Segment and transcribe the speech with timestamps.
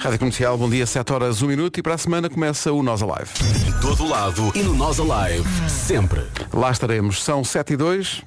[0.00, 3.02] Rádio Comercial, bom dia, 7 horas, 1 minuto e para a semana começa o Nós
[3.02, 3.30] Alive.
[3.62, 5.44] De todo lado e no Nós Alive.
[5.68, 6.22] Sempre.
[6.54, 8.22] Lá estaremos, são 7 e 2.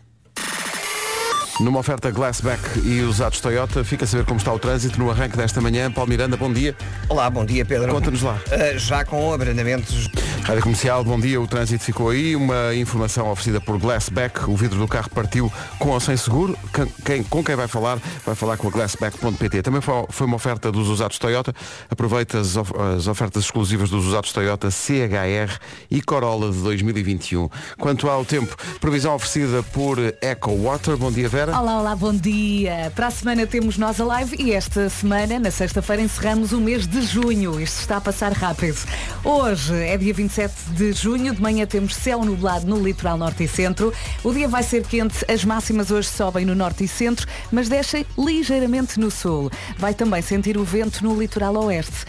[1.60, 5.36] Numa oferta Glassback e usados Toyota, fica a saber como está o trânsito no arranque
[5.36, 5.92] desta manhã.
[5.92, 6.76] Paulo Miranda, bom dia.
[7.10, 7.92] Olá, bom dia Pedro.
[7.92, 8.40] Conta-nos lá.
[8.48, 10.10] Uh, já com abrandamentos.
[10.44, 11.40] Rádio Comercial, bom dia.
[11.40, 12.36] O trânsito ficou aí.
[12.36, 14.50] Uma informação oferecida por Glassback.
[14.50, 16.58] O vidro do carro partiu com ou sem seguro.
[17.06, 19.62] Quem, com quem vai falar, vai falar com a Glassback.pt.
[19.62, 21.54] Também foi uma oferta dos usados Toyota.
[21.90, 25.58] Aproveita as, as ofertas exclusivas dos usados Toyota CHR
[25.90, 27.50] e Corolla de 2021.
[27.80, 30.98] Quanto ao tempo, previsão oferecida por Eco Water.
[30.98, 31.58] Bom dia, Vera.
[31.58, 32.92] Olá, olá, bom dia.
[32.94, 36.86] Para a semana temos nós a live e esta semana, na sexta-feira, encerramos o mês
[36.86, 37.62] de junho.
[37.62, 38.78] Isto está a passar rápido.
[39.24, 43.48] Hoje é dia 27 de junho, de manhã temos céu nublado no litoral norte e
[43.48, 43.94] centro.
[44.24, 48.04] O dia vai ser quente, as máximas hoje sobem no norte e centro, mas descem
[48.18, 49.52] ligeiramente no sul.
[49.78, 52.06] Vai também sentir o vento no litoral oeste.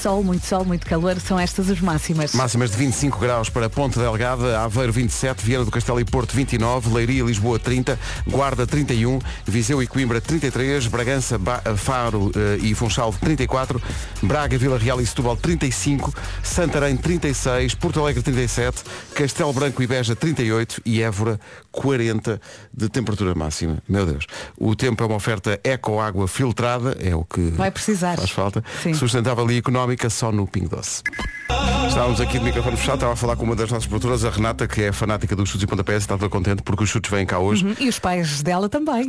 [0.00, 2.32] sol, muito sol, muito calor, são estas as máximas.
[2.32, 6.94] Máximas de 25 graus para Ponte Delgada, Aveiro 27, Viana do Castelo e Porto 29,
[6.94, 7.98] Leiria e Lisboa 30,
[8.28, 12.32] Guarda 31, Viseu e Coimbra 33, Bragança, ba Faro uh,
[12.62, 13.82] e Funchal 34,
[14.22, 18.82] Braga, Vila Real e Setúbal 35, Santarém 36, Porto Alegre 37,
[19.14, 21.38] Castelo Branco e Beja 38 e Évora
[21.70, 22.40] 40
[22.72, 23.78] de temperatura máxima.
[23.88, 24.26] Meu Deus.
[24.58, 28.16] O tempo é uma oferta eco-água filtrada, é o que Vai precisar.
[28.16, 28.62] faz falta.
[28.82, 28.92] Sim.
[28.92, 31.02] Sustentável e económica só no Ping Doce.
[31.88, 34.66] Estávamos aqui de microfone fechado, estava a falar com uma das nossas produtoras, a Renata,
[34.66, 37.38] que é fanática dos chutes e pontapés, e estava contente porque os chutes vêm cá
[37.38, 37.64] hoje.
[37.64, 37.74] Uhum.
[37.78, 39.08] E os pais dela também.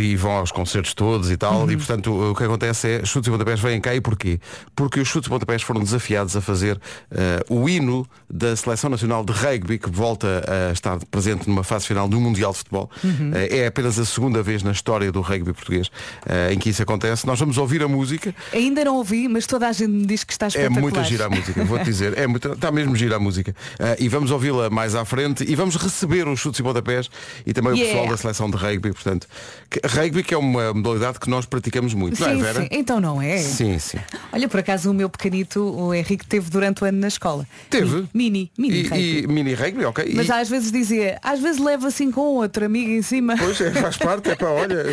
[0.00, 1.62] E vão aos concertos todos e tal.
[1.62, 1.70] Uhum.
[1.70, 4.38] E portanto o que acontece é chutes e pontapés vêm cá e porquê?
[4.74, 7.83] Porque os chutes e pontapés foram desafiados a fazer uh, o hino
[8.28, 12.52] da Seleção Nacional de Rugby, que volta a estar presente numa fase final do Mundial
[12.52, 12.90] de Futebol.
[13.02, 13.30] Uhum.
[13.30, 16.82] Uh, é apenas a segunda vez na história do rugby português uh, em que isso
[16.82, 17.26] acontece.
[17.26, 18.34] Nós vamos ouvir a música.
[18.52, 20.78] Ainda não ouvi, mas toda a gente me diz que está espetacular.
[20.78, 22.18] É muito a girar a música, vou-te dizer.
[22.18, 23.54] É muito, está mesmo gira a música.
[23.98, 27.10] e vamos ouvi-la mais à frente e vamos receber os chutes e pontapés
[27.46, 27.84] e também yeah.
[27.84, 28.92] o pessoal da seleção de rugby.
[28.92, 29.26] Portanto,
[29.70, 32.62] que, rugby que é uma modalidade que nós praticamos muito, sim, não é, Vera?
[32.62, 32.68] Sim.
[32.70, 33.38] Então não é?
[33.38, 33.98] Sim, sim.
[34.32, 37.46] Olha, por acaso o meu pequenito, o Henrique, teve durante o ano na escola.
[37.78, 38.08] Teve?
[38.14, 39.18] Mini, mini e, rugby.
[39.18, 40.12] E mini rugby, ok.
[40.14, 40.32] Mas e...
[40.32, 43.36] às vezes dizia, às vezes leva assim com outro amigo em cima.
[43.36, 44.84] Pois é, faz parte, é para, olha,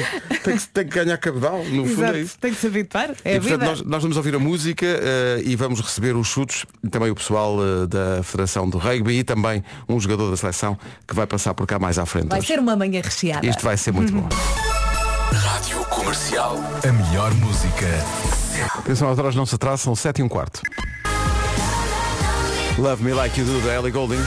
[0.43, 2.37] tem que, tem que ganhar cabedal, no Exato, fundo é isso.
[2.39, 3.65] Tem que se habituar, é e, a portanto, vida.
[3.65, 7.57] Nós, nós, vamos ouvir a música uh, e vamos receber os chutes, também o pessoal
[7.57, 10.77] uh, da Federação do Rugby e também um jogador da seleção
[11.07, 12.29] que vai passar por cá mais à frente.
[12.29, 12.47] Vai hoje.
[12.47, 13.45] ser uma manhã recheada.
[13.45, 14.27] Isto vai ser muito bom.
[15.31, 16.57] Rádio Comercial.
[16.87, 17.87] A melhor música.
[18.77, 20.61] Atenção, as horas não se atrasam, são 7 e um quarto.
[22.77, 24.21] Love Me Like You Do, da Ellie Goulding.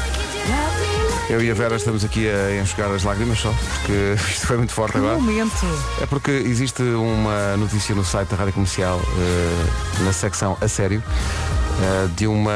[1.30, 4.72] Eu e a Vera estamos aqui a enxugar as lágrimas só, porque isto foi muito
[4.72, 5.18] forte que agora.
[5.18, 5.66] momento.
[6.00, 11.02] É porque existe uma notícia no site da Rádio Comercial, uh, na secção A Sério,
[11.02, 12.52] uh, de uma.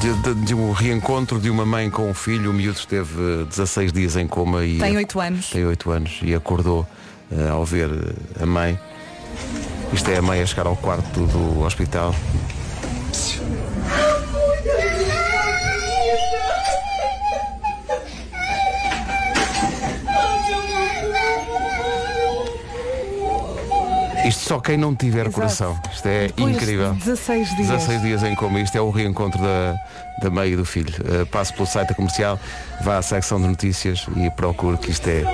[0.00, 3.92] De, de, de, um reencontro de uma mãe com um filho, o miúdo esteve 16
[3.92, 4.78] dias em coma e.
[4.78, 5.50] Tem 8 anos.
[5.50, 6.86] Tem 8 anos e acordou
[7.30, 7.90] uh, ao ver
[8.40, 8.78] a mãe.
[9.92, 12.14] Isto é a mãe a chegar ao quarto do hospital.
[24.24, 25.34] Isto só quem não tiver Exato.
[25.34, 25.80] coração.
[25.92, 26.94] Isto é Depois incrível.
[26.94, 27.68] 16 dias.
[27.68, 28.60] 16 dias em coma.
[28.60, 29.76] Isto é o reencontro da,
[30.22, 30.94] da mãe e do filho.
[31.00, 32.40] Uh, passe pelo site da comercial,
[32.82, 35.24] vá à secção de notícias e procure que isto é,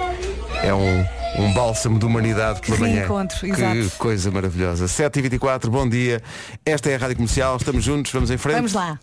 [0.64, 1.04] é um,
[1.38, 3.00] um bálsamo de humanidade pela que manhã.
[3.00, 3.90] Reencontro, que exato.
[3.98, 4.86] coisa maravilhosa.
[4.86, 6.20] 7h24, bom dia.
[6.66, 7.56] Esta é a Rádio Comercial.
[7.56, 8.56] Estamos juntos, vamos em frente.
[8.56, 8.98] Vamos lá.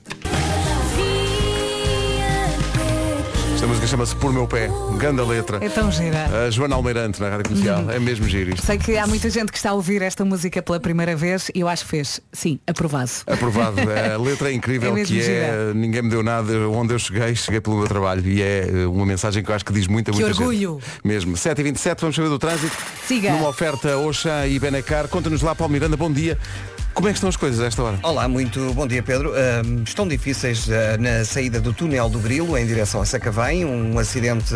[3.57, 4.69] Esta música chama-se Por Meu Pé.
[4.99, 5.57] Ganda letra.
[5.65, 6.27] É tão gira.
[6.45, 7.81] A Joana Almeirante na Rádio Comercial.
[7.81, 7.89] Uhum.
[7.89, 8.63] É mesmo giro isto.
[8.63, 11.61] Sei que há muita gente que está a ouvir esta música pela primeira vez e
[11.61, 13.09] eu acho que fez, sim, aprovado.
[13.25, 13.77] Aprovado.
[14.13, 15.73] A letra é incrível, É que é gira.
[15.73, 18.21] ninguém me deu nada, onde eu cheguei, cheguei pelo meu trabalho.
[18.27, 20.79] E é eh, uma mensagem que eu acho que diz muita, Que muita orgulho.
[20.79, 21.01] gente.
[21.03, 21.33] Mesmo.
[21.35, 22.77] 7h27, vamos saber do trânsito.
[23.07, 23.31] Siga.
[23.31, 25.07] Numa oferta Oxa e Benacar.
[25.07, 26.37] Conta-nos lá, Paulo Miranda, bom dia.
[26.97, 27.99] Como é que estão as coisas a esta hora?
[28.01, 29.31] Olá, muito bom dia Pedro.
[29.85, 33.63] Estão difíceis uh, na saída do túnel do Grilo em direção a Sacavém.
[33.63, 34.55] Um acidente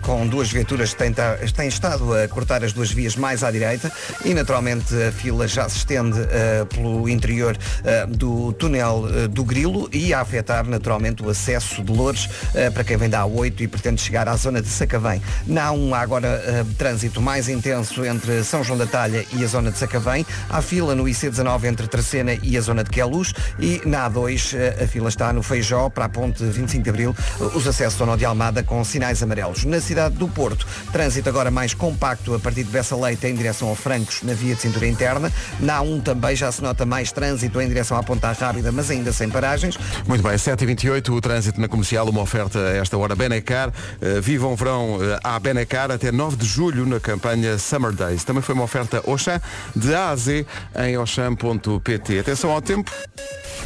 [0.00, 3.90] com duas viaturas tem, tem estado a cortar as duas vias mais à direita
[4.24, 9.88] e naturalmente a fila já se estende uh, pelo interior uh, do túnel do Grilo
[9.92, 13.66] e a afetar naturalmente o acesso de Louros uh, para quem vem da A8 e
[13.66, 15.20] pretende chegar à zona de Sacavém.
[15.44, 19.78] Não há agora trânsito mais intenso entre São João da Talha e a zona de
[19.78, 20.24] Sacavém.
[20.48, 24.54] Há fila no IC19 A9 entre Tracena e a zona de Queluz e na A2
[24.54, 27.16] eh, a fila está no Feijó para a ponte 25 de Abril,
[27.54, 29.64] os acessos ao nó de Almada com sinais amarelos.
[29.64, 33.68] Na cidade do Porto, trânsito agora mais compacto a partir de Bessa Leite em direção
[33.68, 35.32] ao Francos na via de cintura interna.
[35.60, 39.12] Na A1 também já se nota mais trânsito em direção à Ponta Rábida, mas ainda
[39.12, 39.78] sem paragens.
[40.06, 43.68] Muito bem, 7h28, o trânsito na comercial, uma oferta a esta hora Benecar.
[43.68, 48.24] Uh, vivam o verão uh, à Benecar até 9 de julho na campanha Summer Days.
[48.24, 49.40] Também foi uma oferta Oxã
[49.74, 50.46] de A a Z
[50.86, 50.98] em
[51.44, 52.18] oxam.pt.
[52.20, 52.90] Atenção ao tempo.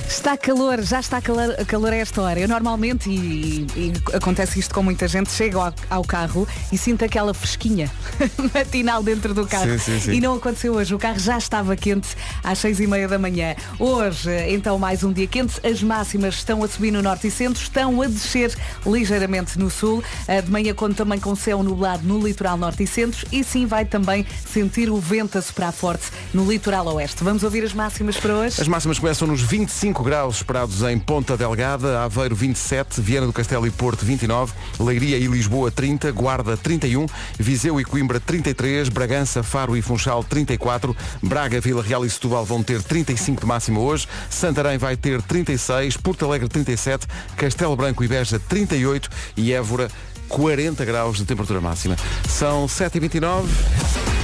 [0.09, 2.41] Está calor, já está calor, calor a esta hora.
[2.41, 7.05] Eu normalmente, e, e acontece isto com muita gente, chego ao, ao carro e sinto
[7.05, 7.89] aquela fresquinha
[8.53, 9.71] matinal dentro do carro.
[9.71, 10.13] Sim, sim, sim.
[10.15, 10.93] E não aconteceu hoje.
[10.95, 12.09] O carro já estava quente
[12.43, 13.55] às seis e meia da manhã.
[13.79, 15.65] Hoje, então, mais um dia quente.
[15.65, 18.53] As máximas estão a subir no norte e centro, estão a descer
[18.85, 20.03] ligeiramente no sul.
[20.27, 23.65] Eh, De manhã conta também com céu nublado no litoral norte e centro e sim
[23.65, 27.23] vai também sentir o vento a soprar forte no litoral oeste.
[27.23, 28.61] Vamos ouvir as máximas para hoje?
[28.61, 33.67] As máximas começam nos 25 graus esperados em Ponta Delgada, Aveiro 27, Viana do Castelo
[33.67, 37.07] e Porto 29, Leiria e Lisboa 30, Guarda 31,
[37.39, 42.63] Viseu e Coimbra 33, Bragança, Faro e Funchal 34, Braga, Vila Real e Setúbal vão
[42.63, 48.09] ter 35 de máxima hoje, Santarém vai ter 36, Porto Alegre 37, Castelo Branco e
[48.09, 49.91] Beja 38 e Évora
[50.31, 51.97] 40 graus de temperatura máxima.
[52.29, 53.47] São 7h29,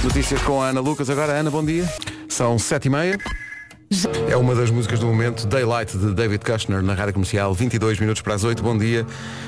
[0.03, 1.09] notícias com a Ana Lucas.
[1.09, 1.87] Agora, Ana, bom dia.
[2.29, 3.19] São 7h30.
[4.29, 8.21] É uma das músicas do momento, Daylight, de David Kushner, na rádio comercial, 22 minutos
[8.21, 9.05] para as 8, bom dia.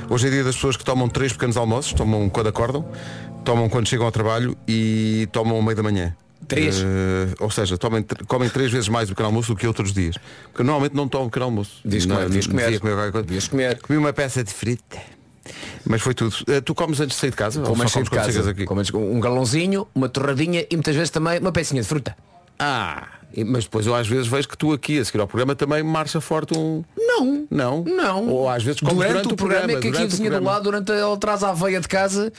[0.10, 2.86] Hoje é dia das pessoas que tomam três pequenos almoços, tomam quando acordam,
[3.44, 6.16] tomam quando chegam ao trabalho e tomam ao meio da manhã.
[6.48, 6.80] Três?
[6.82, 10.16] Eh, ou seja, tomem, comem três vezes mais o pequeno almoço do que outros dias.
[10.46, 11.82] Porque normalmente não tomam pequeno almoço.
[11.84, 13.78] Diz Não, comer, diz comer.
[13.82, 15.19] Comi uma peça de frita.
[15.86, 16.36] Mas foi tudo.
[16.48, 17.62] Eh, tu comes antes de sair de casa?
[17.62, 18.52] Com Ou só mais cheio comes de quando chegas casa.
[18.52, 18.66] aqui?
[18.66, 22.16] Com mais- um galãozinho, uma torradinha e muitas vezes também uma pecinha de fruta.
[22.58, 23.08] Ah,
[23.46, 26.20] mas depois eu às vezes vejo que tu aqui a seguir ao programa também marcha
[26.20, 26.84] forte um.
[26.98, 27.48] Não.
[27.50, 27.84] Não?
[27.84, 28.28] Não.
[28.28, 30.92] Ou às vezes durante, durante o programa, é que aqui a vizinha do lado, durante
[30.92, 32.32] ele traz a aveia de casa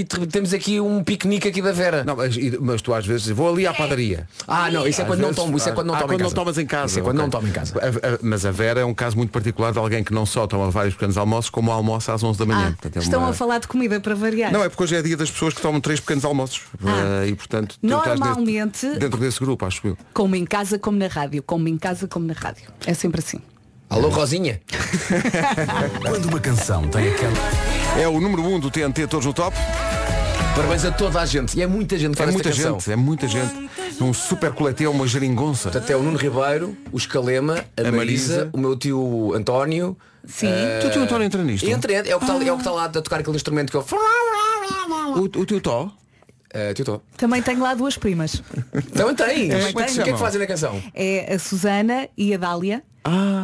[0.00, 2.04] e te- temos aqui um piquenique aqui da Vera.
[2.04, 4.28] Não, mas, mas tu às vezes vou ali à padaria.
[4.46, 6.16] Ah, não, isso é Às quando não tomo, isso é quando não ah, tomo em
[6.16, 6.34] quando casa.
[6.34, 6.86] não tomas em casa.
[6.86, 7.22] Isso é quando ok.
[7.24, 7.72] não tomo em casa.
[7.78, 10.46] A- a- mas a Vera é um caso muito particular de alguém que não só
[10.46, 12.68] toma vários pequenos almoços, como almoça às 11 da manhã.
[12.68, 14.52] Ah, Portanto, é estão uma- a falar de comida para variar.
[14.52, 16.62] Não, é porque hoje é dia das pessoas que tomam três pequenos almoços.
[16.84, 17.22] Ah.
[17.24, 19.98] Eh, e portanto, Normalmente- dentro, dentro desse grupo, acho eu.
[20.12, 21.42] Como em casa, como na rádio.
[21.42, 22.64] Como em casa, como na rádio.
[22.86, 23.40] É sempre assim.
[23.88, 24.60] Alô, Rosinha.
[26.02, 27.75] Quando uma canção tem aquela.
[27.98, 29.56] É o número 1 um do TNT Todos no Top.
[30.54, 31.56] Parabéns a toda a gente.
[31.58, 32.80] E é muita gente que É faz muita esta canção.
[32.80, 33.70] gente, é muita gente.
[34.00, 35.68] Um super coletivo, uma geringonça.
[35.76, 38.50] Até o Nuno Ribeiro, o Escalema, a, A Marisa, Marisa.
[38.52, 39.96] o meu tio António.
[40.26, 40.48] Sim.
[40.48, 41.68] eh, Tu, teu António, entra nisto?
[41.68, 43.84] Entra, é o que está é o está lá a tocar aquele instrumento que eu.
[45.16, 45.90] O, o teu Tó?
[46.52, 47.00] Eh, tio Tó.
[47.16, 48.42] Também tenho lá duas primas.
[48.94, 49.50] Também tem.
[49.52, 50.82] É, é o que é que fazem na canção?
[50.94, 52.82] É a Susana e a Dália.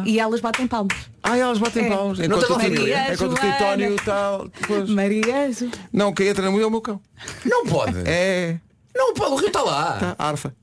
[0.05, 0.97] E elas batem palmas.
[1.21, 1.89] Ah, elas batem É.
[1.89, 2.19] palmas.
[2.19, 3.47] Enquanto o enquanto o.
[3.47, 4.47] António tal.
[4.49, 6.99] depois- Maria Ju- Não, quem entra na mulher é o meu cão.
[7.45, 7.95] Não pode.
[8.05, 8.57] É.
[8.95, 9.93] Não pode, o Rio está lá.
[10.15, 10.53] Tá, arfa.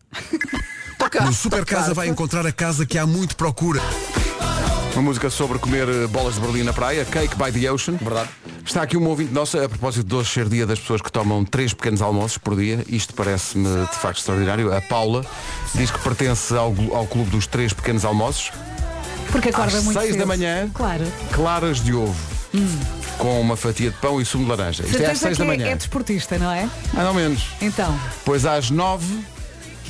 [0.99, 1.25] Toca.
[1.25, 3.81] No Super Casa vai encontrar a casa que há muito procura.
[4.93, 7.94] Uma música sobre comer eh, bolas de Berlim na praia, Cake by the Ocean.
[7.97, 8.29] Verdade.
[8.67, 11.44] Está aqui um ouvinte nosso, a propósito de hoje ser dia das pessoas que tomam
[11.44, 12.85] três pequenos almoços por dia.
[12.88, 14.73] Isto parece-me de facto extraordinário.
[14.76, 15.25] A Paula
[15.75, 18.50] diz que pertence ao, ao clube dos três pequenos almoços.
[19.32, 20.18] Porque acorda Às muito seis cedo.
[20.20, 20.70] da manhã.
[20.74, 21.04] Claro.
[21.32, 22.14] Claras de ovo.
[23.18, 24.82] Com uma fatia de pão e sumo de laranja.
[24.82, 25.70] Isto é às Certeza seis que da é, manhã.
[25.70, 26.68] é desportista, não é?
[26.92, 27.42] Mais ou menos.
[27.60, 27.98] Então.
[28.24, 29.20] Pois às nove,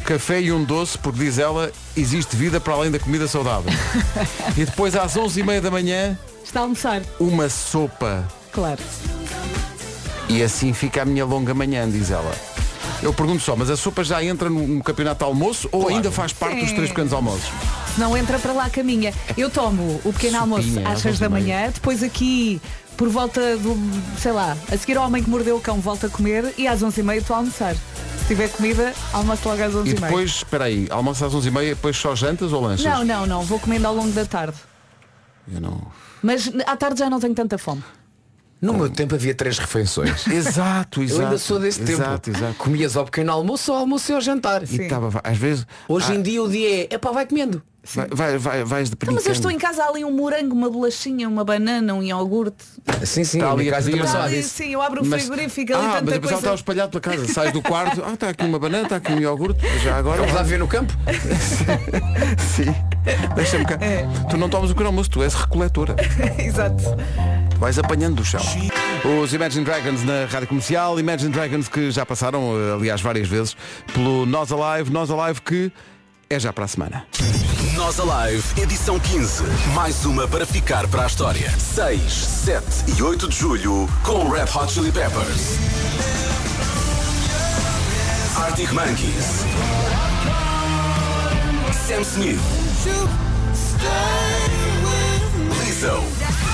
[0.05, 3.73] café e um doce, porque diz ela, existe vida para além da comida saudável.
[4.59, 7.01] e depois às onze e meia da manhã, Está a almoçar.
[7.19, 8.27] uma sopa.
[8.53, 8.81] Claro.
[10.29, 12.33] E assim fica a minha longa manhã, diz ela.
[13.03, 16.11] Eu pergunto só, mas a sopa já entra no, no campeonato de almoço ou ainda
[16.11, 16.75] faz parte dos Sim.
[16.75, 17.49] três pequenos almoços?
[18.01, 19.13] Não entra para lá a caminha.
[19.37, 22.59] Eu tomo o pequeno almoço Sopinha, às às 6 da manhã, depois aqui
[22.97, 23.77] por volta do,
[24.19, 26.83] sei lá, a seguir ao homem que mordeu o cão volta a comer e às
[26.83, 27.75] 11 e meia estou a almoçar.
[27.75, 30.07] Se tiver comida, almoço logo às 11 E e meia.
[30.07, 32.87] depois, espera aí, almoço às onze e meia, depois só jantas ou lanchas?
[32.87, 34.57] Não, não, não, vou comendo ao longo da tarde.
[35.53, 35.87] Eu não.
[36.23, 37.83] Mas à tarde já não tenho tanta fome.
[38.63, 40.27] No meu tempo havia três refeições.
[40.27, 41.21] Exato, exato.
[41.21, 42.39] Eu ainda sou desse exato, tempo.
[42.39, 44.63] Exato, Comias ao pequeno almoço ou ao almoço e ao jantar.
[44.63, 47.63] E estava, às vezes, Hoje ah, em dia o dia é, epá, vai comendo.
[47.85, 50.55] Vai, vai, vai, vais de Então, mas eu estou em casa há ali um morango,
[50.55, 52.65] uma bolachinha, uma banana, um iogurte.
[53.05, 53.99] Sim, sim, Está ali minha a casa pedir.
[54.03, 56.25] também Só só Ali, sim, eu abro o Mas- frigorífico ali ah, mas tanta que
[56.27, 56.55] estava coisa.
[56.55, 57.33] espalhado pela casa.
[57.33, 60.19] Sais do quarto, ah, está aqui uma banana, está aqui um iogurte, já agora.
[60.21, 60.93] Vamos lá ver no campo.
[62.39, 62.75] Sim.
[63.35, 63.79] Deixa-me cá.
[63.81, 64.07] É.
[64.29, 65.97] Tu não tomas o pequeno almoço, tu és recoletora.
[66.39, 66.83] Exato.
[67.59, 68.41] Vais apanhando do chão.
[69.23, 73.57] Os Imagine Dragons na rádio comercial, Imagine Dragons que já passaram, eh, aliás, várias vezes,
[73.93, 75.73] pelo Nós Alive, Nós Alive que
[76.29, 77.05] é já para a semana.
[77.81, 79.43] Nós Alive, edição 15.
[79.75, 81.51] Mais uma para ficar para a história.
[81.59, 82.67] 6, 7
[82.99, 85.57] e 8 de julho com Red Hot Chili Peppers.
[88.37, 89.47] Arctic Monkeys.
[91.73, 92.39] Sam Smith.
[95.65, 96.50] Lizzo.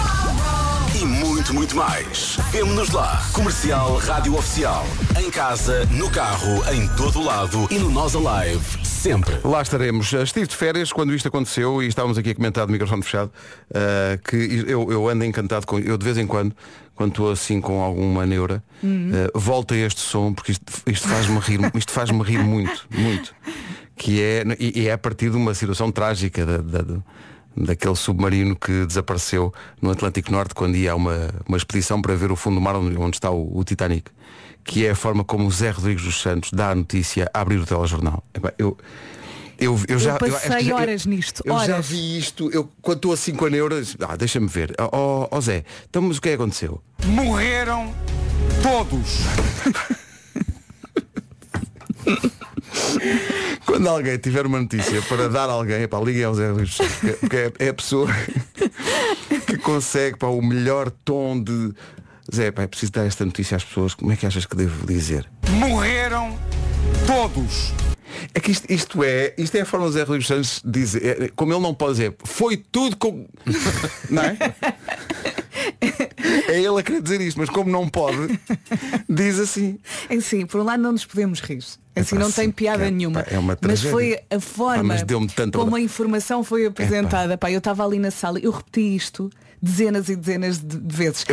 [1.47, 2.37] Muito, muito mais.
[2.50, 3.23] Vemo-nos lá.
[3.33, 4.85] Comercial Rádio Oficial.
[5.21, 8.65] Em casa, no carro, em todo lado e no Nós Alive.
[8.85, 9.38] Sempre.
[9.45, 10.12] Lá estaremos.
[10.12, 13.31] Estive de férias quando isto aconteceu e estávamos aqui a comentar de microfone fechado
[13.71, 15.79] uh, que eu, eu ando encantado com.
[15.79, 16.55] Eu de vez em quando,
[16.95, 21.38] quando estou assim com alguma neura, uh, volta a este som, porque isto, isto faz-me
[21.38, 23.35] rir, isto faz-me rir muito, muito.
[23.97, 27.05] Que é, e, e é a partir de uma situação trágica da, da- do-
[27.57, 32.31] daquele submarino que desapareceu no Atlântico Norte quando ia a uma, uma expedição para ver
[32.31, 34.11] o fundo do mar onde, está o, o Titanic.
[34.65, 37.57] Que é a forma como o Zé Rodrigues dos Santos dá a notícia a abrir
[37.59, 38.25] o telejornal.
[38.59, 38.77] Eu,
[39.59, 41.87] eu, eu, já, passei acho que já- horas nisto, Eu já horas.
[41.89, 44.75] vi isto, eu, quando estou assim a neura, ah, deixa-me ver.
[44.79, 46.83] Ó ó, ó Zé, então mas o que é que aconteceu?
[47.07, 47.95] Morreram
[48.63, 49.21] todos.
[53.76, 57.12] Quando alguém tiver uma notícia para dar a alguém, epá, liguem ao Zé Luís, porque-
[57.21, 58.09] porque é, é a pessoa
[59.47, 61.75] que consegue pá, o melhor tom de
[62.35, 64.87] Zé, pá, é preciso dar esta notícia às pessoas, como é que achas que devo
[64.87, 65.28] dizer?
[65.50, 66.38] Morreram
[67.06, 67.75] todos.
[68.33, 71.28] É que isto, isto é, isto é a forma do Zé Rodrigues Santos dizer, é,
[71.37, 73.28] como ele não pode dizer, foi tudo com.
[74.09, 74.37] Não é?
[76.49, 78.38] É ele a querer dizer isto, mas como não pode,
[79.09, 79.78] diz assim.
[80.09, 81.62] É Assim, por um lado não nos podemos rir.
[81.97, 83.23] Assim Epá, não tem piada é, nenhuma.
[83.23, 87.38] pá, é uma mas foi a forma Pá, tanta como a informação foi apresentada.
[87.38, 89.31] Pá, eu estava ali na sala, eu repeti isto
[89.62, 91.25] dezenas e dezenas de, vezes.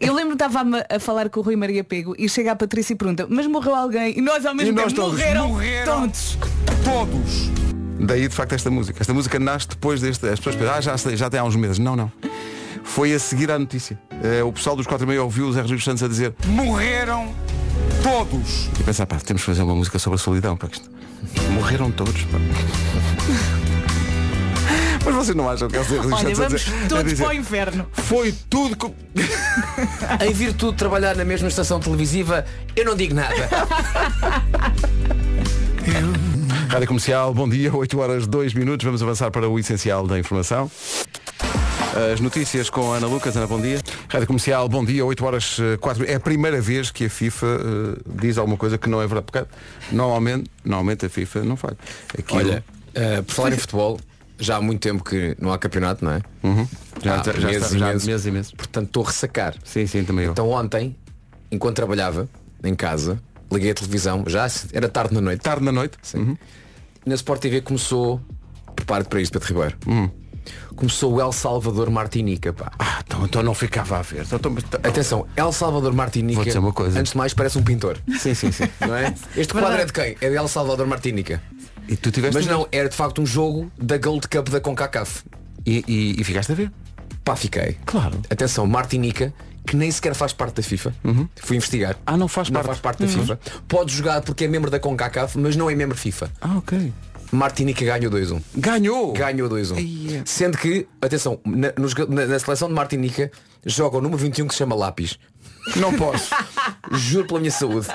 [0.00, 0.62] Eu- lembro que estava
[0.94, 3.74] a, falar com o Rui Maria Pego e chega a Patrícia e pergunta, mas morreu
[3.74, 4.18] alguém?
[4.18, 6.00] E nós ao mesmo E tempo todos, morreram, morreram.
[6.02, 6.38] todos.
[6.84, 7.50] Todos.
[7.98, 8.98] Daí de facto esta música.
[9.00, 10.26] Esta música nasce depois deste.
[10.28, 11.78] As pessoas pensam, ah, já, já tem há uns meses.
[11.78, 12.12] Não, não.
[12.84, 13.98] Foi a seguir à notícia.
[14.22, 17.32] Eh, o pessoal dos 4 e meia ouviu o Zé Rodrigues Santos a dizer Morreram
[18.02, 18.68] todos.
[18.78, 20.56] e pensar, pá, temos que fazer uma música sobre a solidão.
[20.56, 20.90] Que isto-
[21.52, 22.22] Morreram todos.
[22.24, 22.38] Pá.
[25.04, 26.88] Mas vocês não acham que é o Zé Rodrigues Olha, Santos a vamos dizer, a
[26.88, 27.86] todos dizer, para o inferno.
[27.92, 28.94] Foi tudo com...
[30.24, 32.44] Em virtude de trabalhar na mesma estação televisiva,
[32.76, 33.34] eu não digo nada.
[36.70, 38.84] Rádio Comercial, bom dia, 8 horas 2 minutos.
[38.84, 40.70] Vamos avançar para o essencial da informação.
[41.94, 43.36] As notícias com a Ana Lucas.
[43.36, 43.80] Ana, bom dia.
[44.08, 46.04] Rádio Comercial, bom dia, 8 horas 4.
[46.10, 49.26] É a primeira vez que a FIFA eh, diz alguma coisa que não é verdade.
[49.30, 49.46] Porque
[49.94, 51.74] normalmente, normalmente a FIFA não faz.
[52.18, 54.00] Aquilo- Olha, eh, por falar em futebol,
[54.38, 56.20] já há muito tempo que não há campeonato, não é?
[57.02, 58.06] já, Há já, já, meses está, e já meses.
[58.06, 58.52] meses e meses.
[58.52, 59.54] Portanto, estou a ressacar.
[59.62, 60.32] Sim, sim, também eu.
[60.32, 60.96] Então ontem,
[61.50, 62.26] enquanto trabalhava
[62.64, 63.20] em casa,
[63.52, 65.42] liguei a televisão, já era tarde na noite.
[65.42, 65.98] Tarde na noite.
[66.14, 66.36] Uhum.
[67.04, 68.18] Na Sport TV começou,
[68.74, 69.76] prepare-te para isto, Pedro Ribeiro.
[69.86, 70.08] Hum.
[70.76, 72.72] Começou o El Salvador Martinica, pá.
[72.78, 74.22] Ah, então, então não ficava a ver.
[74.24, 76.98] Então, então, mas- Atenção, El Salvador Martinica, Vou dizer uma coisa.
[76.98, 77.98] antes de mais parece um pintor.
[78.18, 78.64] Sim, sim, sim.
[78.80, 79.14] Não é?
[79.36, 80.16] Este quadro é de quem?
[80.20, 81.42] É de El Salvador Martinica.
[81.88, 85.22] E tu tiveste Mas não, era de facto um jogo da Gold Cup da CONCACAF.
[85.66, 86.72] E, e, e ficaste a ver?
[87.24, 87.76] Pá, fiquei.
[87.86, 88.18] Claro.
[88.30, 89.32] Atenção, Martinica,
[89.66, 90.92] que nem sequer faz parte da FIFA.
[91.36, 91.96] Fui investigar.
[92.06, 92.66] Ah, não faz Não parte.
[92.66, 93.38] faz parte da FIFA.
[93.68, 96.30] Pode jogar porque é membro da CONCACAF, mas não é membro FIFA.
[96.40, 96.92] Ah, ok.
[97.32, 98.42] Martinica ganhou 2-1.
[98.56, 99.12] Ganhou!
[99.14, 99.76] Ganhou 2-1.
[99.78, 100.22] Eia.
[100.26, 103.30] Sendo que, atenção, na, nos- na- na seleção de Martinica
[103.64, 105.18] joga o número 21 que se chama Lápis.
[105.76, 106.30] Não posso.
[106.92, 107.86] Juro pela minha saúde.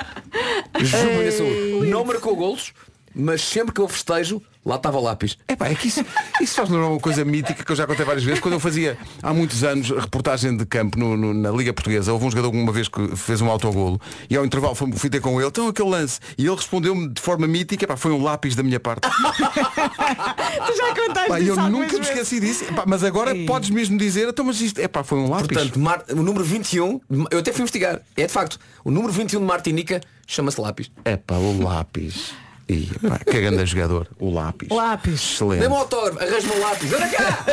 [0.82, 1.90] Juro pela minha saúde.
[1.90, 2.74] Não marcou golos,
[3.18, 5.38] mas sempre que eu festejo, lá estava lápis.
[5.48, 6.06] É pá, é que isso,
[6.42, 8.40] isso faz uma coisa mítica que eu já contei várias vezes.
[8.42, 12.26] Quando eu fazia há muitos anos reportagem de campo no- no- na Liga Portuguesa, houve
[12.26, 15.40] um jogador uma vez que fez um autogolo e ao intervalo fui, fui ter com
[15.40, 16.20] ele, então aquele lance.
[16.38, 19.08] E ele respondeu-me de forma mítica, pá, foi um lápis da minha parte.
[20.68, 22.08] Tu já contaste Pá, isso eu nunca me vezes.
[22.10, 22.66] esqueci disso.
[22.74, 23.46] Pá, mas agora Ei.
[23.46, 25.48] podes mesmo dizer, então mas isto, é pá, foi um lápis.
[25.48, 27.00] Portanto, Mar- o número 21,
[27.32, 28.02] eu até fui investigar.
[28.16, 30.92] É de facto, o número 21 de Martinica chama-se lápis.
[31.06, 32.34] é pá, o lápis.
[32.70, 34.68] E, pá, que grande jogador, o lápis.
[34.70, 35.14] Lápis.
[35.14, 35.62] Excelente.
[35.62, 36.94] Dê-me autógrafo, arranja-me um lápis.
[36.94, 37.46] Anda cá!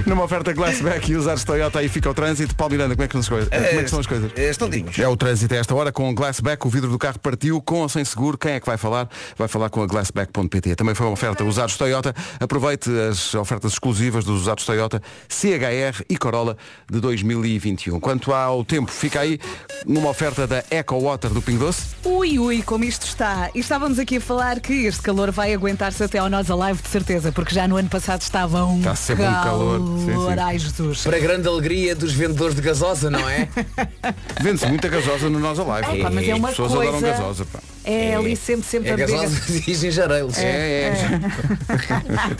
[0.06, 2.56] Numa oferta Glassback e usares Toyota aí fica o trânsito.
[2.56, 3.48] Paulo Miranda, como é que, são as coisas?
[3.48, 4.32] como é que são as coisas?
[4.36, 4.98] Estão dignos.
[4.98, 7.82] É o trânsito a esta hora com o Glassback, o vidro do carro partiu, com
[7.82, 8.36] ou sem seguro.
[8.36, 9.08] Quem é que vai falar?
[9.36, 10.74] Vai falar com a Glassback.pt.
[10.74, 12.14] Também foi uma oferta usados Toyota.
[12.40, 16.56] Aproveite as ofertas exclusivas dos usados Toyota CHR e Corolla
[16.90, 18.00] de 2021.
[18.00, 19.38] Quanto ao tempo, fica aí
[19.86, 21.94] numa oferta da Eco Water do Pingo Doce.
[22.04, 23.50] Ui, ui, como isto está.
[23.54, 26.88] E estávamos aqui a falar que este calor vai aguentar-se até ao Nós Alive, de
[26.88, 29.78] certeza, porque já no ano passado estava um Está sempre um calor.
[29.98, 30.40] Sim, sim.
[30.40, 31.02] Ai, Jesus.
[31.02, 33.48] Para grande alegria dos vendedores de gasosa, não é?
[34.40, 36.00] Vende-se muita gasosa no Nós Alive.
[36.00, 37.44] É, pá, mas é uma As pessoas coisa- adoram gasosa.
[37.44, 37.58] Pá.
[37.84, 39.16] É, ali sempre, sempre É a beber.
[39.16, 40.38] gasosa e gingereiros.
[40.38, 40.94] É, é.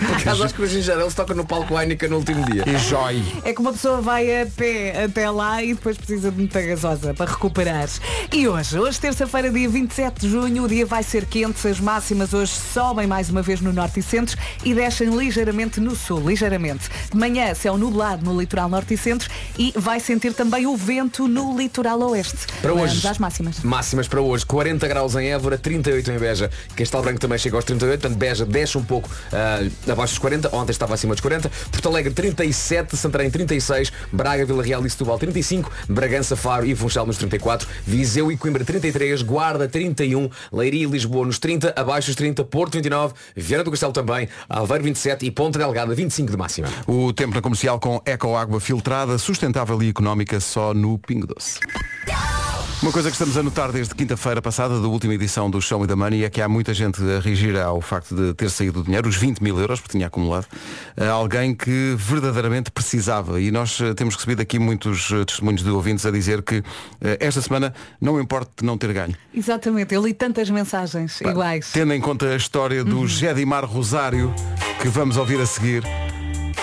[0.07, 2.65] Por acaso acho que os gingereiros tocam no palco Heineken no último dia.
[2.67, 3.23] E joy.
[3.45, 7.15] É que uma pessoa vai a pé até lá e depois precisa de muita gasosa
[7.15, 7.89] para recuperar.
[8.33, 12.35] E hoje, hoje terça-feira, dia 27 de junho, o dia vai ser quente, as máximas
[12.35, 16.89] hoje sobem mais uma vez no norte e centro e descem ligeiramente no sul, ligeiramente.
[17.11, 21.27] De manhã, céu nublado no litoral norte e centro e vai sentir também o vento
[21.27, 22.47] no litoral oeste.
[22.61, 23.09] Para Vamos hoje.
[23.09, 23.61] às máximas.
[23.61, 24.45] Máximas para hoje.
[24.45, 26.51] 40 graus em Évora, 38 em Beja.
[26.77, 29.61] Castelo Branco também chega aos 38, portanto Beja desce um pouco ah,
[29.91, 30.55] abaixo dos 40.
[30.55, 31.51] Ontem estava acima dos 40.
[31.71, 37.07] Porto Alegre 37, Santarém 36, Braga, Vila Real e Setúbal 35, Bragança, Faro e Funchal
[37.07, 42.17] nos 34, Viseu e Coimbra 33, Guarda 31, Leiria e Lisboa nos 30, abaixo dos
[42.17, 46.69] 30, Porto 29, Viana do Castelo também, Aveiro 27 e Ponta Delgada 25 de máxima.
[46.87, 51.61] O tempo na comercial com eco-água filtrada, sustentável e económica só no Pingo Doce.
[52.83, 55.87] Uma coisa que estamos a notar desde quinta-feira passada, da última edição do Show Me
[55.87, 58.83] the Money, é que há muita gente a reagir ao facto de ter saído o
[58.83, 60.47] dinheiro, os 20 mil euros, porque tinha acumulado,
[60.97, 63.39] a alguém que verdadeiramente precisava.
[63.39, 66.63] E nós eh, temos recebido aqui muitos eh, testemunhos de ouvintes a dizer que
[67.03, 69.15] eh, esta semana não importa não ter ganho.
[69.35, 71.73] Exatamente, eu li tantas mensagens iguais.
[71.73, 74.35] Tendo em conta a história do Gedimar Rosário,
[74.81, 75.85] que vamos ouvir a seguir,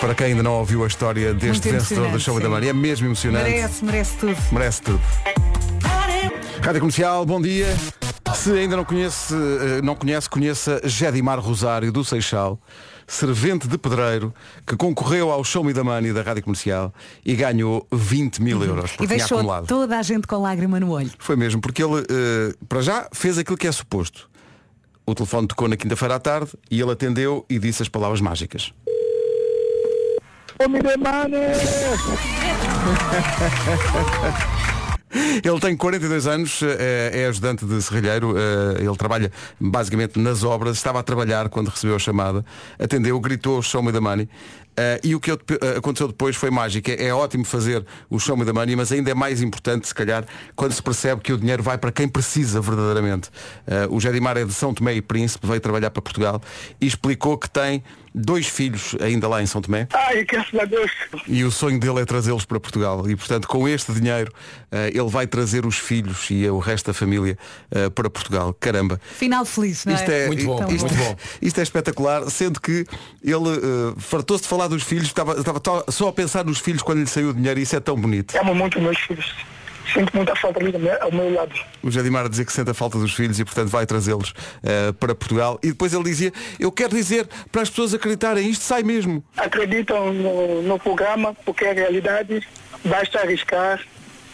[0.02, 2.48] para quem ainda não ouviu a história deste Muito vencedor do Show sim.
[2.48, 3.52] Money, é mesmo emocionante.
[3.52, 4.38] Merece, merece tudo.
[4.52, 5.02] Merece tudo.
[6.62, 7.68] Rádio Comercial, bom dia.
[8.36, 12.60] Se ainda não conhece, eh, não conhece, conheça Gedimar Rosário do Seixal,
[13.08, 14.34] servente de pedreiro,
[14.66, 16.94] que concorreu ao Show Me the Money da Rádio Comercial
[17.26, 18.92] e ganhou 20 mil euros.
[18.92, 19.68] E Porque tinha deixou acumulado.
[19.68, 21.12] toda a gente com lágrima no olho.
[21.18, 24.30] Foi mesmo, porque ele, eh, para já, fez aquilo que é suposto.
[25.06, 28.74] O telefone tocou na quinta-feira à tarde e ele atendeu e disse as palavras mágicas.
[35.12, 40.76] Ele tem 42 anos, eh, é ajudante de serralheiro, eh, ele trabalha basicamente nas obras,
[40.76, 42.44] estava a trabalhar quando recebeu a chamada,
[42.78, 44.28] atendeu, gritou Show Me the Money.
[44.80, 45.40] eh, e o que eu-
[45.76, 46.92] aconteceu depois foi mágico.
[46.92, 50.24] É, ótimo fazer o Show Me the Money, mas ainda é mais importante, se calhar,
[50.56, 53.32] quando se percebe que o dinheiro vai para quem precisa verdadeiramente.
[53.90, 56.40] O Gedimar é de São Tomé e Príncipe, veio trabalhar para Portugal
[56.80, 57.84] e explicou que tem
[58.18, 59.88] dois filhos ainda lá em São Tomé.
[59.94, 60.26] Ai,
[60.60, 60.92] a Deus.
[61.28, 63.08] E o sonho dele é trazê-los para Portugal.
[63.10, 64.34] E, portanto, com este dinheiro,
[64.72, 67.38] eh, ele vai trazer os filhos e o resto da família
[67.72, 68.54] eh, para Portugal.
[68.60, 69.00] Caramba.
[69.14, 69.96] Final feliz, não é?
[69.96, 71.16] Isto é, Muito bom, isto, muito bom.
[71.42, 72.86] isto é espetacular, sendo que
[73.24, 77.00] ele eh, fartou-se de falar dos filhos, estava, estava só a pensar nos filhos quando
[77.00, 78.36] lhe saiu o dinheiro e isso é tão bonito.
[78.38, 79.36] Amo muito meus filhos.
[79.94, 81.54] Sinto muita falta ali ao meu- ao meu lado.
[81.82, 84.92] O Jadimar a dizer que sente a falta dos filhos e portanto vai trazê-los eh,
[85.00, 85.60] para Portugal.
[85.64, 89.24] E depois ele dizia, eu quero dizer para as pessoas acreditarem, isto sai mesmo.
[89.38, 92.46] Acreditam no, no programa, porque é a realidade.
[92.84, 93.80] Basta arriscar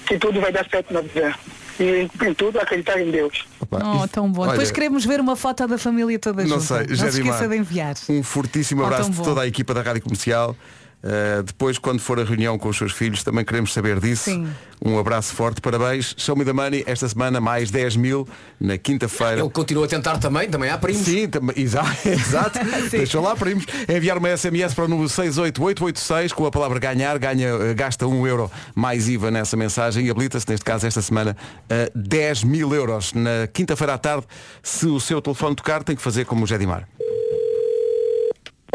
[0.06, 1.34] que tudo vai dar certo na vida.
[1.80, 3.46] E em tudo acreditar em Deus.
[3.60, 4.42] Opa, Oh, tão bom.
[4.44, 6.86] olha, Depois queremos ver uma foto da família toda Não junta.
[6.86, 7.96] sei, não se esqueça de enviar.
[8.10, 10.56] Um fortíssimo Oh, abraço tão de toda a equipa da Rádio Comercial.
[11.04, 14.24] Uh, depois, quando for a reunião com os seus filhos, também queremos saber disso.
[14.24, 14.48] Sim.
[14.86, 16.14] Um abraço forte, parabéns.
[16.18, 18.26] Show Me the Money, esta semana mais 10 mil
[18.60, 19.42] na quinta-feira.
[19.42, 21.02] Ele continua a tentar também, também há primos.
[21.04, 22.58] Sim, também, exa- exato.
[22.90, 23.66] Deixa lá, primos.
[23.88, 28.26] Enviar uma SMS para o número 68886 com a palavra ganhar, ganha, eh, gasta 1
[28.26, 31.36] euro mais IVA nessa mensagem e habilita-se, neste caso, esta semana,
[31.70, 33.12] a 10 mil euros.
[33.14, 34.26] Na quinta-feira à tarde,
[34.62, 36.88] se o seu telefone tocar, tem que fazer como o Gedimar.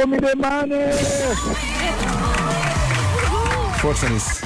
[0.00, 0.74] Ô, me demane!
[3.80, 4.42] Força nisso.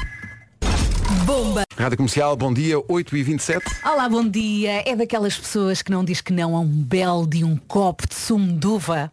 [1.24, 1.62] Bomba!
[1.78, 3.60] Rádio Comercial, bom dia, 8h27.
[3.82, 4.82] Olá, bom dia.
[4.86, 8.14] É daquelas pessoas que não diz que não a um belo de um copo de
[8.14, 9.10] sumo de uva?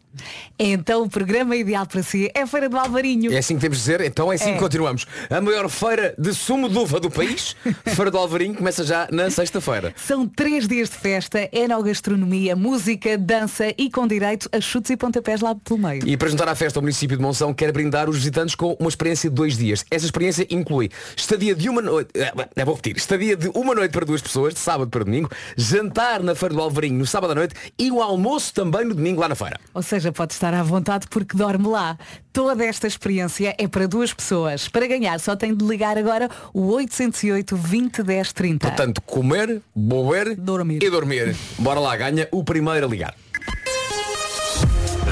[0.58, 3.32] Então o programa ideal para si é a Feira do Alvarinho.
[3.34, 4.54] É assim que temos de dizer, então é assim É.
[4.54, 5.06] que continuamos.
[5.30, 7.56] A maior feira de sumo de uva do país,
[7.96, 9.94] Feira do Alvarinho, começa já na sexta-feira.
[9.96, 15.42] São três dias de festa, enogastronomia, música, dança e com direito a chutes e pontapés
[15.42, 16.08] lá pelo meio.
[16.08, 18.90] E para juntar à festa, o município de Monção quer brindar os visitantes com uma
[18.90, 19.86] experiência de dois dias.
[19.90, 24.06] Essa experiência inclui estadia de uma noite, é, vou repetir, estadia de uma noite para
[24.06, 27.54] duas pessoas, de sábado para domingo, jantar na Feira do Alvarinho no sábado à noite
[27.78, 29.60] e o almoço também no domingo lá na feira.
[29.74, 31.98] Ou seja, pode estar à vontade porque dorme lá.
[32.32, 34.67] Toda esta experiência é para duas pessoas.
[34.67, 38.67] Para ganhar só tem de ligar agora o 808 20 10 30.
[38.67, 40.80] Portanto, comer, beber Dormir.
[40.84, 41.36] e dormir.
[41.58, 43.15] Bora lá, ganha o primeiro a ligar.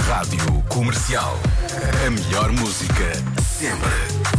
[0.07, 1.37] Rádio Comercial.
[2.05, 4.36] A melhor música sempre.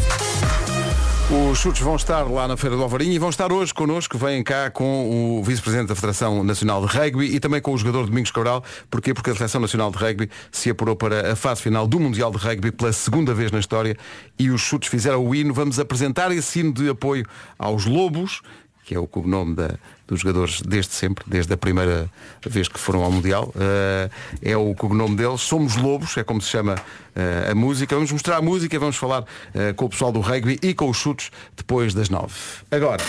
[1.30, 4.42] Os chutes vão estar lá na Feira do Alvarinho e vão estar hoje connosco, vêm
[4.42, 8.30] cá com o Vice-Presidente da Federação Nacional de Rugby e também com o jogador Domingos
[8.30, 8.64] Cabral.
[8.90, 9.12] Porquê?
[9.12, 12.38] Porque a Seleção Nacional de Rugby se apurou para a fase final do Mundial de
[12.38, 13.94] Rugby pela segunda vez na história
[14.38, 15.52] e os chutes fizeram o hino.
[15.52, 17.26] Vamos apresentar esse hino de apoio
[17.58, 18.40] aos Lobos,
[18.88, 19.74] que é o cognome da,
[20.06, 23.52] dos jogadores desde sempre, desde a primeira vez que foram ao Mundial.
[23.54, 25.42] Eh, é o cognome deles.
[25.42, 26.76] Somos Lobos, é como se chama
[27.14, 27.94] eh, a música.
[27.94, 30.96] Vamos mostrar a música, vamos falar eh, com o pessoal do rugby e com os
[30.96, 32.32] chutes depois das nove.
[32.70, 33.04] Agora.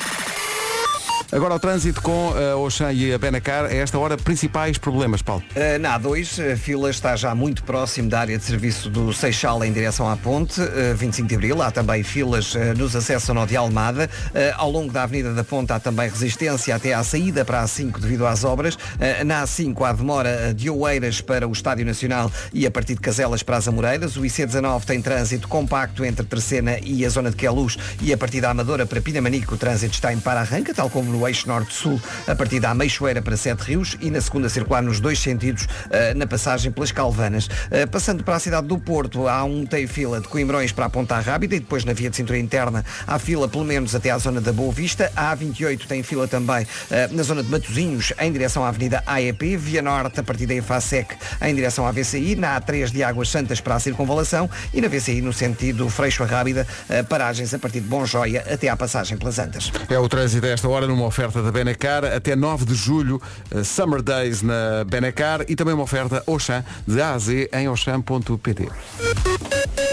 [1.31, 3.65] Agora o trânsito com a Oxã e a Benacar.
[3.65, 5.43] A esta hora, principais problemas, Paulo.
[5.55, 9.63] Uh, na A2, a fila está já muito próximo da área de serviço do Seixal
[9.63, 11.61] em direção à ponte, uh, 25 de Abril.
[11.61, 14.09] Há também filas uh, nos acessos ao nó de Almada.
[14.55, 17.99] Ao longo da Avenida da Ponte há também resistência até à saída para a A5
[17.99, 18.77] devido às obras.
[19.25, 23.43] Na A5 há demora de Oeiras para o Estádio Nacional e a partir de Caselas
[23.43, 24.17] para as Amoreiras.
[24.17, 28.41] O IC19 tem trânsito compacto entre Terceira e a zona de Queluz e a partir
[28.41, 32.35] da Amadora para Pinamanique o trânsito está em para-arranca, tal como no eixo norte-sul, a
[32.35, 36.27] partir da Ameixoeira para Sete Rios e na segunda circular nos dois sentidos, uh, na
[36.27, 37.47] passagem pelas Calvanas.
[37.47, 40.89] Uh, passando para a cidade do Porto, há um tem fila de Coimbrões para a
[40.89, 44.17] Ponta Rábida e depois na via de cintura interna há fila pelo menos até à
[44.17, 45.11] zona da Boa Vista.
[45.15, 49.57] A A28 tem fila também uh, na zona de Matosinhos, em direção à Avenida AEP,
[49.57, 53.59] Via Norte a partir da EFASEC em direção à VCI, na A3 de Águas Santas
[53.59, 56.67] para a Circunvalação e na VCI no sentido Freixo a Rábida,
[57.07, 59.71] paragens a partir de Bom Joia até à passagem pelas Antas.
[59.89, 63.65] É o trânsito a esta hora numa oferta da Benacar até 9 de julho, uh,
[63.65, 68.69] Summer Days na Benacar e também uma oferta Oxã de A a Z em oxam.pt.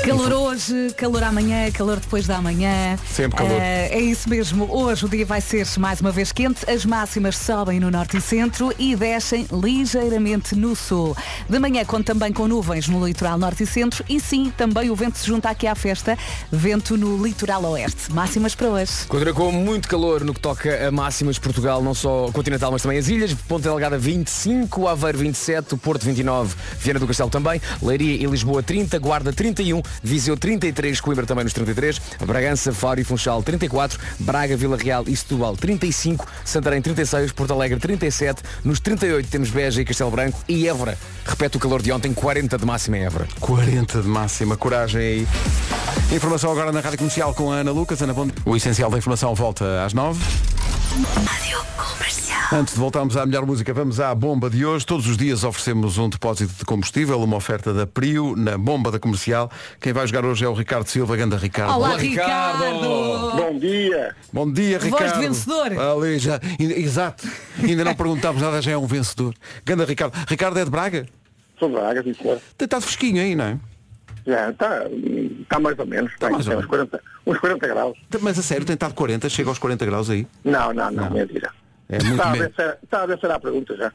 [0.06, 2.96] Calor hoje, calor amanhã, calor depois da manhã.
[3.12, 3.60] Sempre calor.
[3.60, 4.72] Eh, é isso mesmo.
[4.72, 6.64] Hoje o dia vai ser mais uma vez quente.
[6.70, 11.16] As máximas sobem no norte e centro e descem ligeiramente no sul.
[11.50, 14.94] De manhã conta também com nuvens no litoral norte e centro e sim, também o
[14.94, 16.16] vento se junta aqui à festa.
[16.52, 18.12] Vento no litoral oeste.
[18.12, 18.92] Máximas para hoje.
[19.08, 22.96] Continua com muito calor no que toca a máximas Portugal, não só continental, mas também
[22.96, 23.34] as ilhas.
[23.34, 29.00] Ponta Delgada 25, Aveiro 27, Porto 29, Viana do Castelo também, Leiria e Lisboa 30,
[29.00, 34.76] Guarda 31, Viseu 33, Coimbra também nos 33, Bragança, Faro e Funchal 34, Braga, Vila
[34.76, 40.10] Real e Setúbal 35, Santarém 36, Porto Alegre 37, nos 38 temos Beja e Castelo
[40.10, 40.98] Branco e Évora.
[41.24, 43.26] Repete o calor de ontem, 40 de máxima em Évora.
[43.40, 45.28] 40 de máxima, coragem aí.
[46.12, 48.00] Informação agora na Rádio Comercial com a Ana Lucas.
[48.00, 48.32] Ana Bond.
[48.44, 50.20] O essencial da informação volta às 9.
[52.52, 54.86] Antes de voltarmos à melhor música, vamos à bomba de hoje.
[54.86, 59.00] Todos os dias oferecemos um depósito de combustível, uma oferta da Prio na bomba da
[59.00, 59.50] comercial.
[59.80, 61.74] Quem vai jogar hoje é o Ricardo Silva, ganda Ricardo.
[61.74, 62.62] Olá, Olá, Ricardo!
[62.62, 63.36] Ricardo!
[63.36, 64.16] Bom dia.
[64.32, 65.20] Bom dia, Voz Ricardo.
[65.20, 65.72] de vencedor.
[65.78, 67.26] Ali já, exato.
[67.62, 69.34] Ainda não perguntámos nada, já é um vencedor.
[69.64, 70.14] Ganda Ricardo.
[70.28, 71.06] Ricardo é de Braga?
[71.58, 72.40] Sou Braga, sim, senhor.
[72.58, 73.58] Está fresquinho aí, não é?
[74.24, 74.82] Já, está
[75.48, 76.12] tá mais ou menos.
[76.18, 77.98] Tem, mais tem ou uns, 40, uns 40 graus.
[78.20, 80.26] Mas a sério, tem estado 40, chega aos 40 graus aí.
[80.44, 81.50] Não, não, não, mentira.
[81.88, 83.92] É muito Está a, vencer, está a vencer a pergunta já.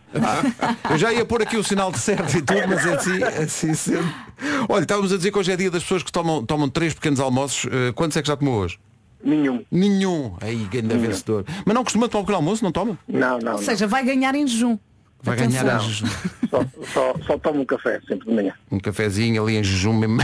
[0.89, 4.13] Eu já ia pôr aqui o sinal de certo e tudo, mas assim, assim sendo.
[4.69, 7.19] Olha, estávamos a dizer que hoje é dia das pessoas que tomam, tomam três pequenos
[7.19, 7.69] almoços.
[7.71, 8.80] Eh, quantos é que já tomou hoje?
[9.23, 9.63] Nenhum.
[9.69, 10.36] Nenhum.
[10.41, 11.43] Aí, ganda vencedor.
[11.65, 12.97] Mas não costuma tomar pequeno almoço, não toma?
[13.08, 14.80] Não, não, Ou seja, vai ganhar em jejum.
[15.21, 15.63] Vai Atenção.
[15.65, 16.08] ganhar em jejum.
[16.49, 18.54] Só, só, só tomo um café sempre de manhã.
[18.71, 20.17] Um cafezinho ali em jejum, mesmo,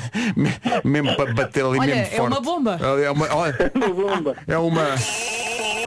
[0.86, 2.32] mesmo para bater ali Olha, mesmo é forte.
[2.34, 2.80] uma bomba.
[3.04, 4.36] É uma, olha, Uma bomba.
[4.48, 4.96] é uma.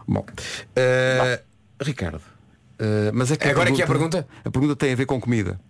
[0.06, 0.24] Bom.
[0.76, 1.40] eh,
[1.80, 2.22] Ricardo.
[2.78, 4.26] eh, mas é que Agora é que é a pergunta?
[4.44, 5.60] A pergunta tem a ver com comida.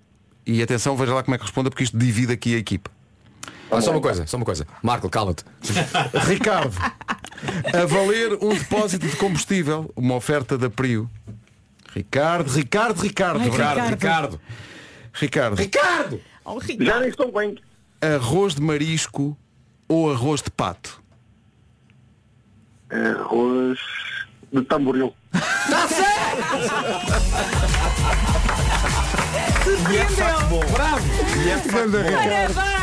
[0.47, 2.91] E atenção, veja lá como é que responda, porque isto divide aqui a equipa.
[3.71, 4.67] Olha, só uma coisa, só uma coisa.
[4.83, 5.45] Marco, cala-te.
[6.27, 6.75] Ricardo,
[7.73, 11.09] a valer um depósito de combustível, uma oferta da Prio.
[11.95, 13.41] Ricardo, Ricardo, Ricardo.
[13.41, 13.91] Ai, Ricardo, Ricardo.
[13.93, 14.41] Ricardo.
[15.13, 16.21] Ricardo, Ricardo!
[16.45, 16.85] Oh, Ricardo.
[16.85, 17.57] Já nem estou bem.
[18.01, 19.37] arroz de marisco
[19.89, 21.01] ou arroz de pato?
[22.91, 23.79] Arroz
[24.53, 25.13] de tamboril.
[31.73, 32.11] Ganda Ricardo.
[32.11, 32.55] Parabéns!
[32.55, 32.80] Bravo!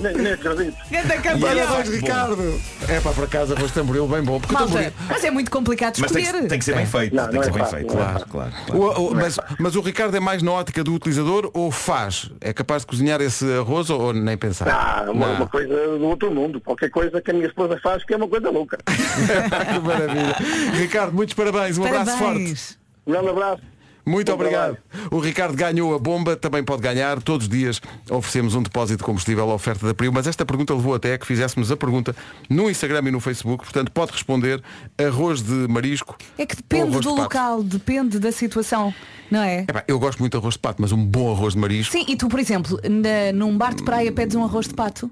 [0.00, 0.76] Nem, nem acredito.
[0.90, 1.40] Ganda campeão!
[1.66, 2.60] Parabéns, Ricardo.
[2.88, 4.38] É para por casa, arroz de tamboril bem bom.
[4.38, 6.42] Porque o Malta, tamboril- mas é muito complicado de Mas tem, escolher.
[6.44, 7.16] que- tem que ser bem feito.
[7.16, 7.94] Não, tem não que é ser bem fácil, feito.
[7.94, 8.52] não é Claro, claro.
[8.66, 8.80] claro.
[8.80, 12.30] O- o- mas, mas o Ricardo é mais na ótica do utilizador ou faz?
[12.40, 14.68] É capaz de cozinhar esse arroz ou, ou nem pensar?
[14.68, 15.34] Ah, uma, Não.
[15.36, 16.60] uma coisa do outro mundo.
[16.60, 18.78] Qualquer coisa que a minha esposa faz que é uma coisa louca.
[18.86, 20.36] que maravilha.
[20.76, 21.76] Ricardo, muitos parabéns.
[21.78, 22.22] Um abraço forte.
[22.22, 22.78] Parabéns!
[23.06, 23.62] Um grande abraço.
[24.08, 24.78] Muito Bom obrigado.
[25.10, 27.20] O Ricardo ganhou a bomba, também pode ganhar.
[27.22, 30.74] Todos os dias oferecemos um depósito de combustível à oferta da Prio, mas esta pergunta
[30.74, 32.14] levou até a que fizéssemos a pergunta
[32.48, 34.62] no Instagram e no Facebook, portanto pode responder
[34.98, 36.16] arroz de marisco.
[36.38, 38.92] É que ou depende arroz do de local, depende da situação,
[39.30, 39.60] não é?
[39.60, 41.92] Epá, eu gosto muito de arroz de pato, mas um bom arroz de marisco.
[41.92, 45.10] Sim, e tu, por exemplo, na- num bar de praia pedes um arroz de pato?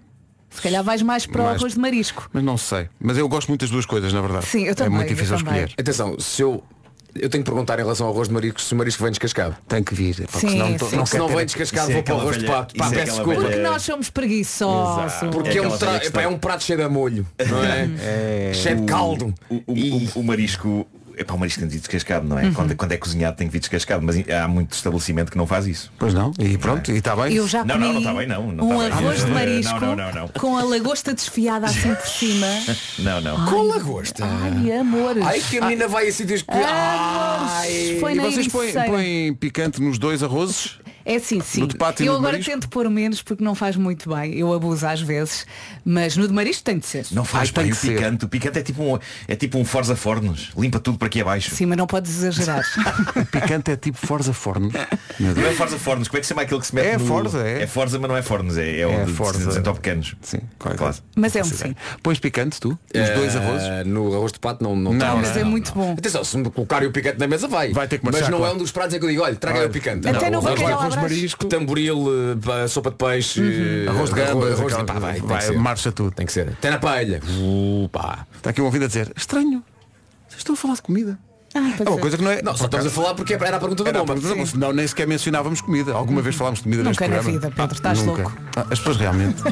[0.49, 2.31] Se calhar vais mais para o Mais- arroz de marisco.
[2.33, 2.89] Mas não sei.
[2.99, 4.47] Mas eu gosto muito das duas coisas, na verdade.
[4.47, 5.71] Sim, eu É também, muito eu difícil escolher.
[5.79, 6.63] Atenção, se eu
[7.21, 9.57] Eu tenho que perguntar em relação ao arroz de marisco se o marisco vem descascado.
[9.69, 10.17] Tem que vir.
[10.27, 11.07] Porque Sim, senão, sim.
[11.07, 12.75] se não vem descascado é vou para o arroz de pato.
[12.75, 13.41] Pá, é peço aquela desculpa.
[13.43, 15.15] Porque nós somos preguiçosos.
[15.15, 15.31] Exato.
[15.31, 16.23] Porque É é um, aquela tra...
[16.23, 18.53] é um prato cheio de molho, não é?
[18.55, 19.35] Cheio de caldo.
[19.49, 20.87] O, o- E- o- o marisco.
[21.19, 22.45] É para o marisco tem de vir descascado, não é?
[22.45, 22.53] Uhum.
[22.53, 25.67] Quando, quando é cozinhado tem que vir descascado, mas há muito estabelecimento que não faz
[25.67, 25.91] isso.
[25.99, 27.33] Pois não, e pronto, e está bem.
[27.35, 28.87] Eu já Não, não, não está bem, não, não um bem.
[28.93, 30.29] arroz de marisco não, não, não, não.
[30.29, 32.47] com a lagosta desfiada assim por cima.
[32.99, 33.47] Não, não.
[33.47, 34.25] Com lagosta.
[34.25, 35.25] Ai, amores.
[35.25, 36.51] Ai que a menina vai a sítios que.
[36.53, 37.97] Ai.
[38.01, 40.79] Foi E vocês põem, põem picante nos dois arrozes?
[41.09, 41.61] É sim, sim.
[41.61, 42.51] No de pato e eu no agora marisco?
[42.53, 44.35] tento pôr menos porque não faz muito bem.
[44.37, 45.47] Eu abuso às vezes.
[45.85, 47.07] Mas no de marisco tem de ser.
[47.13, 48.25] Não faz Ai, bem o picante.
[48.25, 50.51] O picante é tipo um, é tipo um Forza Fornos.
[50.59, 51.55] Limpa tudo para aqui abaixo.
[51.55, 52.65] Sim, mas não podes exagerar.
[53.17, 54.71] O picante é tipo Forza Forno.
[55.21, 56.99] Meu Não é Forza Fornos, como é que se chama aquele que se mete É
[56.99, 57.07] no...
[57.07, 57.63] Forza, é.
[57.63, 59.53] É Forza, mas não é Fornos, é, é o É de Forza.
[59.53, 60.17] 100 pequenos.
[60.23, 60.77] Sim, Claro.
[60.79, 61.01] coisa.
[61.15, 61.75] mas é um sim.
[62.03, 62.71] Pões picante tu?
[62.95, 63.87] Nos dois Eh, arrozes?
[63.87, 65.09] No arroz de pato não não, Não, tem.
[65.09, 65.93] não, Mas é muito bom.
[65.99, 67.73] Atenção, se me colocarem o picante na mesa vai.
[67.73, 68.55] Vai ter que Mas marchar, não é claro.
[68.55, 70.09] um dos pratos em que eu digo, olha, traga aí o picante.
[70.09, 71.47] Até no Não, bacalhau marisco.
[71.47, 72.07] tamboril,
[72.65, 75.93] eh, sopa de peixe, eh, Arroz de gambas, arroz, aquela- pá, vai, tem vai, marcha
[75.93, 76.11] tudo.
[76.11, 76.49] Tem que ser.
[76.49, 77.21] Até na palha.
[77.39, 78.27] Uh, pá.
[78.37, 79.63] Está aqui um ouvido a dizer, estranho,
[80.29, 81.19] vocês estão a falar de comida.
[81.55, 82.43] Ai, É uma coisa que não é.
[82.43, 84.13] Não, só estamos a falar porque era a pergunta da bomba.
[84.15, 84.59] pergunta da bomba.
[84.59, 85.93] Não, nem sequer mencionávamos comida.
[85.95, 87.41] Alguma vez falámos de comida neste Nunca na programa?
[87.41, 88.23] vida, Pedro, estás Nunca.
[88.25, 88.37] louco.
[88.57, 89.43] Ah, As pessoas realmente.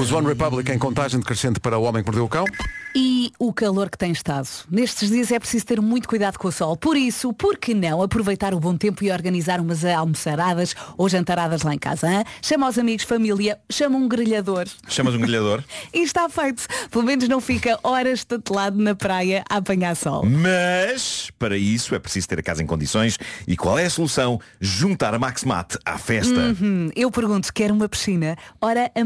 [0.00, 2.44] Os One Republic em contagem decrescente para o homem que mordeu o cão.
[2.92, 4.48] E o calor que tem estado.
[4.68, 6.76] Nestes dias é preciso ter muito cuidado com o sol.
[6.76, 11.62] Por isso, por que não aproveitar o bom tempo e organizar umas almoçaradas ou jantaradas
[11.62, 12.08] lá em casa?
[12.08, 12.24] hã?
[12.42, 14.66] Chama os amigos, família, chama um grelhador.
[14.88, 15.62] Chamas um grelhador.
[15.92, 16.66] E está feito.
[16.90, 20.24] Pelo menos não fica horas tatelado na praia a apanhar sol.
[20.24, 23.18] Mas, para isso, é preciso ter a casa em condições.
[23.46, 24.40] E qual é a solução?
[24.60, 26.56] Juntar a Maxmat à festa.
[26.60, 28.36] Hum, eu pergunto, quer uma piscina?
[28.60, 29.04] Ora, a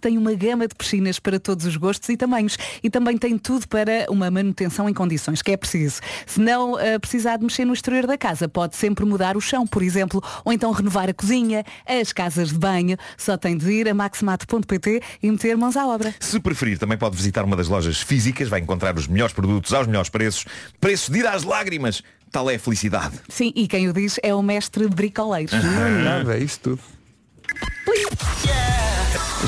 [0.00, 2.56] Tem uma gama de piscinas para todos os gostos e tamanhos.
[2.82, 6.00] E também tem tudo para uma manutenção em condições, que é preciso.
[6.26, 9.66] Se não eh, precisar de mexer no exterior da casa, pode sempre mudar o chão,
[9.66, 12.96] por exemplo, ou então renovar a cozinha, as casas de banho.
[13.16, 16.14] Só tem de ir a maximat.pt e meter mãos à obra.
[16.20, 19.86] Se preferir, também pode visitar uma das lojas físicas, vai encontrar os melhores produtos aos
[19.86, 20.44] melhores preços.
[20.80, 22.02] Preços de ir às lágrimas.
[22.30, 23.20] Tal é a felicidade.
[23.28, 25.52] Sim, e quem o diz é o mestre Bricoleiros.
[25.52, 26.80] Não é nada, é isso tudo.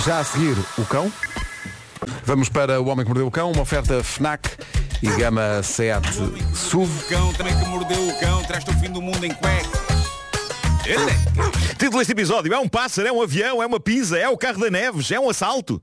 [0.02, 1.12] Já a seguir, o cão.
[2.24, 4.48] Vamos para o homem que mordeu o cão, uma oferta FNAC
[5.02, 6.06] e gama Seat
[6.54, 6.92] SUV.
[7.04, 9.80] O cão também que mordeu o cão, traz-te o fim do mundo em cuecas.
[11.78, 14.60] Título deste episódio é um pássaro, é um avião, é uma pizza, é o carro
[14.60, 15.82] da Neves, é um assalto.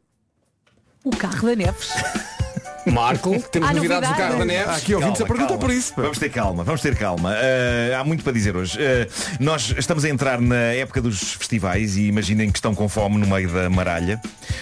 [1.03, 1.89] O carro da Neves.
[2.85, 4.17] Marco, temos Há novidades do novidades?
[4.17, 4.67] carro da Neves.
[4.69, 5.93] Há aqui ouvintes a perguntar por isso.
[5.93, 6.01] pá.
[6.03, 7.31] Vamos ter calma, vamos ter calma.
[7.31, 8.77] Uh, há muito para dizer hoje.
[8.79, 9.07] Uh,
[9.39, 13.27] nós estamos a entrar na época dos festivais e imaginem que estão com fome no
[13.27, 14.19] meio da maralha.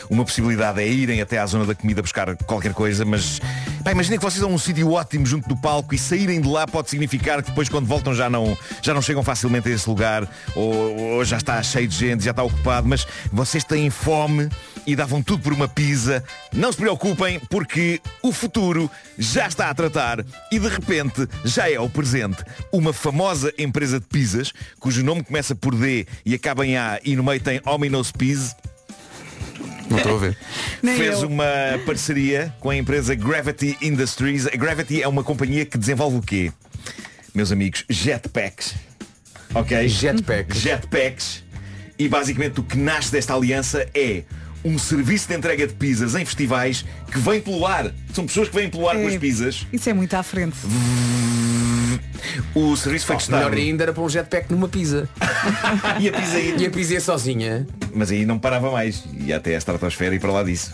[0.10, 3.40] Uma possibilidade é irem até à zona da comida buscar qualquer coisa, mas
[3.84, 6.48] pá, imaginem que vocês vão a um sítio ótimo junto do palco e saírem de
[6.48, 9.88] lá pode significar que depois quando voltam já não, já não chegam facilmente a esse
[9.90, 14.50] lugar ou, ou já está cheio de gente, já está ocupado, mas vocês têm fome
[14.86, 16.24] e davam tudo por uma pizza.
[16.54, 21.80] Não se preocupem porque o futuro já está a tratar e de repente já é
[21.80, 22.44] o presente.
[22.72, 27.16] Uma famosa empresa de pizzas, cujo nome começa por D e acaba em A e
[27.16, 28.56] no meio tem Ominos Pizza,
[29.90, 30.38] Não estou a ver.
[30.82, 31.46] Fez uma
[31.86, 34.48] parceria com a empresa Gravity Industries.
[34.48, 36.52] A Gravity é uma companhia que desenvolve o quê?
[37.34, 38.76] Meus amigos, jetpacks.
[39.54, 39.88] Ok?
[39.88, 40.58] Jetpacks.
[40.58, 41.44] Jetpacks.
[41.98, 44.24] E basicamente o que nasce desta aliança é
[44.64, 47.92] um serviço de entrega de pizzas em festivais que vem pelo ar.
[48.14, 49.66] São pessoas que vêm pelo ar com as pizzas.
[49.72, 50.58] Isso é muito à frente.
[52.54, 53.50] O serviço foi testado.
[53.50, 55.08] Melhor ainda era para um jetpack numa pizza.
[56.00, 57.68] E a pizza ia- E a pizza ia sozinha.
[57.94, 59.04] Mas aí não parava mais.
[59.20, 60.74] Ia até a estratosfera e para lá disso.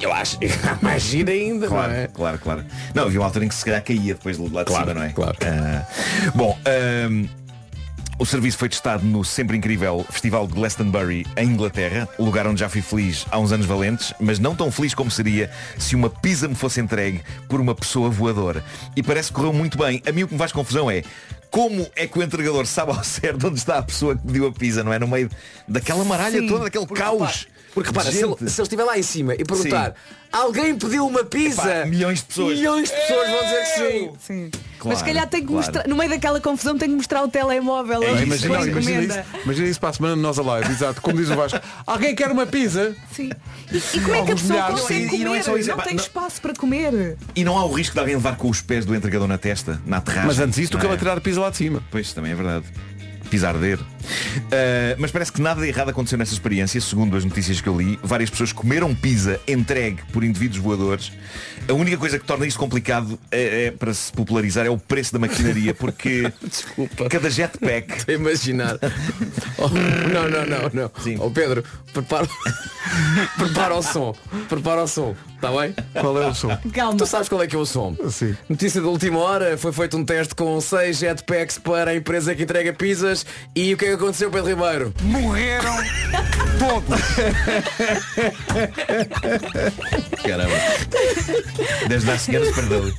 [0.00, 0.38] Eu acho.
[0.82, 2.06] Mais gira ainda, Claro, não é?
[2.08, 2.64] claro, claro.
[2.94, 5.00] Não, havia uma altura em que se calhar caía depois de lá de Claro, cima,
[5.00, 5.12] não é?
[5.12, 5.36] claro.
[5.42, 5.86] Ah,
[6.34, 7.26] bom, ahm,
[8.22, 12.68] o serviço foi testado no sempre incrível Festival de Glastonbury, em Inglaterra, lugar onde já
[12.68, 16.46] fui feliz há uns anos valentes, mas não tão feliz como seria se uma pizza
[16.46, 18.64] me fosse entregue por uma pessoa voadora.
[18.94, 20.00] E parece que correu muito bem.
[20.06, 21.02] A mim o que me faz confusão é
[21.50, 24.52] como é que o entregador sabe ao certo onde está a pessoa que pediu a
[24.52, 25.00] pizza, não é?
[25.00, 25.28] No meio
[25.66, 27.48] daquela maralha Sim, toda, daquele caos.
[27.74, 29.94] Porque repara, se ele, se ele estiver lá em cima e perguntar
[30.30, 32.58] alguém pediu uma pizza, Epá, milhões de pessoas.
[32.58, 34.10] milhões de pessoas vão dizer que sim.
[34.20, 34.50] Sim.
[34.50, 35.62] Claro, Mas se calhar tem que claro.
[35.66, 38.78] mostrar, no meio daquela confusão tem que mostrar o telemóvel É isso, a Imagina, imagina,
[38.80, 39.26] encomenda.
[39.32, 41.00] isso, imagina isso para a semana de nós a live, exato.
[41.00, 42.94] Como diz o Vasco, alguém quer uma pizza?
[43.14, 43.30] Sim.
[43.70, 44.80] E, e como é que a pessoa milhares.
[44.80, 45.24] consegue e comer?
[45.24, 47.16] não Não, é só isso, é pá, tem não- espaço para comer.
[47.36, 49.80] E não há o risco de alguém levar com os pés do entregador na testa,
[49.86, 50.26] na terraça.
[50.26, 50.88] Mas antes isso, tu não que é?
[50.90, 51.82] ela tirar a pizza lá de cima.
[51.90, 52.66] Pois, também é verdade.
[53.30, 53.78] pisar arder.
[54.02, 57.76] Uh, mas parece que nada de errado aconteceu nessa experiência, segundo as notícias que eu
[57.78, 57.98] li.
[58.02, 61.12] Várias pessoas comeram pizza entregue por indivíduos voadores.
[61.68, 65.12] A única coisa que torna isto complicado é, é, para se popularizar é o preço
[65.12, 67.08] da maquinaria, porque Desculpa.
[67.08, 67.92] cada jetpack.
[67.98, 68.78] Estou a imaginar.
[69.58, 70.90] Oh, não, não, não, não.
[71.02, 71.16] Sim.
[71.20, 71.62] Oh, Pedro,
[71.92, 72.28] prepara...
[73.38, 74.14] prepara o som.
[74.48, 75.14] Prepara o som.
[75.36, 75.74] Está bem?
[76.00, 76.56] Qual é o som?
[76.72, 76.96] Calma.
[76.96, 77.96] Tu sabes qual é que é o som?
[78.10, 78.36] Sim.
[78.48, 82.44] Notícia da última hora, foi feito um teste com seis jetpacks para a empresa que
[82.44, 84.94] entrega pizzas e o que é que aconteceu, Pedro Ribeiro?
[85.02, 85.76] Morreram
[86.58, 87.00] todos.
[90.24, 90.54] Caramba.
[91.88, 92.92] Desde a senhora se perdeu.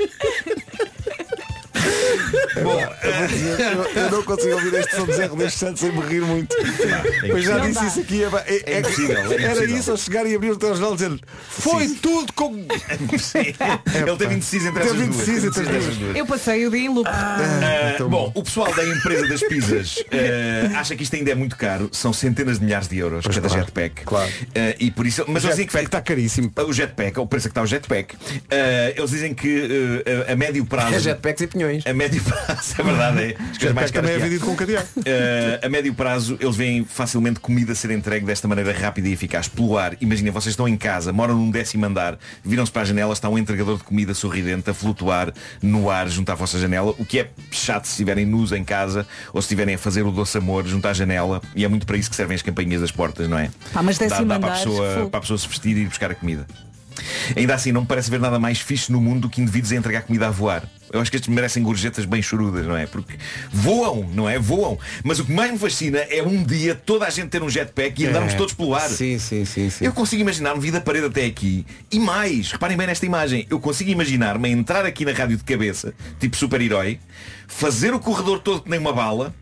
[2.62, 6.22] Bom, Eu, eu não consigo ouvir este som de Zé Rodrigues Santos sem me rir
[6.22, 6.56] muito.
[6.56, 8.24] é Mas já Não disse isso aqui.
[8.24, 11.88] É, é, É impossível, é Era isso ao chegar e abrir o telejornal dizendo Foi
[11.88, 11.96] Sim.
[11.96, 12.54] tudo com.
[13.20, 13.39] Sim.
[13.39, 15.30] Ele teve indeciso entre Teve essas duas.
[15.30, 16.16] entre Teve as essas duas.
[16.16, 17.10] Eu passei o dia em loop.
[17.12, 20.04] Ah, Então, bom, o pessoal da empresa das pizzas
[20.74, 21.89] ah, acha que isto ainda é muito caro.
[21.92, 24.04] São centenas de milhares de euros cada claro, jetpack.
[24.06, 24.32] claro.
[24.56, 26.52] Ah, e por isso, mas O dizem que jetpack está caríssimo.
[26.56, 28.16] o jetpack, o preço que está o jetpack.
[28.52, 30.96] ah, eles dizem que ah, a médio prazo.
[30.96, 31.86] É jetpacks e pinhões.
[31.86, 32.43] A médio prazo,
[32.80, 33.36] é verdade, é.
[33.52, 34.88] As coisas mais também é vendido com cadeado.
[34.98, 39.48] Uh, a médio prazo eles veem facilmente comida ser entregue desta maneira rápida e eficaz
[39.48, 39.96] pelo ar.
[40.02, 43.38] Imaginem, vocês estão em casa, moram num décimo andar, viram-se para a janela, está um
[43.38, 47.30] entregador de comida sorridente a flutuar no ar junto à vossa janela, o que é
[47.52, 50.88] chato se estiverem nus em casa ou se estiverem a fazer o doce amor junto
[50.88, 53.50] à janela e é muito para isso que servem as campainhas das portas, não é?
[53.72, 55.82] Pá, mas dá, décimo dá para, a andar, pessoa, para a pessoa se vestir e
[55.82, 56.46] ir buscar a comida.
[57.36, 59.76] Ainda assim, não me parece ver nada mais fixe no mundo do que indivíduos a
[59.76, 60.68] entregar comida a voar.
[60.92, 62.86] Eu acho que estes merecem gorjetas bem chorudas, não é?
[62.86, 63.16] Porque
[63.52, 64.38] voam, não é?
[64.38, 64.78] Voam.
[65.04, 68.00] Mas o que mais me fascina é um dia toda a gente ter um jetpack
[68.02, 68.38] e andarmos É.
[68.38, 68.88] todos pelo ar.
[68.90, 69.86] Sim, sim, sim, sim.
[69.86, 73.60] Eu consigo imaginar-me vir da parede até aqui e mais, reparem bem nesta imagem, eu
[73.60, 77.00] consigo imaginar-me entrar aqui na rádio de cabeça, tipo super-herói,
[77.48, 79.34] fazer o corredor todo que nem uma bala,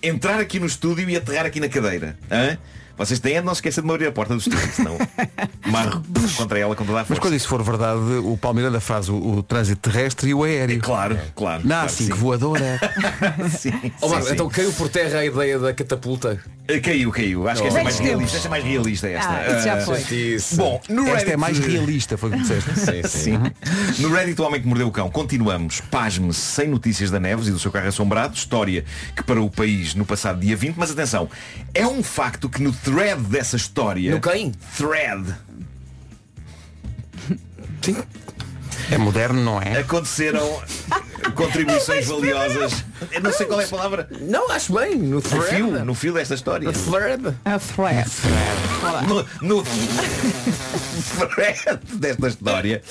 [0.00, 2.16] entrar aqui no estúdio e aterrar aqui na cadeira.
[2.30, 2.56] Hã?
[3.00, 4.98] Vocês têm é de não esquecer de me abrir a porta do estúdio, senão
[5.72, 6.02] marro
[6.36, 7.22] contra ela com toda a Mas força.
[7.22, 10.80] quando isso for verdade, o Palmeiranda faz o, o trânsito terrestre e o aéreo.
[10.82, 11.62] Claro, claro.
[11.62, 12.06] Não, claro, sim.
[12.08, 12.78] que voadora.
[13.58, 14.34] sim, Oh, sim, Marco, sim.
[14.34, 16.38] então caiu por terra a ideia da catapulta.
[16.68, 17.48] Eh, Caiu, caiu.
[17.48, 18.36] Acho que esta é mais realista.
[18.36, 19.30] Esta é mais realista esta.
[19.32, 20.00] Ah, isso já Ah, foi.
[20.16, 20.56] Isso.
[20.56, 22.70] Bom, no Esta Reddit, é mais realista, foi o que disseste.
[22.78, 23.38] Sim, sim.
[23.94, 24.02] Sim.
[24.02, 27.50] No Reddit o Homem que Mordeu o Cão Continuamos, pasme sem notícias da Neves e
[27.50, 28.84] do seu carro assombrado História
[29.16, 31.28] que parou o país no passado dia 20 Mas atenção,
[31.74, 34.10] é um facto que no thread dessa história.
[34.12, 34.52] No quem?
[34.76, 35.36] Thread
[38.90, 39.78] É moderno, não é?
[39.78, 40.60] Aconteceram
[41.34, 44.96] contribuições valiosas Eu não sei qual é a palavra Não, acho bem.
[44.96, 45.46] No No thread.
[45.54, 47.34] fio, no fio desta história No thread.
[47.44, 48.10] A thread.
[49.06, 49.62] no, no
[51.34, 52.82] thread desta história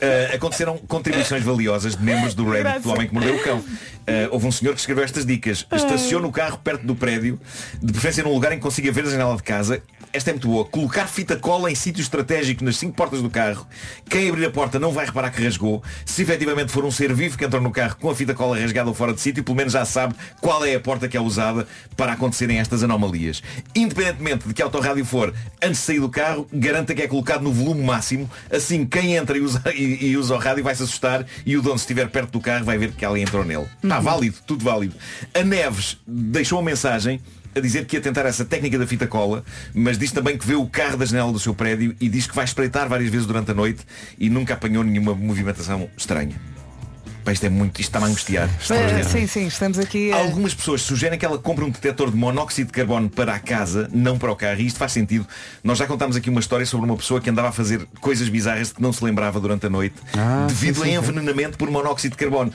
[0.00, 3.64] eh, aconteceram contribuições valiosas de membros do Reddit do Homem que Mordeu o Cão.
[4.06, 5.66] Eh, houve um senhor que escreveu estas dicas.
[5.72, 7.40] Estacione o carro perto do prédio,
[7.80, 9.82] de preferência num lugar em que consiga ver a janela de casa.
[10.12, 10.66] Esta é muito boa.
[10.66, 13.66] Colocar fita cola em sítio estratégico nas cinco portas do carro.
[14.10, 15.82] Quem abrir a porta não vai reparar que rasgou.
[16.04, 18.90] Se efetivamente for um ser vivo que entrou no carro com a fita cola rasgada
[18.90, 21.66] ou fora de sítio, pelo menos já sabe qual é a porta que é usada
[21.96, 23.42] para acontecerem estas anomalias.
[23.74, 27.52] Independentemente de que autorrádio for, antes de sair do carro, garanta que é colocado no
[27.52, 28.30] volume máximo.
[28.50, 31.62] Assim, quem entra e usa, e, e usa o rádio vai se assustar e o
[31.62, 33.66] dono, se estiver perto do carro, vai ver que alguém entrou nele.
[33.82, 34.94] Está válido, tudo válido.
[35.32, 37.18] A Neves deixou uma mensagem
[37.54, 40.54] a dizer que ia tentar essa técnica da fita cola, mas diz também que vê
[40.54, 43.50] o carro da janela do seu prédio e diz que vai espreitar várias vezes durante
[43.50, 43.84] a noite
[44.18, 46.40] e nunca apanhou nenhuma movimentação estranha.
[47.24, 48.50] Pá, isto é muito, isto está-me a angustiar.
[49.08, 50.16] Sim, sim, estamos aqui a...
[50.16, 53.88] Algumas pessoas sugerem que ela compre um detector de monóxido de carbono para a casa,
[53.92, 55.24] não para o carro, e isto faz sentido.
[55.62, 58.68] Nós já contámos aqui uma história sobre uma pessoa que andava a fazer coisas bizarras
[58.68, 61.70] de que não se lembrava durante a noite, Ah, devido sim, sim, a envenenamento por
[61.70, 62.52] monóxido de carbono.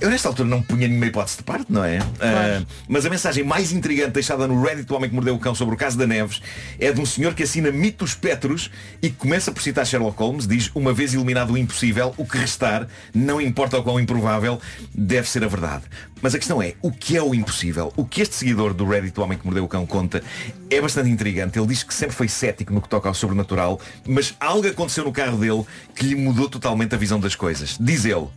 [0.00, 1.98] Eu nesta altura não punha nenhuma hipótese de parte, não é?
[2.20, 5.54] Ah, mas a mensagem mais intrigante deixada no Reddit do Homem que Mordeu o Cão
[5.54, 6.40] sobre o caso da Neves
[6.78, 8.70] é de um senhor que assina mitos petros
[9.02, 12.38] e que começa por citar Sherlock Holmes, diz, uma vez eliminado o impossível, o que
[12.38, 14.58] restar, não importa o quão improvável,
[14.94, 15.84] deve ser a verdade.
[16.22, 17.92] Mas a questão é, o que é o impossível?
[17.94, 20.22] O que este seguidor do Reddit do Homem que Mordeu o Cão conta
[20.70, 21.58] é bastante intrigante.
[21.58, 25.12] Ele diz que sempre foi cético no que toca ao sobrenatural, mas algo aconteceu no
[25.12, 27.76] carro dele que lhe mudou totalmente a visão das coisas.
[27.78, 28.28] Diz ele,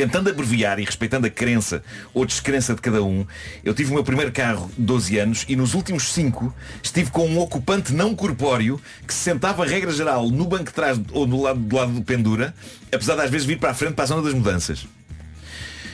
[0.00, 1.82] Tentando abreviar e respeitando a crença
[2.14, 3.26] ou descrença de cada um,
[3.62, 7.38] eu tive o meu primeiro carro 12 anos e nos últimos 5 estive com um
[7.38, 11.60] ocupante não corpóreo que se sentava, regra geral, no banco de trás ou do lado,
[11.60, 12.54] do lado do pendura,
[12.90, 14.86] apesar de às vezes vir para a frente para a zona das mudanças.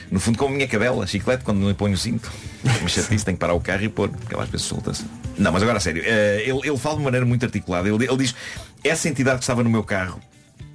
[0.09, 2.31] No fundo como a minha cadela, chiclete, quando não lhe ponho o cinto.
[2.81, 5.03] Me chatice, tenho que parar o carro e pôr, porque ela às vezes solta-se.
[5.37, 7.89] Não, mas agora a sério, eh, ele, ele fala de uma maneira muito articulada.
[7.89, 8.33] Ele, ele diz,
[8.85, 10.21] essa entidade que estava no meu carro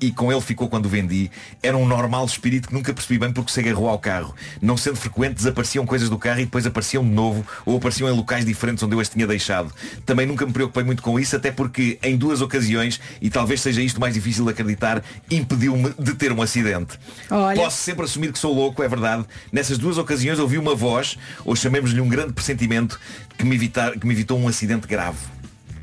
[0.02, 1.30] e com ele ficou quando o vendi,
[1.62, 4.35] era um normal espírito que nunca percebi bem porque se agarrou ao carro.
[4.60, 8.12] Não sendo frequente, desapareciam coisas do carro e depois apareciam de novo ou apareciam em
[8.12, 9.72] locais diferentes onde eu as tinha deixado.
[10.04, 13.81] Também nunca me preocupei muito com isso, até porque em duas ocasiões, e talvez seja
[13.81, 16.98] isto mais difícil de acreditar, impediu-me de ter um acidente.
[17.31, 17.56] Olha.
[17.56, 19.24] Posso sempre assumir que sou louco, é verdade.
[19.52, 22.98] Nessas duas ocasiões ouvi uma voz, ou chamemos-lhe um grande pressentimento,
[23.38, 25.18] que me, evitar, que me evitou um acidente grave.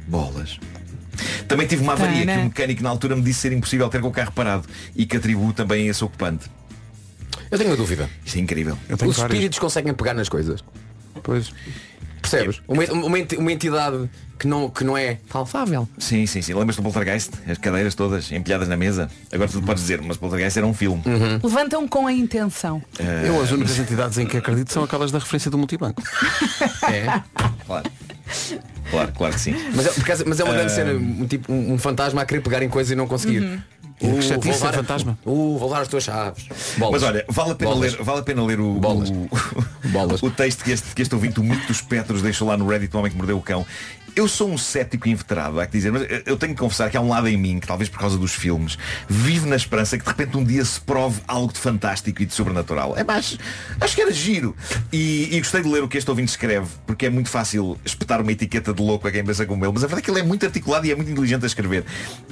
[0.08, 0.60] Bolas.
[1.48, 2.34] Também tive uma avaria Tana.
[2.34, 5.06] que o mecânico na altura me disse ser impossível ter com o carro parado e
[5.06, 6.50] que atribuo também a esse ocupante.
[7.52, 8.10] Eu tenho uma dúvida.
[8.26, 8.78] Isto é incrível.
[8.88, 9.34] Eu tenho Os várias.
[9.34, 10.64] espíritos conseguem pegar nas coisas.
[11.24, 11.52] Pois.
[12.22, 12.62] Percebes?
[12.68, 15.88] Uma, uma enti- uma entidade que não, que não é palpável.
[15.98, 16.54] Sim, sim, sim.
[16.54, 17.32] Lembras do Poltergeist?
[17.50, 19.10] As cadeiras todas empilhadas na mesa.
[19.32, 21.02] Agora tu podes dizer, mas Poltergeist era um filme.
[21.42, 22.82] Levantam com a intenção.
[23.26, 26.02] Eu as únicas entidades em que acredito são aquelas da referência do multibanco.
[26.90, 27.22] É.
[27.66, 27.90] Claro.
[28.92, 29.56] Claro, claro que sim.
[29.76, 32.42] Mas é, porque- mas é uma grande cena, um, tipo, um, um fantasma a querer
[32.42, 33.62] pegar em coisas e não conseguir.
[34.02, 35.20] E que chatice vou levar- fantasma.
[35.26, 36.46] Uh, vou levar as tuas chaves.
[36.78, 37.02] Bolas.
[37.02, 37.94] Mas olha, vale a pena Bolas.
[37.94, 39.10] ler, vale a pena ler o, Bolas.
[39.10, 39.28] o,
[39.90, 40.24] Bolas.
[40.24, 42.96] o texto que este, que este ouvinte, o mito dos Petros, deixou lá no Reddit,
[42.96, 43.66] o homem que mordeu o cão.
[44.16, 47.02] Eu sou um cético inveterado, há que dizer, mas eu- tenho que confessar que há
[47.02, 50.10] um lado em mim, que talvez por causa dos filmes, vive na esperança que de
[50.10, 52.96] repente um dia se prove algo de fantástico e de sobrenatural.
[52.98, 53.38] É mais,
[53.80, 54.56] acho que era giro.
[54.92, 58.22] E, e gostei de ler o que este ouvinte escreve, porque é muito fácil espetar
[58.22, 60.20] uma etiqueta de louco a quem pensa como ele, mas a verdade é que ele
[60.20, 61.86] é muito articulado e é muito inteligente a escrever.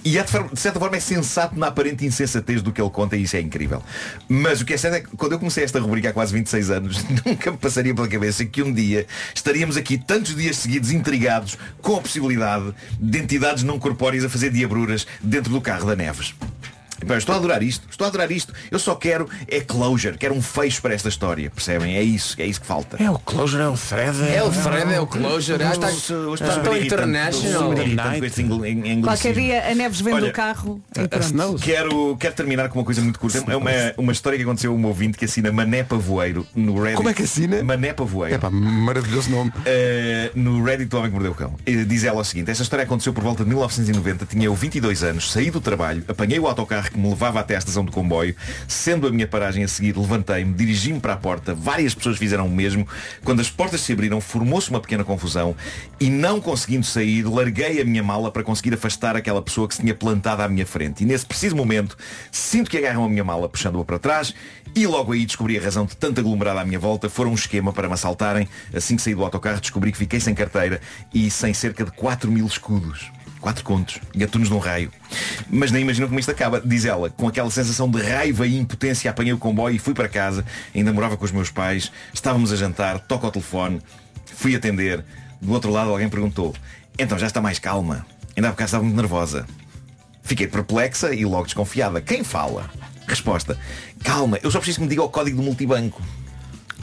[0.03, 3.15] E é de, de certa forma é sensato na aparente insensatez do que ele conta
[3.15, 3.83] e isso é incrível.
[4.27, 6.69] Mas o que é certo é que quando eu comecei esta rubrica há quase 26
[6.69, 9.05] anos, nunca me passaria pela cabeça que um dia
[9.35, 14.51] estaríamos aqui tantos dias seguidos intrigados com a possibilidade de entidades não corpóreas a fazer
[14.51, 16.33] diabruras dentro do carro da Neves.
[17.05, 18.53] Eu estou a adorar isto, estou a adorar isto.
[18.71, 21.95] Eu só quero é closure, quero um fecho para esta história, percebem?
[21.95, 23.01] É isso, é isso que falta.
[23.01, 24.17] É o Closure, é o Fred.
[24.33, 25.63] É o Fred, é o Closure.
[25.63, 27.73] Ah, está, está tão international.
[29.03, 31.23] Qualquer dia a Neves vende Olha, o carro A pronto.
[31.23, 31.61] Snows.
[31.61, 33.43] Quero, quero terminar com uma coisa muito curta.
[33.47, 36.97] É uma, uma história que aconteceu a um ouvinte que assina Mané Pavoeiro no Reddit.
[36.97, 37.63] Como é que assina?
[37.63, 38.35] Mané Pavoeiro.
[38.35, 39.49] É pá, maravilhoso nome.
[39.49, 41.55] Uh, no Reddit do Homem que Mordeu o Cão.
[41.67, 45.03] Uh, diz ela o seguinte, esta história aconteceu por volta de 1990, tinha eu 22
[45.03, 48.35] anos, saí do trabalho, apanhei o autocarro que me levava até à estação do comboio,
[48.67, 52.51] sendo a minha paragem a seguir, levantei-me, dirigi-me para a porta, várias pessoas fizeram o
[52.51, 52.87] mesmo,
[53.23, 55.55] quando as portas se abriram, formou-se uma pequena confusão
[55.99, 59.81] e não conseguindo sair, larguei a minha mala para conseguir afastar aquela pessoa que se
[59.81, 61.03] tinha plantado à minha frente.
[61.03, 61.97] E nesse preciso momento,
[62.31, 64.33] sinto que agarram a minha mala puxando-a para trás
[64.75, 67.09] e logo aí descobri a razão de tanta aglomerada à minha volta.
[67.09, 68.47] Foram um esquema para me assaltarem.
[68.73, 70.79] Assim que saí do autocarro descobri que fiquei sem carteira
[71.13, 73.16] e sem cerca de 4 mil escudos.
[73.39, 74.91] Quatro contos, gatunos num raio.
[75.49, 79.09] Mas nem imagino como isto acaba, diz ela, com aquela sensação de raiva e impotência,
[79.11, 80.43] apanhei o comboio e fui para casa,
[80.75, 83.79] ainda morava com os meus pais, estávamos a jantar, toco ao telefone,
[84.35, 85.05] fui atender,
[85.41, 86.55] do outro lado alguém perguntou,
[86.97, 88.05] então já está mais calma?
[88.35, 89.45] Ainda há bocado estava muito nervosa.
[90.23, 92.01] Fiquei perplexa e logo desconfiada.
[92.01, 92.69] Quem fala?
[93.07, 93.57] Resposta.
[94.03, 96.01] Calma, eu só preciso que me diga o código do multibanco.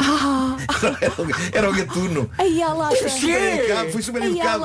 [0.00, 0.43] O-
[1.52, 2.30] era o gatuno.
[2.38, 2.96] Aí a lata.
[3.90, 4.64] Fui super educado.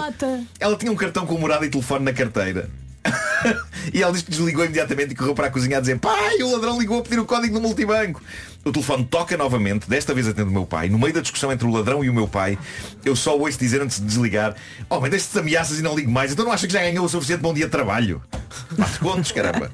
[0.59, 2.69] Ela tinha um cartão com morada e telefone na carteira.
[3.93, 6.51] e ela diz que desligou imediatamente e correu para a cozinha a dizer Pai, o
[6.51, 8.21] ladrão ligou a pedir o código do multibanco
[8.65, 11.65] O telefone toca novamente Desta vez atende o meu pai No meio da discussão entre
[11.65, 12.59] o ladrão e o meu pai
[13.05, 14.53] Eu só ouço dizer antes de desligar
[14.89, 17.09] Oh, mas destas ameaças e não ligo mais Então não acha que já ganhou o
[17.09, 18.21] suficiente bom dia de trabalho
[18.75, 19.71] Quatro contos, caramba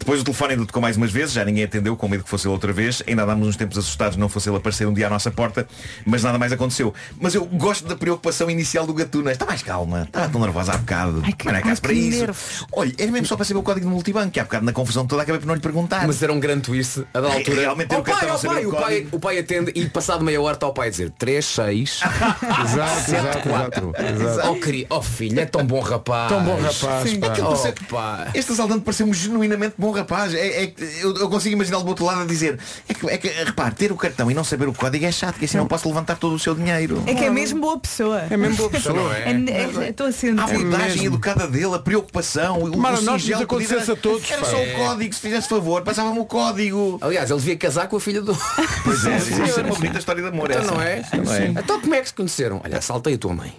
[0.00, 2.46] depois o telefone ainda tocou mais umas vezes, já ninguém atendeu, com medo que fosse
[2.46, 3.02] ele outra vez.
[3.06, 5.68] Ainda andámos uns tempos assustados, não fosse ele aparecer um dia à nossa porta,
[6.06, 6.92] mas nada mais aconteceu.
[7.20, 9.30] Mas eu gosto da preocupação inicial do Gatuna.
[9.30, 11.20] Está mais calma, está tão nervosa há bocado.
[11.24, 12.18] Ai, que- mas não é ai, caso para que isso.
[12.18, 12.66] nervos.
[12.72, 15.06] Olha, era mesmo só para saber o código do multibanco, que há bocado na confusão
[15.06, 16.06] toda acabei por não lhe perguntar.
[16.06, 17.60] Mas era um grande twist a da altura.
[17.60, 20.54] Realmente oh, pai, oh, pai, o o, pai, o pai atende e passado meia hora
[20.54, 22.00] está o pai a dizer 3, 6.
[22.64, 23.92] Exato, exato, exato,
[24.22, 24.50] exato.
[24.50, 26.28] Oh, querido, oh filho, é tão bom rapaz.
[26.30, 27.26] Tão bom rapaz, pá.
[27.26, 28.28] Aquilo Oh, pá.
[28.34, 30.34] Este assaltante pareceu-me genuinamente bom rapaz.
[30.34, 33.28] É, é- eu, eu consigo imaginá-lo do outro lado a dizer é que, é que,
[33.28, 35.88] repare, ter o cartão e não saber o código é chato, que assim não posso
[35.88, 37.02] levantar todo o seu dinheiro.
[37.06, 38.22] É que é mesmo boa pessoa.
[38.30, 39.16] É mesmo boa pessoa.
[39.16, 39.84] É- é?
[39.86, 40.40] é- Estou a sentir.
[40.40, 44.30] A abordagem educada dele, a preocupação, o, Mara, o nós singelo nos acontecesse a todos,
[44.30, 46.98] Era só o código, se fizesse favor, passava-me o código.
[47.00, 48.36] Aliás, ele devia casar com a filha do.
[48.84, 50.50] Pois é, isso é uma bonita história de amor.
[50.50, 50.72] Então essa.
[50.72, 51.44] não é?
[51.44, 51.46] É?
[51.48, 52.60] Então como é que se conheceram?
[52.64, 53.54] Olha, assaltei a tua mãe.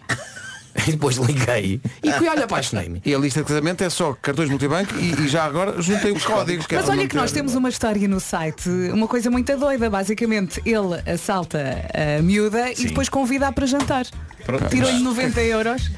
[0.88, 3.02] E depois liguei e que olha, apaixonei-me.
[3.06, 6.26] E a lista de casamento é só cartões multibanco e, e já agora juntem os
[6.26, 6.66] códigos.
[6.66, 10.62] que Mas olha que nós temos uma história no site, uma coisa muito doida, basicamente.
[10.66, 12.88] Ele assalta a miúda e Sim.
[12.88, 14.06] depois convida-a para jantar.
[14.44, 14.70] Pronto.
[14.70, 15.92] Tirou-lhe 90 euros.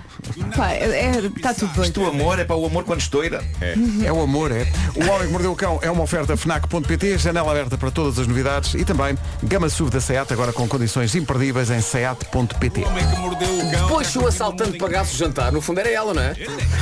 [0.55, 1.87] Pá, está tudo doido.
[1.87, 3.43] Isto o amor é para o amor quando estoura.
[3.61, 3.75] É.
[4.05, 4.65] É o amor, é.
[4.95, 8.27] O Homem que Mordeu o Cão é uma oferta FNAC.pt, janela aberta para todas as
[8.27, 12.81] novidades e também gama SUV da SEAT, agora com condições imperdíveis em SEAT.pt.
[12.81, 13.81] O homem que mordeu o cão.
[13.83, 16.33] Depois se o assaltante pagasse o jantar, no fundo era ela, não é?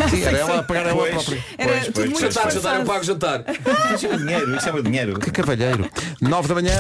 [0.09, 1.43] Sim, era ela a pagar ela própria.
[1.57, 3.43] Era Pois, tudo pois, Jantar, jantar, eu pago o jantar.
[3.95, 5.19] Isso é o meu dinheiro, isso é o meu dinheiro.
[5.19, 5.89] Que cavalheiro.
[6.21, 6.79] 9 da manhã.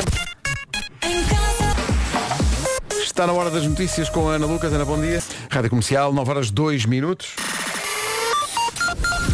[3.21, 4.73] Está na hora das notícias com a Ana Lucas.
[4.73, 5.21] Ana, bom dia.
[5.47, 7.35] Rádio Comercial, 9 horas 2 minutos.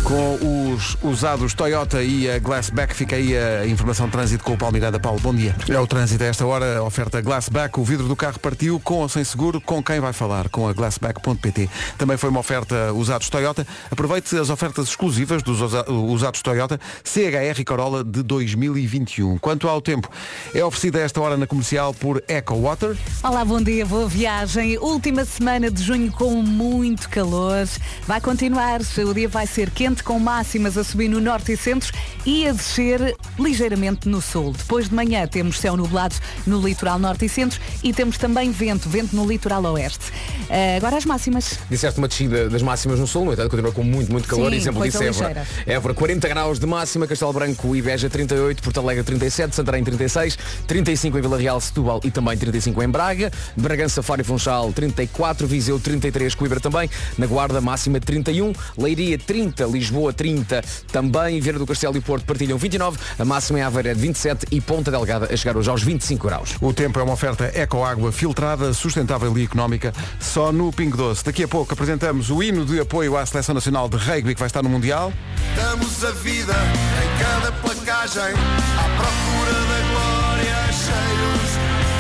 [0.03, 4.57] Com os usados Toyota e a Glassback, fica aí a informação de trânsito com o
[4.57, 4.97] Paulo Miranda.
[4.99, 5.53] Paulo, bom dia.
[5.67, 7.77] É o trânsito a esta hora, a oferta Glassback.
[7.77, 9.59] O vidro do carro partiu com ou sem seguro.
[9.59, 10.47] Com quem vai falar?
[10.47, 11.69] Com a Glassback.pt.
[11.97, 13.67] Também foi uma oferta usados Toyota.
[13.91, 19.37] Aproveite as ofertas exclusivas dos usa- usados Toyota CHR e Corolla de 2021.
[19.39, 20.09] Quanto ao tempo,
[20.53, 22.95] é oferecida a esta hora na comercial por Eco Water.
[23.23, 24.77] Olá, bom dia, boa viagem.
[24.77, 27.67] Última semana de junho com muito calor.
[28.07, 31.93] Vai continuar, o dia vai ser quente com máximas a subir no norte e centro
[32.25, 34.51] e a descer ligeiramente no sul.
[34.51, 36.15] Depois de manhã temos céu nublado
[36.47, 40.11] no litoral norte e centro e temos também vento, vento no litoral oeste.
[40.49, 41.59] Ah, agora as máximas.
[41.69, 44.49] Disseste uma descida das máximas no sul, no entanto continua com muito, muito calor.
[44.49, 45.47] Sim, Exemplo disso é Évora.
[45.67, 50.39] Évora 40 graus de máxima, Castelo Branco e Beja 38, Porto Alegre 37, Santarém 36,
[50.65, 55.45] 35 em Vila Real, Setúbal e também 35 em Braga, Bragança, Faro e Funchal 34,
[55.45, 61.65] Viseu 33, Coimbra também, na Guarda máxima 31, Leiria 30, Lisboa 30, também Vieira do
[61.65, 65.29] Castelo e Porto partilham 29, a máxima em Aveira é de 27 e Ponta Delgada
[65.31, 66.55] a chegar hoje aos 25 graus.
[66.61, 71.23] O tempo é uma oferta Eco Água filtrada, sustentável e económica, só no Pingo Doce.
[71.23, 74.47] Daqui a pouco apresentamos o hino de apoio à Seleção Nacional de Rugby que vai
[74.47, 75.11] estar no Mundial.
[75.55, 81.51] Damos a vida em cada placagem à procura da glória, cheios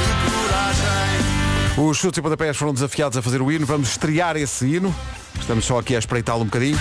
[0.03, 1.89] de coragem.
[1.89, 3.65] Os chutes e pontapés foram desafiados a fazer o hino.
[3.65, 4.93] Vamos estrear esse hino.
[5.39, 6.77] Estamos só aqui a espreitá-lo um bocadinho.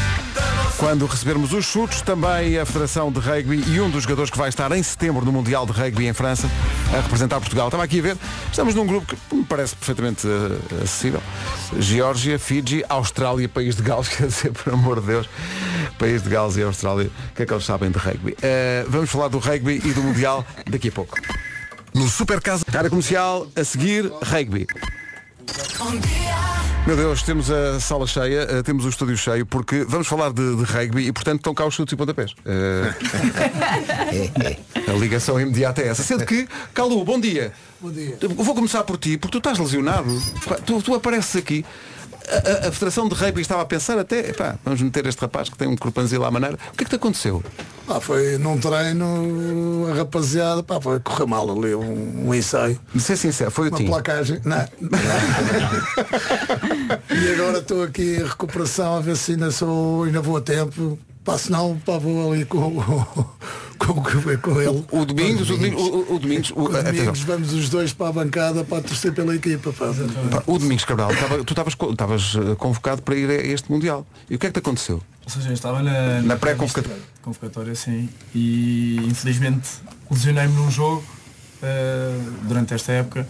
[0.79, 4.51] Quando recebermos os chutes, também a Federação de Rugby e um dos jogadores que vai
[4.51, 6.51] estar em setembro no Mundial de Rugby em França
[6.93, 7.69] a representar Portugal.
[7.69, 8.17] Estava aqui a ver,
[8.51, 11.23] estamos num grupo que me parece perfeitamente eh, acessível.
[11.79, 15.29] Geórgia, Fiji, Austrália, País de Gales, quer dizer, por amor de Deus,
[15.99, 18.37] País de Gales e Austrália, o que é que eles sabem de rugby?
[18.43, 21.19] Eh, vamos falar do rugby e do Mundial daqui a pouco.
[21.95, 24.67] No Super Casa, área comercial, a seguir, rugby.
[26.87, 30.57] Meu Deus, temos a sala cheia, eh, temos o estúdio cheio, porque vamos falar de,
[30.57, 32.33] de rugby e, portanto, estão cá os chutes e pontapés.
[32.45, 32.95] Eh,
[34.89, 36.05] a ligação imediata é essa.
[36.05, 37.53] Sendo que, Calu, bom dia.
[37.81, 38.17] Bom dia.
[38.37, 40.17] Vou começar por ti, porque tu estás lesionado.
[40.65, 41.65] Tu, tu apareces aqui.
[42.29, 45.49] A, a- a Federação de Rugby estava a pensar até, pá, vamos meter este rapaz
[45.49, 46.57] que tem um corpanzil à maneira.
[46.73, 47.43] O que é que te aconteceu?
[47.87, 53.01] Pá, foi num treino, a rapaziada, pá, foi correr mal ali, um, um ensaio, De
[53.01, 53.87] ser sincero, foi o uma Tim.
[53.87, 54.41] placagem.
[54.45, 54.57] Não.
[57.11, 60.99] e agora estou aqui em recuperação a ver se ainda sou, ainda vou a tempo.
[61.25, 63.25] Pá, senão pá, vou ali com, com,
[63.79, 63.95] com,
[64.43, 64.85] com ele.
[64.91, 66.69] O Domingos, o Domingos, o, o Domingos, o.
[66.69, 69.73] Domingos, vamos os dois para a bancada para torcer pela equipa.
[70.47, 71.53] O Domingos Cabral, estava- tu
[71.93, 74.07] estavas eh, convocado para ir a este Mundial.
[74.31, 75.03] E o que é que te aconteceu?
[75.25, 76.99] Ou seja, eu estava na, Na pré-convocatória.
[77.23, 78.09] convocatória, sim.
[78.35, 79.69] E infelizmente
[80.11, 81.05] lesionei-me num jogo
[81.63, 83.27] eh, durante esta época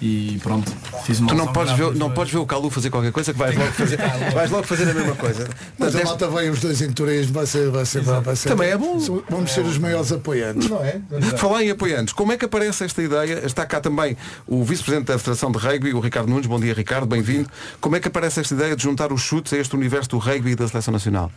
[0.00, 0.72] e pronto,
[1.04, 3.38] fiz uma Tu não podes, ver, não podes ver o Calu fazer qualquer coisa que
[3.38, 3.98] vais logo fazer,
[4.32, 5.48] vais logo fazer a mesma coisa.
[5.78, 8.48] Mas a malta vem os dois em turismo, vai ser, vai ser, vai ser.
[8.48, 8.98] Também é bom.
[9.28, 11.00] Vamos ser os maiores apoiantes, não é?
[11.36, 13.44] Falar em apoiantes, como é que aparece esta ideia?
[13.44, 16.46] Está cá também o vice-presidente da Federação de Rugby, o Ricardo Nunes.
[16.46, 17.48] Bom dia, Ricardo, bem-vindo.
[17.80, 20.52] Como é que aparece esta ideia de juntar os chutes a este universo do rugby
[20.52, 21.30] e da Seleção Nacional?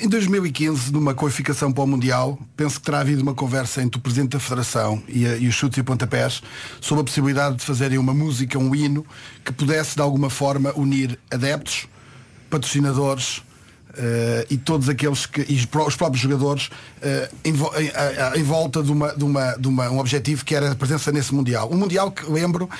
[0.00, 4.02] Em 2015, numa qualificação para o Mundial, penso que terá havido uma conversa entre o
[4.02, 6.40] Presidente da Federação e, a- e os chutes e pontapés
[6.80, 9.04] sobre a possibilidade de fazerem uma música, um hino,
[9.44, 11.86] que pudesse de alguma forma unir adeptos,
[12.48, 13.42] patrocinadores
[13.94, 16.70] eh, e todos aqueles que, e os pró- os próprios jogadores
[17.02, 20.72] eh, em, em- em volta de, uma, de, uma, de uma- um objetivo que era
[20.72, 21.68] a presença nesse Mundial.
[21.68, 22.70] O Mundial que lembro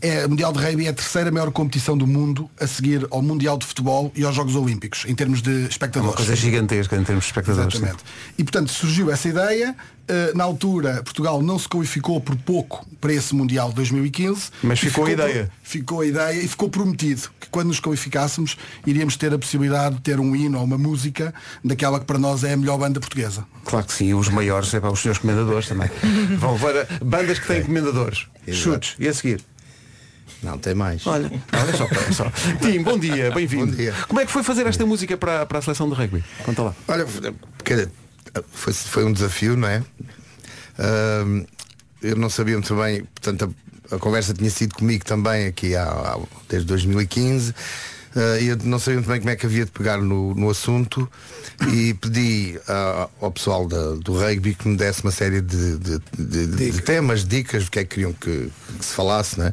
[0.00, 3.20] é, o Mundial de Rugby é a terceira maior competição do mundo a seguir ao
[3.22, 6.16] Mundial de Futebol e aos Jogos Olímpicos, em termos de É uma espectadores.
[6.16, 7.74] coisa gigantesca em termos de espectadores.
[7.74, 8.02] Exatamente.
[8.38, 9.74] E portanto surgiu essa ideia.
[10.12, 14.50] eh, na altura, Portugal não se qualificou por pouco para esse Mundial de 2015.
[14.60, 15.50] Mas E ficou a ideia.
[15.62, 20.00] ficou a ideia e ficou prometido que quando nos qualificássemos iríamos ter a possibilidade de
[20.00, 21.32] ter um hino ou uma música
[21.64, 23.44] daquela que para nós é a melhor banda portuguesa.
[23.64, 25.88] Claro que sim, os maiores, é para os senhores comendadores também.
[26.40, 28.26] Vão a- bandas que têm comendadores.
[28.50, 28.96] Chutes.
[28.98, 29.40] E a seguir?
[30.42, 31.06] Não, tem mais.
[31.06, 32.30] Olha, olha só, olha só.
[32.62, 33.66] Tim, bom dia, bem-vindo.
[33.66, 33.94] Bom dia.
[34.08, 36.24] Como é que foi fazer esta música para, para a seleção de rugby?
[36.44, 36.74] Conta lá.
[36.88, 37.06] Olha,
[38.52, 39.82] foi, foi um desafio, não é?
[40.78, 41.44] Ahm,
[42.02, 43.54] eu não sabia muito bem, portanto
[43.92, 46.18] a, a conversa tinha sido comigo também aqui há, há-
[46.48, 47.54] desde 2015.
[48.16, 50.48] eh, e eu não sabia muito bem como é que havia de pegar no, no
[50.48, 51.06] assunto
[51.70, 55.98] e pedi ah, ao pessoal da- do rugby que me desse uma série de, de-
[56.18, 59.52] de- de- de temas, dicas, do que é que queriam que, que se falasse, né?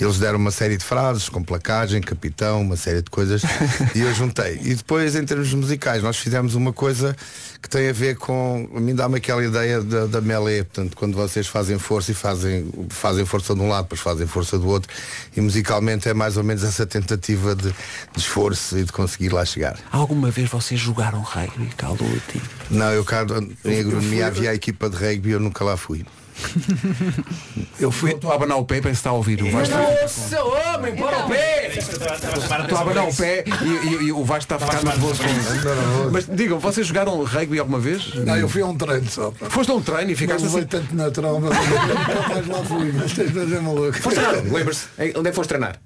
[0.00, 3.42] Eles deram uma série de frases, com placagem, capitão, uma série de coisas,
[3.94, 4.60] e eu juntei.
[4.62, 7.16] E depois, em termos musicais, nós fizemos uma coisa
[7.60, 8.68] que tem a ver com.
[8.74, 12.70] A mim dá-me aquela ideia da, da melee, portanto, quando vocês fazem força e fazem,
[12.88, 14.92] fazem força de um lado, depois fazem força do outro,
[15.36, 19.44] e musicalmente é mais ou menos essa tentativa de, de esforço e de conseguir lá
[19.44, 19.76] chegar.
[19.90, 22.40] Alguma vez vocês jogaram rugby, Caluti?
[22.70, 23.26] Não, eu cá
[23.64, 26.04] em agronomia havia a equipa de rugby, eu nunca lá fui.
[27.80, 28.12] Eu fui.
[28.12, 29.42] Estou a abanar o pé, penso que está a ouvir.
[29.42, 31.72] O Vasco Nossa, homem, para o pé!
[31.76, 33.68] Estou a abanar o pé e,
[34.04, 36.10] e- e o Vasco está a ficar nervoso com isso.
[36.12, 38.14] Mas digam, vocês jogaram rugby alguma vez?
[38.14, 39.30] Não, eu fui a um treino só.
[39.30, 39.48] pá.
[39.50, 40.66] Foste a um treino e ficaste Não assim.
[40.66, 43.98] tanto natural, mas lá fui, mas tens de fazer maluco.
[44.00, 44.86] Foste treinar, lembras-se?
[44.98, 45.76] Em- Onde é que foste treinar?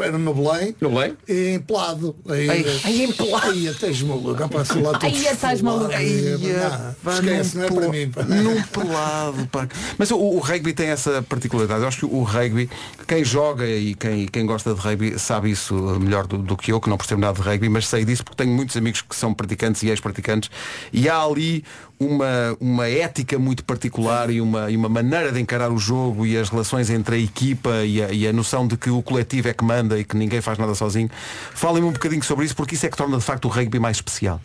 [0.00, 0.76] Era no Belém.
[0.80, 1.16] No Belém?
[1.26, 2.14] E em Pelado.
[2.28, 2.48] Aí,
[2.84, 3.50] ai, em Pelado.
[3.50, 4.32] Aí, tens maluco.
[4.32, 5.90] Rapaz, lá Ai, estás maluco.
[5.92, 8.10] Não, pá, Esquece, não num é para mim.
[8.10, 8.22] pá.
[8.22, 9.68] Num pelado, pá.
[9.96, 11.80] Mas o, o rugby tem essa particularidade.
[11.80, 12.68] Eu acho que o rugby,
[13.08, 16.80] quem joga e quem, quem gosta de rugby sabe isso melhor do, do que eu,
[16.80, 19.32] que não percebo nada de rugby, mas sei disso porque tenho muitos amigos que são
[19.32, 20.50] praticantes e ex-praticantes
[20.92, 21.64] e há ali
[22.06, 26.36] uma, uma ética muito particular e uma, e uma maneira de encarar o jogo e
[26.36, 29.54] as relações entre a equipa e a, e a noção de que o coletivo é
[29.54, 31.10] que manda e que ninguém faz nada sozinho.
[31.54, 33.96] Falem-me um bocadinho sobre isso porque isso é que torna de facto o rugby mais
[33.96, 34.40] especial.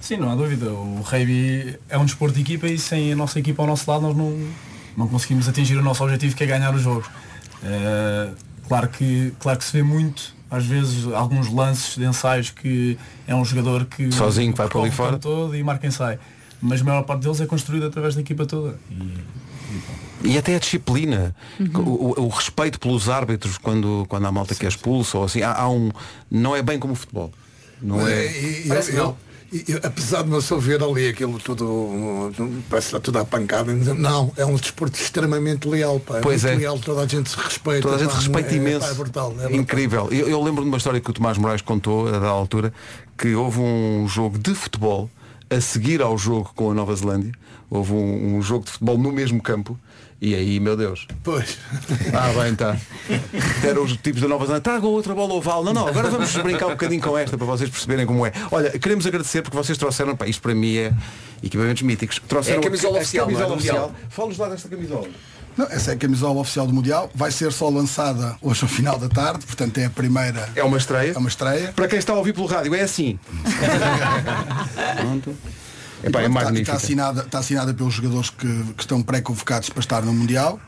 [0.00, 0.70] Sim, não há dúvida.
[0.70, 4.02] O rugby é um desporto de equipa e sem a nossa equipa ao nosso lado
[4.02, 4.48] nós não,
[4.96, 7.04] não conseguimos atingir o nosso objetivo que é ganhar o jogo.
[7.64, 8.30] Eh,
[8.68, 12.96] claro, que, claro que se vê muito, às vezes, alguns lances de ensaios que
[13.26, 15.18] é um jogador que Sozinho que vai para ali fora.
[15.18, 16.18] todo e marca ensaio.
[16.68, 18.78] Mas a maior parte deles é construído através da equipa toda.
[18.90, 21.34] E, E até a disciplina,
[21.74, 25.42] o, o- o respeito pelos árbitros quando, quando há malta que é expulsa ou assim,
[25.42, 25.90] há, há um.
[26.30, 27.30] Não é bem como o futebol.
[27.82, 28.26] Não é.
[28.26, 29.06] E- e- Parece eu- que não.
[29.06, 29.16] eu-
[29.52, 32.32] e- e- apesar de não só ver ali aquilo tudo, uh,
[32.70, 36.18] parece está tudo à pancada, não, é um desporto extremamente leal, pá.
[36.18, 36.58] É Pois muito é.
[36.58, 37.82] leal, toda a gente se respeita.
[37.82, 38.86] Toda a gente pá, respeita é, imenso.
[38.86, 39.54] pá, é brutal, é.
[39.54, 40.08] Incrível.
[40.10, 42.72] Eu, eu lembro de uma história que o Tomás Moraes contou, da altura,
[43.18, 45.10] que houve um jogo de futebol
[45.50, 47.32] a seguir ao jogo com a Nova Zelândia.
[47.70, 49.78] Houve um, um jogo de futebol no mesmo campo.
[50.20, 51.06] E aí, meu Deus.
[51.22, 51.58] Pois.
[52.12, 52.76] Ah, bem, tá.
[53.62, 54.62] Eram os tipos da Nova Zelândia.
[54.62, 55.62] Tragam outra bola oval.
[55.62, 58.32] Não, não, agora vamos brincar um bocadinho com esta para vocês perceberem como é.
[58.50, 60.92] Olha, queremos agradecer porque vocês trouxeram, pá, isto para mim é
[61.42, 62.20] equipamentos míticos.
[62.26, 63.56] Trouxeram É a camisola oficial, camisola não é?
[63.58, 63.94] Oficial.
[64.08, 65.08] Fala-nos lá desta camisola.
[65.56, 67.10] Não, essa é a camisola oficial do Mundial.
[67.14, 70.48] Vai ser só lançada hoje ao final da tarde, portanto é a primeira.
[70.54, 71.12] É uma estreia.
[71.12, 71.72] É uma estreia.
[71.72, 73.18] Para quem está a ouvir pelo rádio, é assim.
[75.00, 75.34] Pronto.
[76.04, 76.60] Epá, é Está, magnífica.
[76.60, 80.60] está assinada, está assinada pelos jogadores que, que estão pré-convocados para estar no Mundial.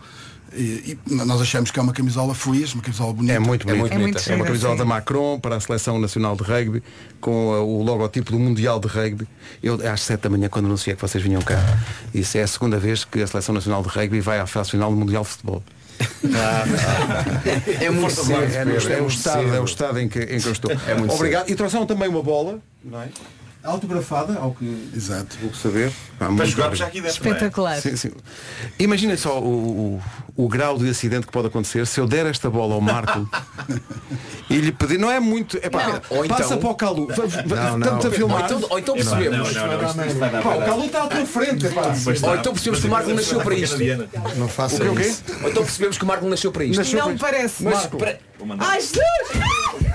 [0.54, 3.34] E, e nós achamos que é uma camisola feliz, uma camisola bonita.
[3.34, 3.98] É muito bonita.
[3.98, 4.78] muito É, uma gira, camisola sim.
[4.78, 6.82] da Macron para a Seleção Nacional de Rugby,
[7.20, 9.28] com uh, o logotipo do Mundial de Rugby.
[9.62, 11.58] Eu, às 7 da manhã, quando anunciei que vocês vinham cá,
[12.14, 14.90] isso é a segunda vez que a Seleção Nacional de Rugby vai à fase final
[14.90, 15.62] do Mundial de Futebol.
[17.80, 20.20] É muito Força cedo, é, no- é o muito estado, é o estado em que,
[20.20, 20.70] em que eu estou.
[20.86, 21.50] É muito Obrigado.
[21.50, 23.08] E trouxeram também uma bola, não é?
[23.62, 25.36] Autografada, ao que Exato.
[25.42, 25.90] vou saber.
[26.14, 27.22] Ah, Para muito jogarmos já aqui dentro.
[27.24, 27.34] não é?
[27.34, 27.80] Espetacular.
[27.80, 28.10] Sim, sim.
[28.78, 30.00] Imaginem só o,
[30.36, 33.28] o, o grau de acidente que pode acontecer se eu der esta bola ao Marco
[34.48, 34.96] e lhe pedir.
[34.98, 35.58] Não é muito.
[35.60, 37.08] É pá, Ou então- passa para o Calu.
[37.08, 37.98] Va- va- Não, não.
[37.98, 38.44] Estamos a Ou filmar.
[38.44, 39.54] então, ou então percebemos.
[39.54, 41.68] não, não, isto- isto vai dar Pá, o Calu está à tua frente.
[41.68, 41.82] pá.
[42.28, 43.76] Ou então percebemos que o Marco nasceu para isto.
[44.36, 44.82] Não faça.
[44.84, 46.96] Ou então percebemos que o Marco nasceu para isto.
[46.96, 47.62] Não me parece.
[47.64, 48.18] Mas para-.
[48.60, 49.87] Ai, Jesus!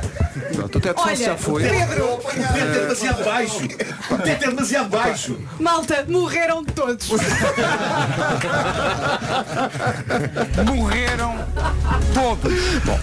[0.73, 1.63] Pronto, o teto Olha, já foi.
[1.63, 3.57] Pedro, O teto é demasiado baixo.
[4.09, 5.37] O teto é demasiado baixo.
[5.59, 7.09] malta, morreram todos.
[10.65, 11.35] Morreram
[12.13, 12.53] todos.
[12.85, 12.99] Bom,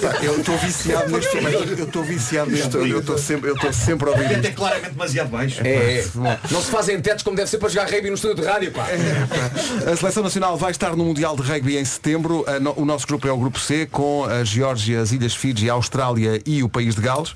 [0.00, 4.08] pá, eu estou viciado neste Eu estou viciado neste Eu estou sempre, eu estou sempre
[4.08, 4.46] a O ouvir teto isto.
[4.46, 5.60] é claramente demasiado baixo.
[5.64, 6.04] É, é.
[6.50, 8.86] Não se fazem tetos como deve ser para jogar rugby no estúdio de rádio, pá.
[9.90, 12.44] A Seleção Nacional vai estar no Mundial de Rugby em setembro.
[12.76, 16.40] O nosso grupo é o grupo C, com a Geórgia, as Ilhas Fiji, a Austrália
[16.46, 17.34] e o país de Gales.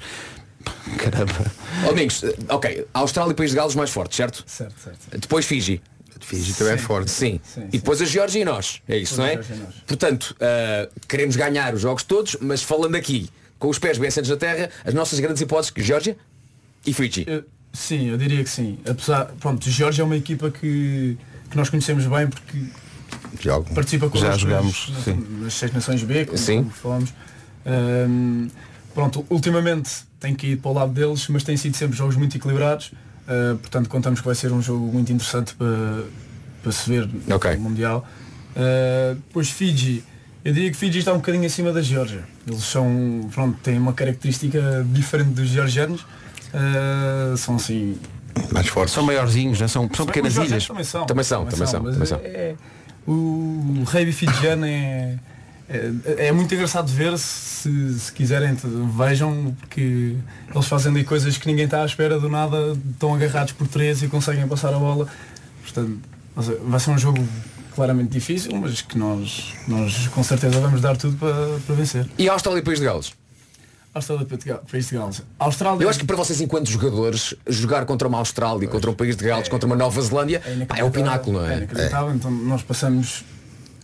[0.99, 1.53] Caramba.
[1.85, 4.45] Ó, Domingos, eh, ok, Austrália e País de Gales mais fortes, certo?
[4.47, 5.19] certo, certo.
[5.19, 5.81] Depois Fiji.
[6.21, 7.11] Fiji também é forte.
[7.11, 7.41] Sim.
[7.45, 8.83] Sim, E depois a Geórgia e nós.
[8.89, 9.33] É isso, não é?
[9.35, 9.57] Geórgia.
[9.87, 14.29] Portanto, eh, queremos ganhar os jogos todos, mas falando aqui, com os pés bem assentos
[14.31, 16.17] na terra, as nossas grandes hipóteses, Geórgia
[16.85, 17.25] e Fiji.
[17.27, 18.79] Eu- sim, eu diria que sim.
[18.87, 21.17] Apesar, pronto, Jorge é uma equipa que,
[21.51, 22.59] que nós conhecemos bem porque
[23.41, 23.73] Jogo.
[23.73, 25.27] participa com Já jogamos, nas, sim.
[25.41, 26.59] nas seis nações B, como, Sim.
[26.59, 27.11] como falamos.
[28.99, 32.37] Pronto, ultimamente tem que ir para o lado deles, mas têm sido sempre jogos muito
[32.37, 32.91] equilibrados.
[33.29, 36.03] Ah, portanto, contamos que vai ser um jogo muito interessante para,
[36.65, 37.55] para se ver Ok.
[37.55, 38.05] no Mundial.
[38.57, 40.03] Ah, depois Fiji
[40.45, 42.25] Eu diria que Fiji está um bocadinho acima da Geórgia.
[42.45, 46.01] Eles são, pronto, têm uma característica diferente dos georgianos.
[46.03, 47.99] Uh, são assim.
[48.51, 48.95] Mais fortes.
[48.95, 49.69] São maiorzinhos, né?
[49.69, 50.67] são, são pequenas ilhas.
[50.67, 51.07] Também são.
[51.07, 52.19] Também são, também são, mas também são.
[52.25, 52.55] é-
[53.07, 55.19] o rugby fijiano é,
[55.69, 58.57] é, é muito engraçado ver se, se quiserem
[58.97, 60.15] vejam porque
[60.55, 64.03] eles fazem ali coisas que ninguém está à espera do nada, estão agarrados por três
[64.03, 65.07] e conseguem passar a bola.
[65.63, 65.99] Portanto,
[66.65, 67.27] vai ser um jogo
[67.75, 72.07] claramente difícil, mas que nós, nós com certeza vamos dar tudo para, para vencer.
[72.19, 73.13] E a Austrália e País de Gales?
[73.95, 75.23] Austrália e País de Gales.
[75.39, 79.17] Austrália Eu acho que para vocês, enquanto jogadores, jogar contra uma Austrália, contra um país
[79.17, 81.57] de Gales, contra uma Nova Zelândia, pá, é o pináculo, não É é?
[81.59, 82.15] inacreditável.
[82.15, 83.25] Então nós passamos,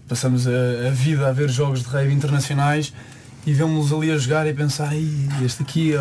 [0.08, 0.50] passamos a,
[0.88, 2.92] a vida a ver jogos de rugby internacionais
[3.46, 5.06] e vemos ali a jogar e pensar, "Ai,
[5.44, 6.00] este aqui é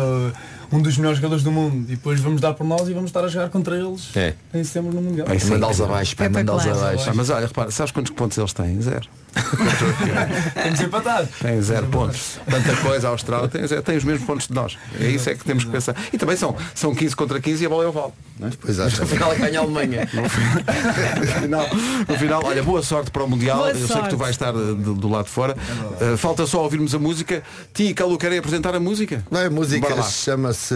[0.72, 1.84] um dos melhores jogadores do mundo.
[1.90, 4.34] E depois vamos dar por nós e vamos estar a jogar contra eles É.
[4.52, 5.26] em setembro no Mundial.
[5.50, 7.10] Mandá-los abaixo, mandá-los abaixo.
[7.14, 8.80] Mas olha, repara, sabes quantos pontos eles têm?
[8.80, 9.08] Zero.
[10.62, 11.28] Temos empatado.
[11.40, 12.38] Tem zero pontos.
[12.48, 14.78] Tanta coisa, a Austrália tem, zero, tem os mesmos pontos de nós.
[15.00, 15.94] É isso é que temos que pensar.
[16.12, 18.14] E também são, são 15 contra 15 e a bola é oval.
[18.40, 18.50] É?
[18.60, 20.08] Pois No final ganha a Alemanha.
[20.14, 21.66] No final,
[22.08, 23.58] no final, olha, boa sorte para o Mundial.
[23.58, 25.56] Boa Eu sei que tu vais estar eh, do, do lado de fora.
[26.00, 27.42] Uh, falta só ouvirmos a música.
[27.72, 29.24] Ti e Calu querem apresentar a música?
[29.30, 30.02] Não, a música lá.
[30.02, 30.74] chama-se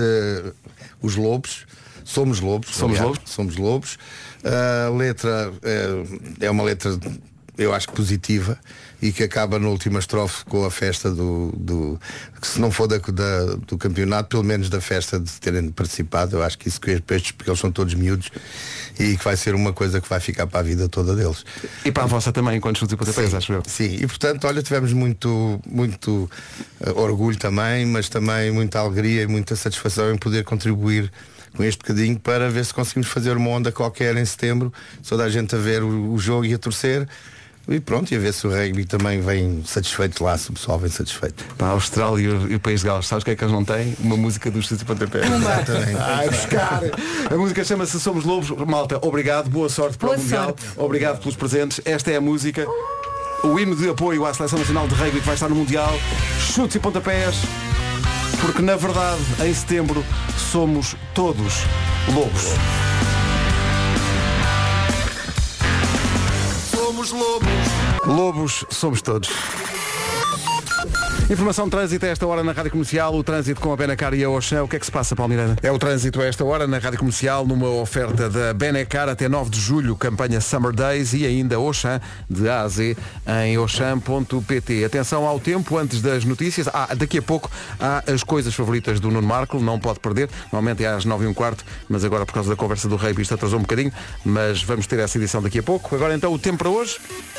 [1.02, 1.66] Os Lobos.
[2.04, 2.74] Somos Lobos.
[2.74, 3.16] Somos aliás.
[3.16, 3.32] Lobos.
[3.32, 3.98] Somos Lobos.
[4.44, 6.98] A letra é, é uma letra,
[7.58, 8.56] eu acho que positiva
[9.02, 12.00] e que acaba na última estrofe com a festa do, do
[12.40, 16.36] que se não for da, da- do campeonato, pelo menos da festa de terem participado.
[16.36, 18.30] Eu acho que isso que estes, porque eles são todos miúdos
[18.98, 21.44] e que vai ser uma coisa que vai ficar para a vida toda deles.
[21.84, 23.62] E para a vossa também, enquanto chutes e pontapés, acho eu.
[23.66, 26.30] Sim, e portanto, olha, tivemos muito, muito
[26.80, 31.10] eh, orgulho também, mas também muita alegria e muita satisfação em poder contribuir
[31.56, 34.72] com este bocadinho para ver se conseguimos fazer uma onda qualquer em setembro,
[35.08, 37.08] toda a gente a ver o, o jogo e a torcer.
[37.70, 40.78] E pronto, e a ver se o rugby também vem satisfeito lá, se o pessoal
[40.78, 41.44] vem satisfeito.
[41.56, 43.62] Para a Austrália e o, País de Gales, sabes o que é que eles não
[43.62, 43.94] têm?
[44.00, 45.30] Uma música dos chutes e pontapés.
[45.30, 45.96] Exatamente.
[46.00, 46.80] Ai, buscar.
[47.30, 48.50] A música chama-se Somos Lobos.
[48.66, 50.44] Malta, obrigado, boa sorte para Boa o Mundial.
[50.44, 50.64] sorte.
[50.78, 51.80] Obrigado pelos presentes.
[51.84, 52.66] Esta é a música.
[53.44, 55.92] O hino de apoio à Seleção Nacional de Rugby que vai estar no Mundial.
[56.40, 57.36] Chutes e pontapés.
[58.40, 60.02] Porque na verdade, em setembro,
[60.50, 61.64] somos todos
[62.14, 62.54] lobos.
[66.98, 68.06] Somos lobos.
[68.06, 69.28] Lobos somos todos.
[71.30, 74.24] Informação de trânsito a esta hora na Rádio Comercial, o trânsito com a Benacar e
[74.24, 74.64] a Oxã.
[74.64, 75.56] O que é que se passa, Palmeirana?
[75.62, 79.50] É o trânsito a esta hora na Rádio Comercial, numa oferta da Benacar até 9
[79.50, 82.00] de julho, campanha Summer Days e ainda Oxã,
[82.30, 82.96] de A a Z,
[83.44, 84.86] em oxam.pt.
[84.86, 86.66] Atenção ao tempo, antes das notícias.
[86.72, 90.30] Ah, daqui a pouco há as coisas favoritas do Nuno Marco, não pode perder.
[90.50, 93.14] Normalmente é às 9 e um quarto, mas agora por causa da conversa do Rei
[93.18, 93.92] isto atrasou um bocadinho,
[94.24, 95.94] mas vamos ter essa edição daqui a pouco.
[95.94, 96.96] Agora então o tempo para hoje.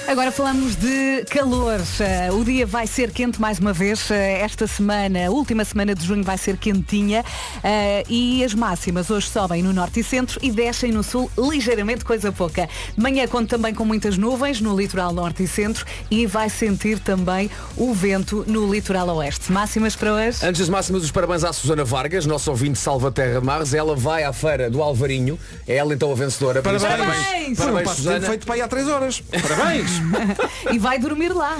[0.07, 1.79] Agora falamos de calor.
[1.99, 3.78] Eh, O dia vai ser quente mais uma vez.
[3.81, 7.23] Eh, Esta semana, a última semana de junho, vai ser quentinha.
[7.63, 12.03] Eh, E as máximas hoje sobem no norte e centro e descem no sul ligeiramente,
[12.05, 12.67] coisa pouca.
[12.95, 16.99] De manhã conta também com muitas nuvens no litoral norte e centro e vai sentir
[16.99, 19.51] também o vento no litoral oeste.
[19.51, 20.37] Máximas para hoje?
[20.45, 23.73] Antes das máximas, os parabéns à Susana Vargas, nosso ouvinte Salva Terra Mares.
[23.73, 25.39] Ela vai à feira do Alvarinho.
[25.67, 26.61] É ela então a vencedora.
[26.61, 26.83] Parabéns!
[26.89, 27.57] Parabéns!
[27.57, 28.27] Parabéns, passatempo Susana.
[28.27, 29.23] feito para aí há 3 horas.
[29.41, 29.89] Parabéns!
[30.71, 31.57] E vai dormir lá.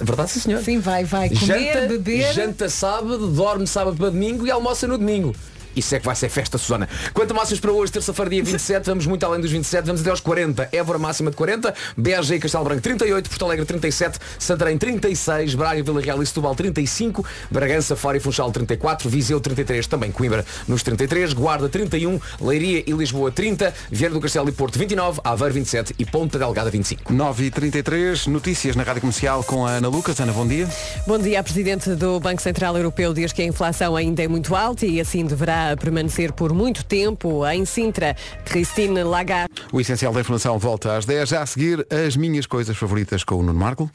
[0.00, 0.62] É verdade, sim, senhor.
[0.62, 2.32] Sim, vai, vai comer, janta, beber.
[2.32, 5.34] janta sábado, dorme sábado para domingo e almoça no domingo.
[5.74, 6.88] Isso é que vai ser festa, Susana.
[7.12, 10.10] Quanto a máximas para hoje, terça-feira, dia 27, vamos muito além dos 27, vamos até
[10.10, 10.68] aos 40.
[10.72, 15.82] Évora máxima de 40, Beja e Castelo Branco 38, Porto Alegre 37, Santarém 36, Braga,
[15.82, 20.82] Vila Real e Setúbal 35, Bragança, Faro e Funchal 34, Viseu 33, também Coimbra nos
[20.82, 25.94] 33, Guarda 31, Leiria e Lisboa 30, Vieira do Castelo e Porto 29, Aveiro 27
[25.98, 27.12] e Ponta Delgada 25.
[27.12, 30.18] 9 e 33 notícias na Rádio Comercial com a Ana Lucas.
[30.20, 30.68] Ana, bom dia.
[31.06, 31.42] Bom dia.
[31.42, 33.12] Presidente do Banco Central Europeu.
[33.12, 37.46] Diz que a inflação ainda é muito alta e assim deverá permanecer por muito tempo.
[37.46, 39.52] Em Sintra, Christine Lagarde.
[39.72, 41.28] O essencial da informação volta às 10.
[41.28, 43.90] Já a seguir, as minhas coisas favoritas com o Nuno Marco.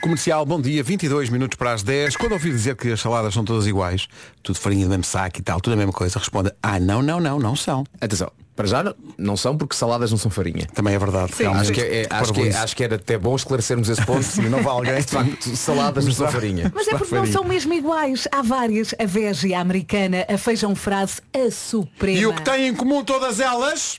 [0.00, 2.16] Comercial, bom dia, 22 minutos para as 10.
[2.16, 4.08] Quando ouvir dizer que as saladas são todas iguais,
[4.42, 7.20] tudo farinha do mesmo saco e tal, tudo a mesma coisa, responda, ah, não, não,
[7.20, 7.84] não, não são.
[8.00, 10.66] Atenção, para já não- não são porque saladas não são farinha.
[10.74, 11.34] Também é verdade.
[11.34, 14.22] Sim, acho, que, é- acho, que, é- acho que era até bom esclarecermos esse ponto.
[14.22, 14.96] Sim, não vai alguém.
[14.96, 16.70] De facto, saladas não são farinha.
[16.74, 18.28] Mas é porque não são mesmo iguais.
[18.30, 18.94] Há várias.
[18.98, 22.18] A vege americana, a feijão frase, a suprema.
[22.18, 23.98] E o que têm em comum todas elas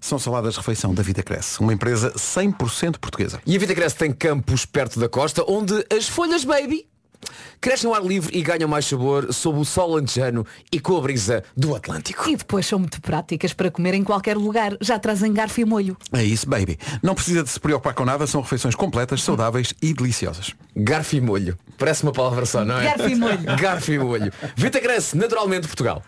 [0.00, 3.40] são saladas de refeição da Vida Cresce, uma empresa 100% portuguesa.
[3.46, 6.86] E a Vida Cresce tem campos perto da costa onde as folhas baby
[7.60, 11.00] Crescem ao ar livre e ganham mais sabor sob o sol antejano e com a
[11.00, 12.28] brisa do Atlântico.
[12.28, 14.76] E depois são muito práticas para comer em qualquer lugar.
[14.80, 15.96] Já trazem garfo e molho.
[16.12, 16.78] É isso, baby.
[17.02, 20.54] Não precisa de se preocupar com nada, são refeições completas, saudáveis e deliciosas.
[20.76, 21.58] Garfo e molho.
[21.78, 22.84] Parece uma palavra só, não é?
[22.84, 23.44] Garfo e molho.
[23.56, 24.32] Garfo e molho.
[24.56, 26.02] Vitacresce, naturalmente Portugal.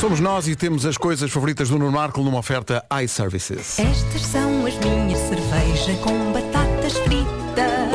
[0.00, 3.78] Somos nós e temos as coisas favoritas do Nuno Marco numa oferta iServices.
[3.78, 6.55] Estas são as minhas cervejas com fritas.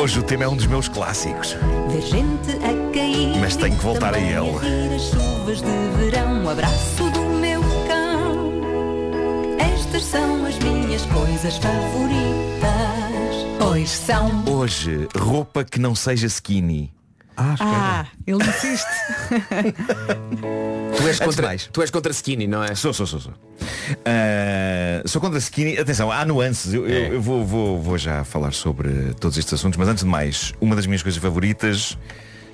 [0.02, 1.56] Hoje o tema é um dos meus clássicos.
[1.88, 3.38] Ver gente a cair.
[3.38, 4.58] Mas tenho que voltar a ele.
[4.58, 6.44] rir as chuvas de verão.
[6.44, 8.60] O abraço do meu cão.
[9.60, 12.16] Estas são as minhas coisas favoritas.
[13.60, 14.44] Pois são.
[14.52, 16.92] Hoje, roupa que não seja skinny.
[17.36, 18.88] Ah, ele insiste.
[20.96, 21.68] Tu és, contra, mais.
[21.72, 22.74] tu és contra skinny, não é?
[22.74, 23.32] Sou, sou, sou, sou.
[24.04, 25.78] Ah, sou contra skinny.
[25.78, 26.72] Atenção, há nuances.
[26.74, 30.10] Eu, eu- eu vou, vou, vou já falar sobre todos estes assuntos, mas antes de
[30.10, 31.96] mais, uma das minhas coisas favoritas,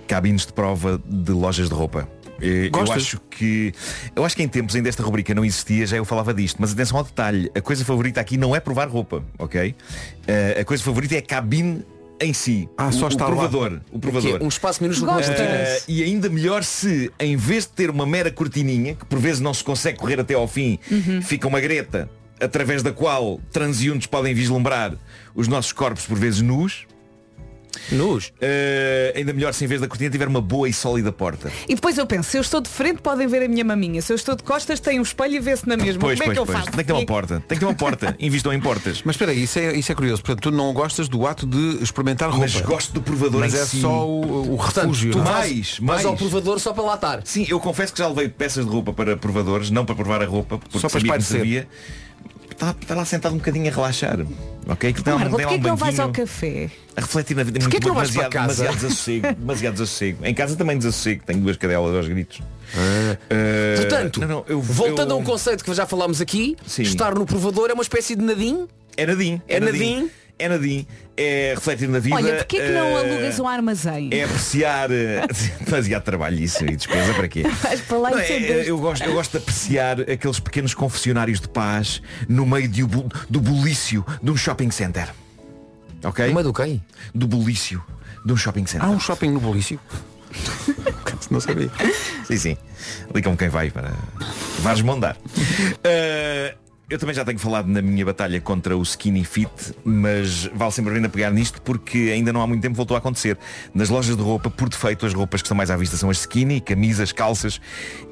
[0.07, 2.09] cabines de prova de lojas de roupa.
[2.41, 2.97] Eu Gostas?
[2.99, 3.74] acho que
[4.14, 6.70] eu acho que em tempos ainda esta rubrica não existia, já eu falava disto, mas
[6.72, 9.74] atenção ao detalhe, a coisa favorita aqui não é provar roupa, ok?
[10.28, 11.84] Ah, a coisa favorita é cabine
[12.21, 12.69] em si.
[12.77, 13.49] Ah, só o, estar o lá.
[13.49, 13.81] provador.
[13.93, 14.43] O provador.
[14.43, 15.31] Um espaço minúsculo Gosto.
[15.31, 15.79] com cortinas.
[15.81, 19.41] Uh, e ainda melhor se, em vez de ter uma mera cortininha, que por vezes
[19.41, 20.79] não se consegue correr até ao fim,
[21.23, 22.09] fica uma greta
[22.41, 24.95] através da qual transeuntes podem vislumbrar
[25.35, 26.87] os nossos corpos por vezes nus.
[27.93, 28.26] Nus.
[28.29, 31.51] Uh, ainda melhor se em vez da cortina tiver uma boa e sólida porta.
[31.68, 34.01] E depois eu penso, se eu estou de frente podem ver a minha maminha.
[34.03, 36.01] Se eu estou de costas tem um espelho e vê-se na mesma.
[36.01, 36.59] Pois, Como é pois, que eu pois.
[36.59, 36.70] faço?
[36.70, 37.43] Tem que ter uma porta.
[37.47, 38.16] Tem que ter uma porta.
[38.20, 39.03] Invistam em portas.
[39.05, 40.22] Mas espera aí, isso é, isso é curioso.
[40.22, 42.43] Portanto, tu não gostas do ato de experimentar roupa.
[42.45, 43.81] Mas gosto do provador Mas em é si.
[43.81, 45.12] só o, o Portanto, refúgio.
[45.12, 45.31] tu não é?
[45.33, 46.05] Mais, mais.
[46.05, 47.20] ao provador só para lá estar.
[47.24, 50.26] Sim, eu confesso que já levei peças de roupa para provadores, não para provar a
[50.26, 51.68] roupa, porque Só para sabia servia.
[52.59, 54.19] Está, está lá sentado um bocadinho a relaxar.
[54.67, 54.93] Ok?
[54.93, 56.69] Que Marco, porquê um que não vais ao café?
[56.97, 57.61] a refletir na vida.
[57.61, 58.63] Porquê muito que não vais demasiado, para casa?
[58.65, 59.35] demasiado desassossego.
[59.39, 60.27] demasiado desassossego.
[60.27, 61.23] Em casa também desassossego.
[61.25, 62.41] Tenho duas cadelas aos gritos.
[63.31, 66.83] Eh, Portanto, não, não, eu- voltando eu- a um conceito que já falámos aqui, Sim.
[66.83, 68.67] estar no provador é uma espécie de nadim.
[68.97, 69.41] É nadim.
[69.47, 70.11] É nadim.
[70.39, 70.86] É nadim.
[71.16, 72.16] É refletir na vida.
[72.16, 74.09] Olha, porquê que não eh, alugas um armazém?
[74.12, 75.26] É apreciar eh,
[75.66, 77.43] demasiado trabalho isso e despesa para quê?
[77.43, 81.49] Vais para lá Não, é, eu, gosto, eu gosto de apreciar aqueles pequenos confessionários de
[81.49, 82.82] paz no meio de,
[83.28, 85.09] do bulício de um shopping center.
[86.05, 86.26] Ok?
[86.28, 86.80] No meio do quem?
[87.12, 87.82] Do bulício
[88.24, 88.86] de um shopping center.
[88.86, 89.80] Há um shopping no Bolício.
[91.30, 91.70] não sabia.
[92.24, 92.57] Sim, sim.
[93.22, 93.93] Como quem vai para
[94.61, 95.16] Vares mondar.
[95.16, 99.51] Uh, eu também já tenho falado na minha batalha contra o skinny fit,
[99.84, 102.99] mas vale sempre a pena pegar nisto porque ainda não há muito tempo voltou a
[102.99, 103.36] acontecer.
[103.74, 106.20] Nas lojas de roupa, por defeito, as roupas que estão mais à vista são as
[106.20, 107.61] skinny, camisas, calças.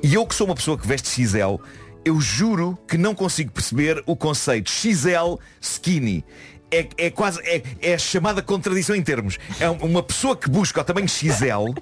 [0.03, 1.57] E eu que sou uma pessoa que veste XL,
[2.05, 6.23] eu juro que não consigo perceber o conceito XL skinny.
[6.71, 9.39] É, é quase é, é a chamada contradição em termos.
[9.59, 11.73] É um- uma pessoa que busca o tamanho XL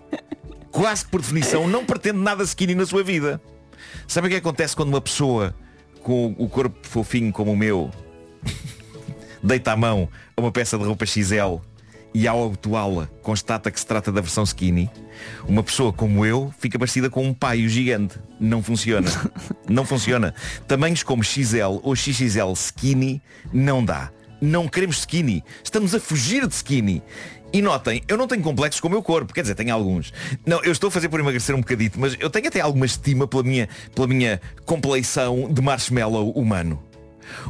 [0.70, 3.40] quase por definição, não pretende nada skinny na sua vida.
[4.06, 5.54] Sabe o que acontece quando uma pessoa
[6.04, 7.90] com o corpo fofinho como o meu
[9.42, 11.56] deita a mão a uma peça de roupa XL
[12.12, 14.88] e ao abotoá-la constata que se trata da versão skinny?
[15.48, 18.20] Uma pessoa como eu fica parecida com um paio gigante.
[18.38, 19.10] Não funciona.
[19.68, 20.34] Não funciona.
[20.68, 23.20] Tamanhos como XL ou XXL skinny
[23.52, 24.10] não dá.
[24.40, 25.42] Não queremos skinny.
[25.64, 27.02] Estamos a fugir de skinny.
[27.54, 30.12] E notem, eu não tenho complexos com o meu corpo, quer dizer, tenho alguns.
[30.44, 33.28] Não, eu estou a fazer por emagrecer um bocadito, mas eu tenho até alguma estima
[33.28, 36.82] pela minha, pela minha compleição de marshmallow humano.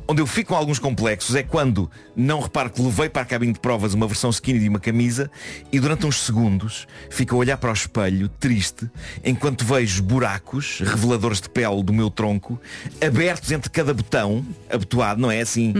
[0.07, 3.55] Onde eu fico com alguns complexos é quando não reparo que levei para a cabine
[3.55, 5.30] de provas uma versão skinny de uma camisa
[5.72, 8.90] e durante uns segundos fico a olhar para o espelho, triste,
[9.24, 12.61] enquanto vejo buracos, reveladores de pele do meu tronco,
[13.05, 15.72] abertos entre cada botão, abotoado, não é assim?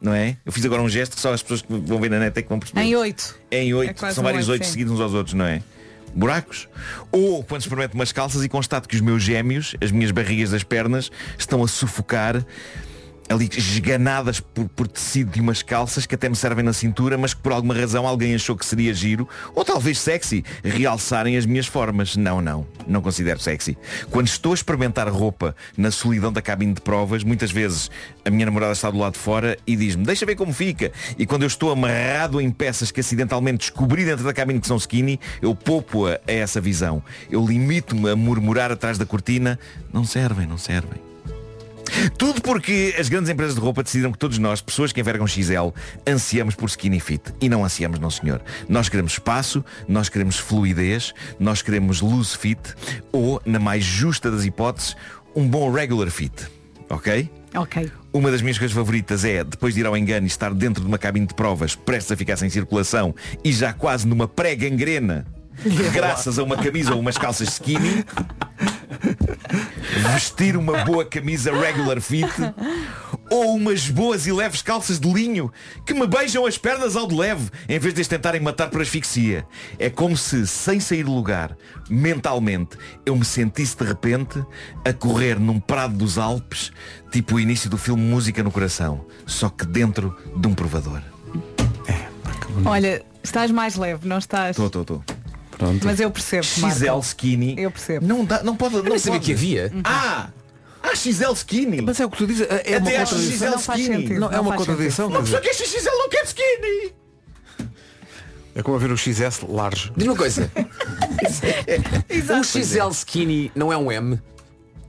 [0.00, 0.36] Não é?
[0.44, 2.42] Eu fiz agora um gesto que só as pessoas que vão ver na net é
[2.42, 2.82] que vão perceber.
[2.82, 3.38] Em oito.
[3.50, 5.62] É em É oito, quase são vários oito, seguidos uns aos outros, não é?
[6.14, 6.68] Buracos.
[7.12, 10.62] Ou quando experimento umas calças e constato que os meus gêmeos, as minhas barrigas das
[10.62, 12.44] pernas, estão a sufocar
[13.28, 17.34] ali esganadas por, por tecido de umas calças que até me servem na cintura, mas
[17.34, 21.66] que por alguma razão alguém achou que seria giro, ou talvez sexy, realçarem as minhas
[21.66, 22.16] formas.
[22.16, 23.76] Não, não, não considero sexy.
[24.10, 27.90] Quando estou a experimentar roupa na solidão da cabine de provas, muitas vezes
[28.24, 30.92] a minha namorada está do lado de fora e diz-me, deixa ver como fica.
[31.18, 34.76] E quando eu estou amarrado em peças que acidentalmente descobri dentro da cabine que são
[34.76, 37.02] skinny, eu poupo-a a essa visão.
[37.30, 39.58] Eu limito-me a murmurar atrás da cortina,
[39.92, 41.15] não servem, não servem.
[42.18, 45.70] Tudo porque as grandes empresas de roupa decidiram que todos nós, pessoas que envergam XL,
[46.06, 47.22] ansiamos por skinny fit.
[47.40, 48.42] E não ansiamos, não senhor.
[48.68, 52.60] Nós queremos espaço, nós queremos fluidez, nós queremos loose fit
[53.12, 54.96] ou, na mais justa das hipóteses,
[55.34, 56.46] um bom regular fit.
[56.88, 57.30] Ok?
[57.54, 57.90] Ok.
[58.12, 60.88] Uma das minhas coisas favoritas é, depois de ir ao engano e estar dentro de
[60.88, 65.26] uma cabine de provas, prestes a ficar sem circulação e já quase numa pré-gangrena,
[65.92, 68.04] graças a uma camisa ou umas calças skinny,
[70.12, 72.28] vestir uma boa camisa regular fit
[73.30, 75.52] ou umas boas e leves calças de linho
[75.84, 78.80] que me beijam as pernas ao de leve em vez de as tentarem matar por
[78.80, 79.46] asfixia.
[79.78, 81.56] É como se, sem sair do lugar,
[81.88, 84.42] mentalmente, eu me sentisse de repente
[84.84, 86.72] a correr num prado dos Alpes,
[87.10, 91.02] tipo o início do filme Música no Coração, só que dentro de um provador.
[92.64, 94.50] Olha, estás mais leve, não estás?
[94.50, 95.15] Estou, estou, estou.
[95.84, 96.44] Mas eu percebo.
[96.44, 97.54] XL skinny.
[97.58, 98.06] Eu percebo.
[98.06, 98.76] Não, dá, não pode.
[98.76, 99.24] Não nem sabia pode.
[99.26, 99.72] que havia.
[99.84, 100.28] Ah!
[100.82, 101.80] Ah, XL skinny.
[101.82, 102.46] Mas é o que tu dizes.
[102.48, 103.38] É uma Até acho contradição.
[103.38, 103.84] XL Não skinny.
[104.02, 104.20] sentido.
[104.20, 105.08] Não, é Não uma contradição.
[105.08, 106.94] Uma pessoa que é XL não quer skinny.
[108.54, 109.92] É como a ver o XS large.
[109.96, 110.50] Diz uma coisa.
[112.38, 114.20] um XL skinny não é um M.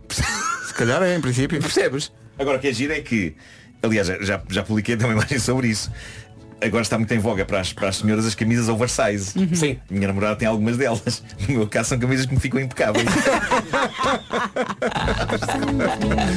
[0.10, 1.60] Se calhar é, em princípio.
[1.60, 2.12] Percebes?
[2.40, 3.36] Agora o que é giro é que,
[3.82, 5.92] aliás, já- já, já publiquei até uma imagem sobre isso.
[6.60, 9.34] Agora está muito em voga para as, para as senhoras as camisas oversize.
[9.54, 9.78] Sim.
[9.90, 11.24] Minha namorada tem algumas delas.
[11.48, 13.06] No meu caso são camisas que me ficam impecáveis.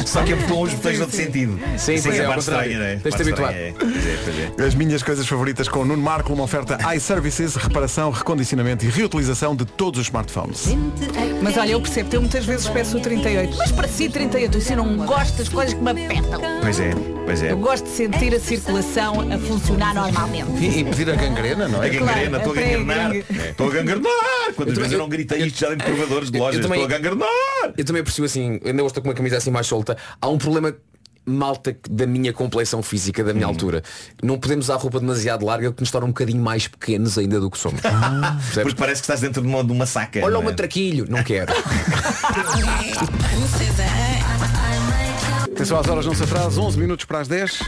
[0.07, 1.59] Só que botam os botões noutro sentido.
[1.79, 2.73] Sim, Isso que é, a ao parte contrário.
[2.73, 3.01] estranha, né?
[3.03, 3.53] Tens de habituar.
[3.53, 3.75] é.
[4.59, 4.66] É, é.
[4.66, 9.55] As minhas coisas favoritas com o Nuno Marco, uma oferta iServices, reparação, recondicionamento e reutilização
[9.57, 10.66] de todos os smartphones.
[11.43, 13.57] Mas olha, eu percebo, eu muitas vezes peço o 38.
[13.57, 16.41] Mas para si 38, isso eu não gosto das coisas que me apertam.
[16.61, 16.91] Pois é,
[17.25, 17.53] pois é.
[17.53, 20.50] Eu gosto de sentir a circulação a funcionar normalmente.
[20.64, 21.90] E, e pedir a gangrena, não A é?
[21.90, 23.12] gangrena, estou a Claro, gangrenar.
[23.14, 24.54] é Estou a gangrenar.
[24.56, 26.61] Quantas vezes eu não gritei isto já de provadores de lojas?
[26.61, 27.28] também- Estou a gangrenar.
[27.76, 29.96] Eu também percebo assim, ainda hoje estou com uma camisa assim mais solta.
[30.20, 30.74] Há um problema
[31.26, 33.50] malta da minha complexão física, da minha Hum.
[33.50, 33.82] altura.
[34.22, 37.50] Não podemos usar roupa demasiado larga que nos torna um bocadinho mais pequenos ainda do
[37.50, 37.80] que somos.
[37.80, 38.54] Percebes?
[38.62, 40.20] Porque parece que estás dentro de uma, de uma saca.
[40.24, 40.44] Olha o é?
[40.46, 41.52] matraquilho, não quero.
[45.52, 47.62] Atenção às horas, não se atrasa, 11 minutos para as 10.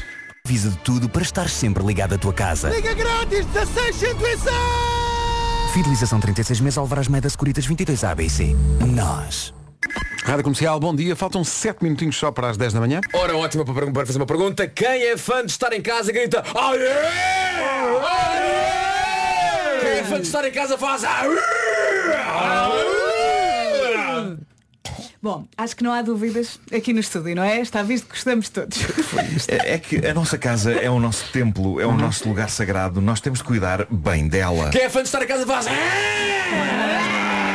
[0.45, 2.69] Avisa de tudo para estar sempre ligado à tua casa.
[2.69, 4.17] Liga grátis 16
[5.73, 8.57] Fidelização 36 meses Alvarás Meda Securitas 22 ABC.
[8.93, 9.55] Nós.
[10.25, 11.15] Rádio Comercial, bom dia.
[11.15, 13.01] Faltam 7 minutinhos só para as 10 da manhã.
[13.13, 14.67] Ora, ótima para, fazer uma pergunta.
[14.67, 17.09] Quem é fã de estar em casa grita "Ah, yeah!
[18.05, 22.82] Ah, yeah!" Quem é fã de estar em casa faz "Ah, yeah!
[25.25, 27.61] Ah, yeah!" Bom, acho que não há dúvidas aqui no estúdio, não é?
[27.61, 28.77] Está visto que gostamos todos.
[29.49, 33.01] É, é que a nossa casa é o nosso templo, é o nosso lugar sagrado.
[33.01, 34.71] Nós temos de cuidar bem dela.
[34.71, 37.52] Quem é fã de estar em casa faz "Ah!"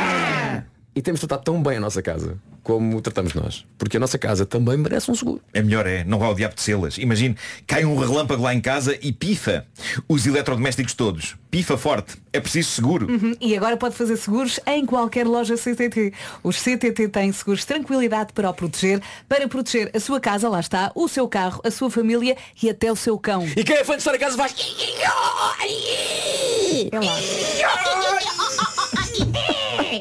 [0.98, 3.64] E temos de tratar tão bem a nossa casa como tratamos nós.
[3.78, 5.40] Porque a nossa casa também merece um seguro.
[5.54, 6.98] É melhor é, não vá ao diabo de selas.
[6.98, 7.36] Imagine,
[7.68, 9.64] cai um relâmpago lá em casa e pifa.
[10.08, 11.36] Os eletrodomésticos todos.
[11.52, 12.16] Pifa forte.
[12.32, 13.06] É preciso seguro.
[13.08, 16.12] Uhum, E agora pode fazer seguros em qualquer loja CTT.
[16.42, 20.58] Os CTT têm seguros de tranquilidade para o proteger, para proteger a sua casa, lá
[20.58, 23.46] está, o seu carro, a sua família e até o seu cão.
[23.56, 24.52] E quem é fã de estar em casa faz
[26.90, 28.77] É lá.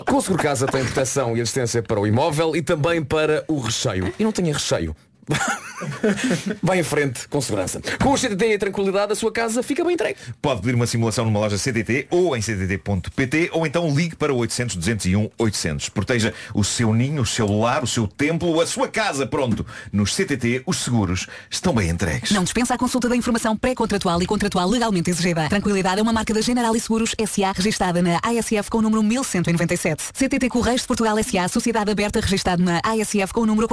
[0.07, 3.59] Com o Seguro Casa tem proteção e assistência para o imóvel e também para o
[3.59, 4.13] recheio.
[4.17, 4.95] E não tenha recheio.
[6.61, 7.81] Vai em frente com segurança.
[8.01, 10.17] Com o CTT e a tranquilidade, a sua casa fica bem entregue.
[10.41, 14.37] Pode pedir uma simulação numa loja CTT ou em ctt.pt ou então ligue para o
[14.37, 15.89] 800 201 800.
[15.89, 19.25] Proteja o seu ninho, o seu lar, o seu templo, a sua casa.
[19.25, 19.65] Pronto.
[19.91, 22.31] Nos CTT, os seguros estão bem entregues.
[22.31, 25.49] Não dispensa a consulta da informação pré-contratual e contratual legalmente exigida.
[25.49, 29.03] Tranquilidade é uma marca da General e Seguros SA registada na ASF com o número
[29.03, 30.11] 1197.
[30.13, 33.67] CTT Correios de Portugal SA, Sociedade Aberta registada na ASF com o número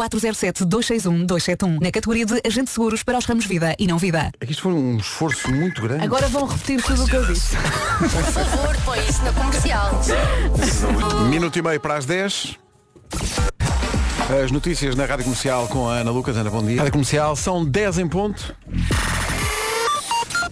[1.45, 1.81] 407-261-271.
[1.81, 4.31] Na categoria de Agente Seguros para os ramos vida e não vida.
[4.41, 6.05] É que isto foi um esforço muito grande.
[6.05, 7.57] Agora vão repetir tudo o que eu disse.
[7.99, 10.01] Por favor, põe isso na comercial.
[11.29, 12.59] Minuto e meio para as 10.
[14.43, 16.37] As notícias na Rádio Comercial com a Ana Lucas.
[16.37, 16.79] Ana, bom dia.
[16.79, 18.55] Rádio Comercial são 10 em ponto.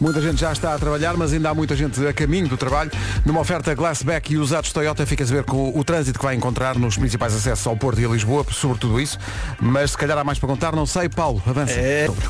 [0.02, 2.90] Muita gente já está a trabalhar, mas ainda há muita gente a caminho do trabalho.
[3.24, 6.34] Numa oferta Glassback e usados Toyota, fica a ver com o, o trânsito que vai
[6.34, 9.16] encontrar nos principais acessos ao Porto e a Lisboa, sobretudo isso.
[9.60, 11.08] Mas se calhar há mais para contar, não sei.
[11.08, 11.74] Paulo, avança.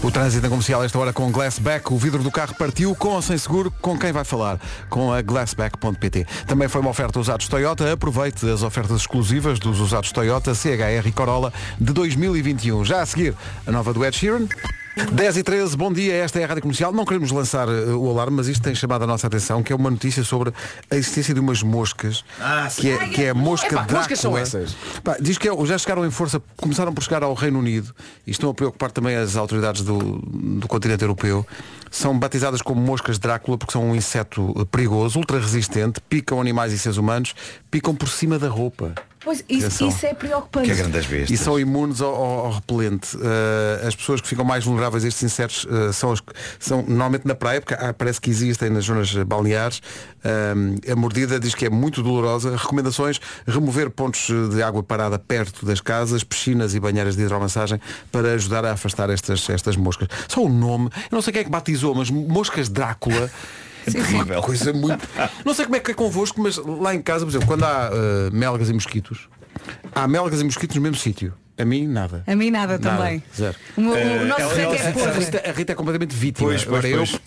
[0.03, 1.91] O trânsito na comercial esta hora com Glassback.
[1.95, 3.73] O vidro do carro partiu com ou sem seguro.
[3.81, 4.61] Com quem vai falar?
[4.91, 6.27] Com a Glassback.pt.
[6.47, 7.91] Também foi uma oferta usados Toyota.
[7.91, 11.51] Aproveite as ofertas exclusivas dos usados Toyota CHR e Corolla
[11.81, 12.85] de 2021.
[12.85, 13.35] Já a seguir,
[13.67, 14.47] a nova do Ed Sheeran.
[14.95, 16.93] 10 e 13, bom dia, esta é a Rádio Comercial.
[16.93, 19.77] Não queremos lançar uh, o alarme, mas isto tem chamado a nossa atenção, que é
[19.77, 20.53] uma notícia sobre
[20.91, 22.83] a existência de umas moscas, Ah, sim.
[22.83, 23.99] que, é, que é a mosca Epá, que Drácula.
[24.01, 24.77] moscas são essas?
[25.03, 27.95] Pá, diz que é- já chegaram em força, começaram por chegar ao Reino Unido
[28.27, 31.47] e estão a preocupar também as autoridades do, do continente europeu.
[31.91, 36.79] São batizadas como moscas Drácula porque são um inseto perigoso, ultra resistente, picam animais e
[36.79, 37.35] seres humanos,
[37.71, 38.95] picam por cima da roupa.
[39.25, 40.67] Pois, isso, isso é preocupante.
[41.33, 43.17] E são imunes ao, ao- ao repelente.
[43.17, 46.79] Uh, as pessoas que ficam mais vulneráveis a estes insetos uh, são as que são
[46.83, 49.81] normalmente na praia, porque há- parece que existem nas zonas balneares.
[50.25, 52.57] Um, a mordida diz que é muito dolorosa.
[52.57, 58.33] Recomendações, remover pontos de água parada perto das casas, piscinas e banheiras de hidromassagem para
[58.33, 60.09] ajudar a afastar estas, estas moscas.
[60.29, 63.31] Só o nome, eu não sei quem é que batizou, mas moscas Drácula.
[63.89, 64.23] Sim, sim.
[64.23, 65.07] Uma coisa muito.
[65.45, 67.91] Não sei como é que é convosco, mas lá em casa, por exemplo, quando há
[67.91, 69.29] uh, melgas e mosquitos,
[69.95, 71.33] há melgas e mosquitos no mesmo sítio.
[71.59, 72.25] A mim, nada.
[72.27, 72.97] A mim nada, Nada.
[72.97, 73.23] também.
[73.37, 73.55] Zero.
[73.77, 75.19] O, meu- o Eh, nosso ela- sangue ela- é a podre.
[75.25, 76.49] Rita, a Rita é completamente vítima.
[76.49, 77.13] Pois, pois, Agora pois.
[77.13, 77.21] eu.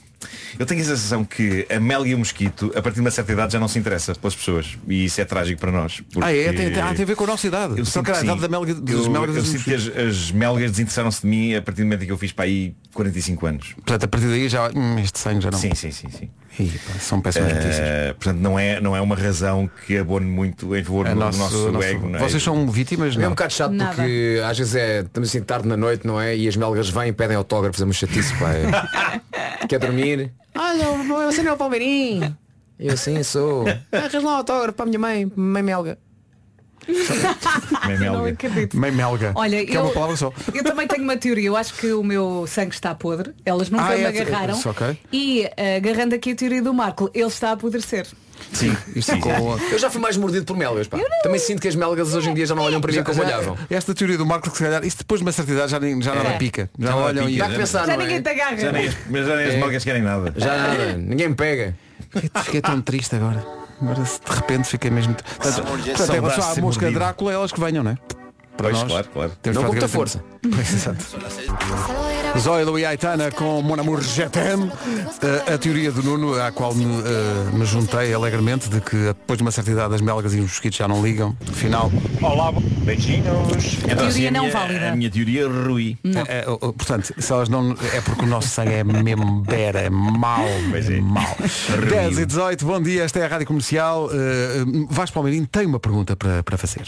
[0.60, 3.32] Eu tenho a sensação que a mel e o mosquito, a partir de uma certa
[3.32, 4.78] idade, já não se interessa pelas pessoas.
[4.88, 6.02] E isso é trágico para nós.
[6.22, 6.46] Ah, é?
[6.46, 7.78] porque- Tem, tem, ah, tem a ver com a nossa idade.
[7.80, 9.74] Eu Só sinto que a idade da melga, dos eu, melgas eu e sinto que
[9.74, 12.46] as, as melgas desinteressaram-se de mim a partir do momento em que eu fiz para
[12.46, 13.74] aí 45 anos.
[13.74, 14.70] Portanto, a partir daí já.
[14.76, 15.58] Hum, este sangue já não.
[15.60, 16.30] Sim, sim, sim, sim.
[16.58, 18.14] Pá, são péssimas Eh, notícias.
[18.14, 21.38] portanto, não é, não é uma razão que abone muito em favor É do nosso-
[21.38, 22.08] nosso, nosso- ego.
[22.08, 22.22] não é?
[22.22, 23.28] Vocês são vítimas, É não?
[23.28, 23.94] um bocado chato Nada.
[23.94, 26.34] porque às vezes é, estamos assim tarde na noite, não é?
[26.34, 28.54] E as melgas vêm e pedem autógrafos, é uma chatice, pá.
[28.54, 29.68] É.
[29.68, 30.32] Quer dormir?
[30.56, 32.38] Olha, não é- você não é o Palmeirinho.
[32.80, 33.66] Eu assim sou.
[33.92, 35.98] Arras lá um autógrafo para a minha mãe, mãe melga.
[36.88, 38.30] Não melga.
[38.30, 38.78] acredito.
[39.36, 40.32] Olha, que é eu, uma palavra só.
[40.54, 41.48] eu também tenho uma teoria.
[41.48, 43.34] Eu acho que o meu sangue está podre.
[43.46, 44.54] Elas nunca Ah, me é, agarraram.
[44.56, 44.98] isso, ok.
[45.12, 48.06] E eh, agarrando aqui a teoria do Marco, ele está a apodrecer.
[48.56, 49.20] Sim, Isto sim.
[49.20, 49.58] com...
[49.72, 50.98] Eu já fui mais mordido por melgas, pá.
[51.24, 53.58] Também sinto que as melgas hoje em dia já não olham para mim como olhavam.
[53.70, 56.02] Esta teoria do Marco, que se calhar, isso depois de uma certa idade já, nem,
[56.02, 56.38] já nada É.
[56.38, 56.70] pica.
[56.80, 57.34] Já, Já olham e.
[57.34, 58.22] pica, Dá que pensar, Já não ninguém é?
[58.22, 58.58] te agarra.
[58.58, 59.58] Já nem mas já nem as É.
[59.58, 60.34] melgas querem nada.
[60.38, 61.76] Já nada, ninguém me pega.
[62.44, 63.46] Fiquei, tão triste agora.
[63.82, 65.14] Agora se de repente fiquei mesmo.
[65.16, 66.92] Portanto, portanto, é só de a mosca mordido.
[66.94, 67.98] Drácula, elas que venham, não é?
[68.56, 68.88] Para Pois, nós.
[68.90, 69.32] claro, claro.
[69.42, 70.24] Temos Não com muita praticamente- força.
[70.56, 72.25] Pois, exato.
[72.40, 74.72] Zoilo e Aitana com Mon Amour Jetem
[75.22, 79.38] Eh, A teoria do Nuno À qual me, eh, me juntei alegremente De que depois
[79.38, 82.52] de uma certa idade as melgas e os mosquitos já não ligam Afinal Olá,
[82.84, 83.26] beijinhos.
[83.26, 83.46] Então,
[83.88, 84.92] Teoria assim, a não minha, válida.
[84.92, 85.98] A minha teoria Rui.
[86.28, 89.80] é, é, oh, Portanto, se elas não É porque o nosso sangue é mesmo bera
[89.82, 91.02] É mau Pois é é.
[91.02, 91.36] mau
[91.90, 95.80] 10 e 18, bom dia, esta é a Rádio Comercial uh, Vasco Palmeirinho tem uma
[95.80, 96.84] pergunta para, para fazer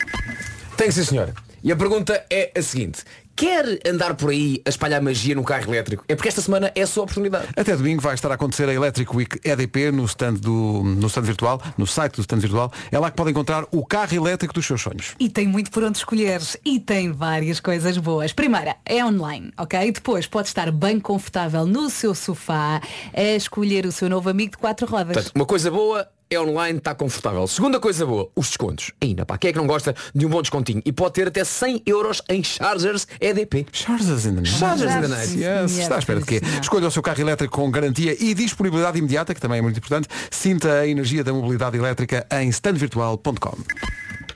[0.76, 1.34] Tem sim senhora.
[1.64, 3.04] E a pergunta é a seguinte.
[3.38, 6.04] Quer andar por aí a espalhar magia no carro elétrico?
[6.08, 7.48] É porque esta semana é a sua oportunidade.
[7.56, 11.22] Até domingo vai estar a acontecer a Electric Week EDP no stand, do, no stand
[11.22, 12.74] virtual, no site do stand virtual.
[12.92, 15.14] É lá que podem encontrar o carro elétrico dos seus sonhos.
[15.20, 18.34] E tem muito por onde escolher e tem várias coisas boas.
[18.34, 19.92] Primeira, é online, ok?
[19.92, 22.82] Depois pode estar bem confortável no seu sofá
[23.14, 25.14] a escolher o seu novo amigo de quatro rodas.
[25.14, 27.48] Portanto, uma coisa boa é online, está confortável.
[27.48, 28.92] Segunda coisa boa, os descontos.
[29.02, 30.82] Ainda pá, quem é que não gosta de um bom descontinho?
[30.86, 33.66] E pode ter até 100 euros em chargers EDP.
[33.72, 34.50] Chargers in the night.
[34.58, 35.34] Chargers in the night.
[35.38, 36.42] Yes, Yes, está à espera de quê?
[36.62, 40.08] Escolha o seu carro elétrico com garantia e disponibilidade imediata, que também é muito importante.
[40.30, 43.58] Sinta a energia da mobilidade elétrica em standvirtual.com.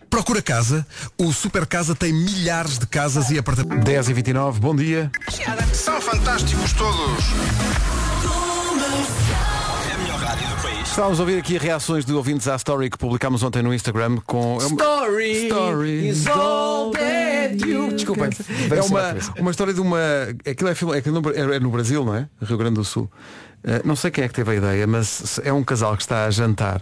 [0.09, 0.85] Procura casa,
[1.17, 3.85] o Super Casa tem milhares de casas e apartamentos.
[3.85, 5.09] 10 e 29 bom dia.
[5.73, 8.10] São fantásticos todos.
[10.91, 14.57] Estávamos a ouvir aqui reações de ouvintes à story que publicámos ontem no Instagram com.
[14.61, 17.91] é Story, Story is all that you...
[17.93, 18.29] Desculpem.
[18.69, 19.97] É uma, uma história de uma.
[20.45, 22.27] Aquilo é, filme- aquilo no- é no Brasil, não é?
[22.41, 23.09] Rio Grande do Sul.
[23.63, 26.25] Eh, não sei quem é que teve a ideia, mas é um casal que está
[26.25, 26.81] a jantar,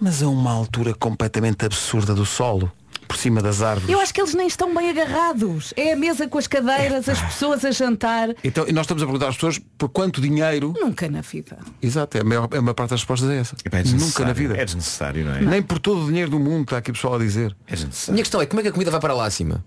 [0.00, 2.70] mas a uma altura completamente absurda do solo,
[3.12, 3.90] por cima das árvores.
[3.90, 5.74] Eu acho que eles nem estão bem agarrados.
[5.76, 8.30] É a mesa com as cadeiras, as pessoas a jantar.
[8.42, 10.72] Então, e nós estamos a perguntar às pessoas por quanto dinheiro.
[10.80, 11.58] Nunca na vida.
[11.82, 13.56] Exato, é a maior, a maior parte das respostas é essa.
[13.70, 14.56] É Nunca na vida.
[14.56, 15.40] É desnecessário, não é?
[15.42, 17.54] Nem por todo o dinheiro do mundo, está aqui o pessoal a dizer.
[17.66, 18.14] É desnecessário.
[18.14, 19.62] minha questão é como é que a comida vai para lá acima?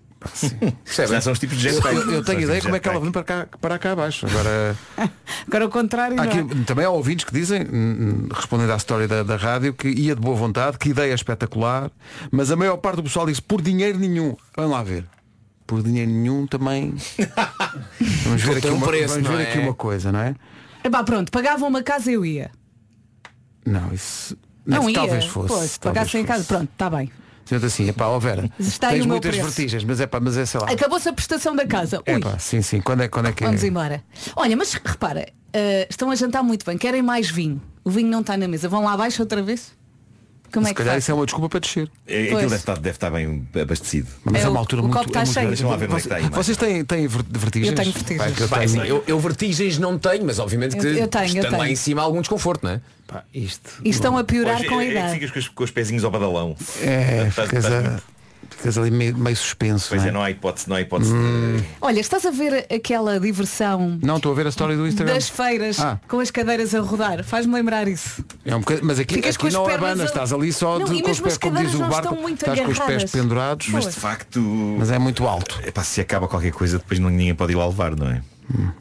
[1.21, 1.95] São os tipos de Eu, jetpack.
[1.95, 4.25] eu- eu tenho ideia como é que ela vem para cá, para cá abaixo.
[4.27, 4.75] Agora.
[5.47, 6.39] Agora o contrário, Há não é?
[6.39, 9.87] aqui, também há ouvintes que dizem, hum, hum, respondendo à história da, da rádio, que
[9.89, 11.91] ia de boa vontade, que ideia espetacular,
[12.31, 14.35] mas a maior parte do pessoal diz por dinheiro nenhum.
[14.55, 15.05] Vamos lá ver.
[15.67, 16.93] Por dinheiro nenhum também.
[18.23, 19.49] Vamos ver, aqui tem um uma, preço, vamos não ver é?
[19.49, 20.35] aqui uma coisa, não é?
[20.83, 22.51] Epá, pronto, pagavam uma casa eu ia.
[23.65, 24.37] Não, isso.
[24.65, 24.95] Não, ia.
[24.95, 25.47] talvez fosse.
[25.47, 26.43] Pois, talvez pagassem em casa.
[26.43, 27.11] Pronto, está bem.
[27.45, 29.45] Sendo assim, é pá, ó Vera, Está tens muitas preço.
[29.47, 30.71] vertigens, mas é pá, mas é sei lá.
[30.71, 32.01] Acabou-se a prestação da casa.
[32.05, 32.81] É Ui, pá, sim, sim.
[32.81, 33.47] Quando é, quando é que é?
[33.47, 34.03] vamos embora.
[34.35, 37.61] Olha, mas repara, eh, estão a jantar muito bem, querem mais vinho.
[37.83, 38.67] O vinho não está na mesa.
[38.67, 39.71] Vão lá abaixo outra vez?
[40.51, 41.03] Como Se é que calhar faz?
[41.03, 41.91] isso é uma desculpa para descer.
[42.07, 42.43] É, Aquilo Pois.
[42.43, 44.07] deve estar, deve estar bem abastecido.
[44.23, 45.45] Mas É, é uma altura o muito, copo está é muito cheio.
[45.47, 45.61] grande.
[45.61, 47.69] Deixa lá ver onde é que está aí, Vocês têm, têm ver- vertigens?
[47.71, 48.25] Eu tenho vertigens.
[48.25, 50.93] Pá, que eu Pá, tenho- assim, eu, eu vertigens não tenho, mas obviamente que Eu-
[50.93, 51.71] eu tenho, eu estando lá tenho.
[51.73, 52.81] em cima há algum desconforto, não é?
[53.07, 53.69] Pá, isto.
[53.83, 55.13] E estão a piorar Pois, com a é- é que idade.
[55.13, 56.55] ficas com os, com os pezinhos ao badalão.
[56.81, 57.99] É, ficas a-
[58.49, 59.89] Ficas ali meio, meio suspenso.
[59.89, 60.11] Pois não é, é?
[60.13, 61.13] não há hipótese, não há hipótese.
[61.13, 61.57] Hum.
[61.81, 65.13] Olha, estás a ver aquela diversão Não, estou a ver a história do Instagram.
[65.13, 65.99] das feiras Ah.
[66.07, 67.23] com as cadeiras a rodar?
[67.23, 68.23] Faz-me lembrar isso.
[68.45, 71.01] É um bocadinho, mas aqui, Ficas aqui não abanas, a- estás ali só Não, de-
[71.01, 73.11] com os pés, como diz o não barco, estão muito estás com os pés agarradas.
[73.11, 73.67] pendurados.
[73.69, 74.39] Mas de facto.
[74.79, 75.59] Mas é muito alto.
[75.65, 78.21] Epá, se acaba qualquer coisa, depois ninguém pode ir lá levar, não é?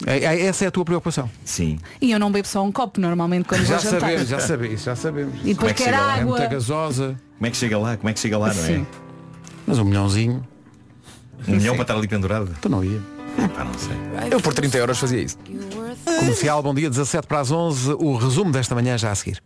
[0.06, 1.30] É- é- essa é a tua preocupação.
[1.44, 1.78] Sim.
[2.01, 4.01] E eu não bebo só um copo normalmente quando Já vou jantar.
[4.01, 5.34] sabemos, já sabemos, já sabemos.
[5.43, 6.16] E depois Como é que quer chega lá?
[6.16, 6.30] É água.
[6.38, 7.16] muita gasosa.
[7.38, 7.97] Como é que chega lá?
[7.97, 8.66] Como é que chega lá, não é?
[8.66, 8.86] Sim.
[9.66, 10.46] Mas um milhãozinho.
[11.46, 12.54] Um milhão para estar ali pendurado?
[12.60, 13.00] Tu não ia.
[13.54, 13.96] Pá, não sei.
[14.30, 15.36] Eu por 30 euros fazia isso.
[16.04, 17.92] Comercial, bom dia, 17 para as 11.
[17.94, 19.42] O resumo desta manhã já a seguir.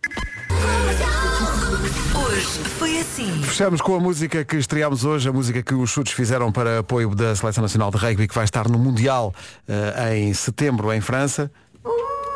[2.15, 3.41] Hoje foi assim.
[3.43, 7.13] Fechamos com a música que estreámos hoje, a música que os chutes fizeram para apoio
[7.15, 9.33] da Seleção Nacional de Rugby, que vai estar no Mundial
[9.67, 11.51] eh, em setembro em França.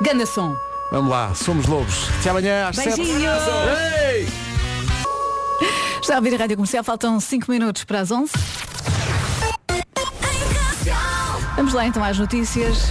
[0.02, 0.56] Ganda som.
[0.92, 2.10] Vamos lá, somos lobos.
[2.20, 2.96] Até amanhã às 7.
[2.98, 4.43] Beijinhos.
[6.04, 8.30] Está a ouvir a Rádio Comercial, faltam 5 minutos para as 11.
[11.56, 12.90] Vamos lá então às notícias.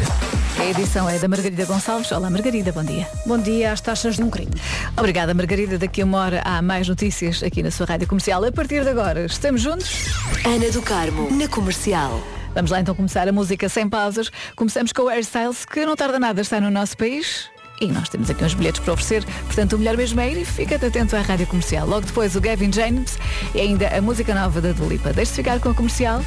[0.58, 2.10] A edição é da Margarida Gonçalves.
[2.10, 3.06] Olá Margarida, bom dia.
[3.26, 4.52] Bom dia às taxas de um crime.
[4.96, 8.42] Obrigada Margarida, daqui a uma hora há mais notícias aqui na sua Rádio Comercial.
[8.42, 10.06] A partir de agora, estamos juntos?
[10.46, 12.18] Ana do Carmo, na comercial.
[12.54, 14.30] Vamos lá então começar a música sem pausas.
[14.56, 17.51] Começamos com o Hairstyles, que não tarda nada, está no nosso país.
[17.82, 20.44] E nós temos aqui uns bilhetes para oferecer, portanto o melhor mesmo é ir e
[20.44, 21.84] fica-te atento à Rádio Comercial.
[21.84, 23.18] Logo depois o Gavin James
[23.52, 25.12] e ainda a música nova da Dulipa.
[25.12, 26.22] Deixe-se ficar com a comercial.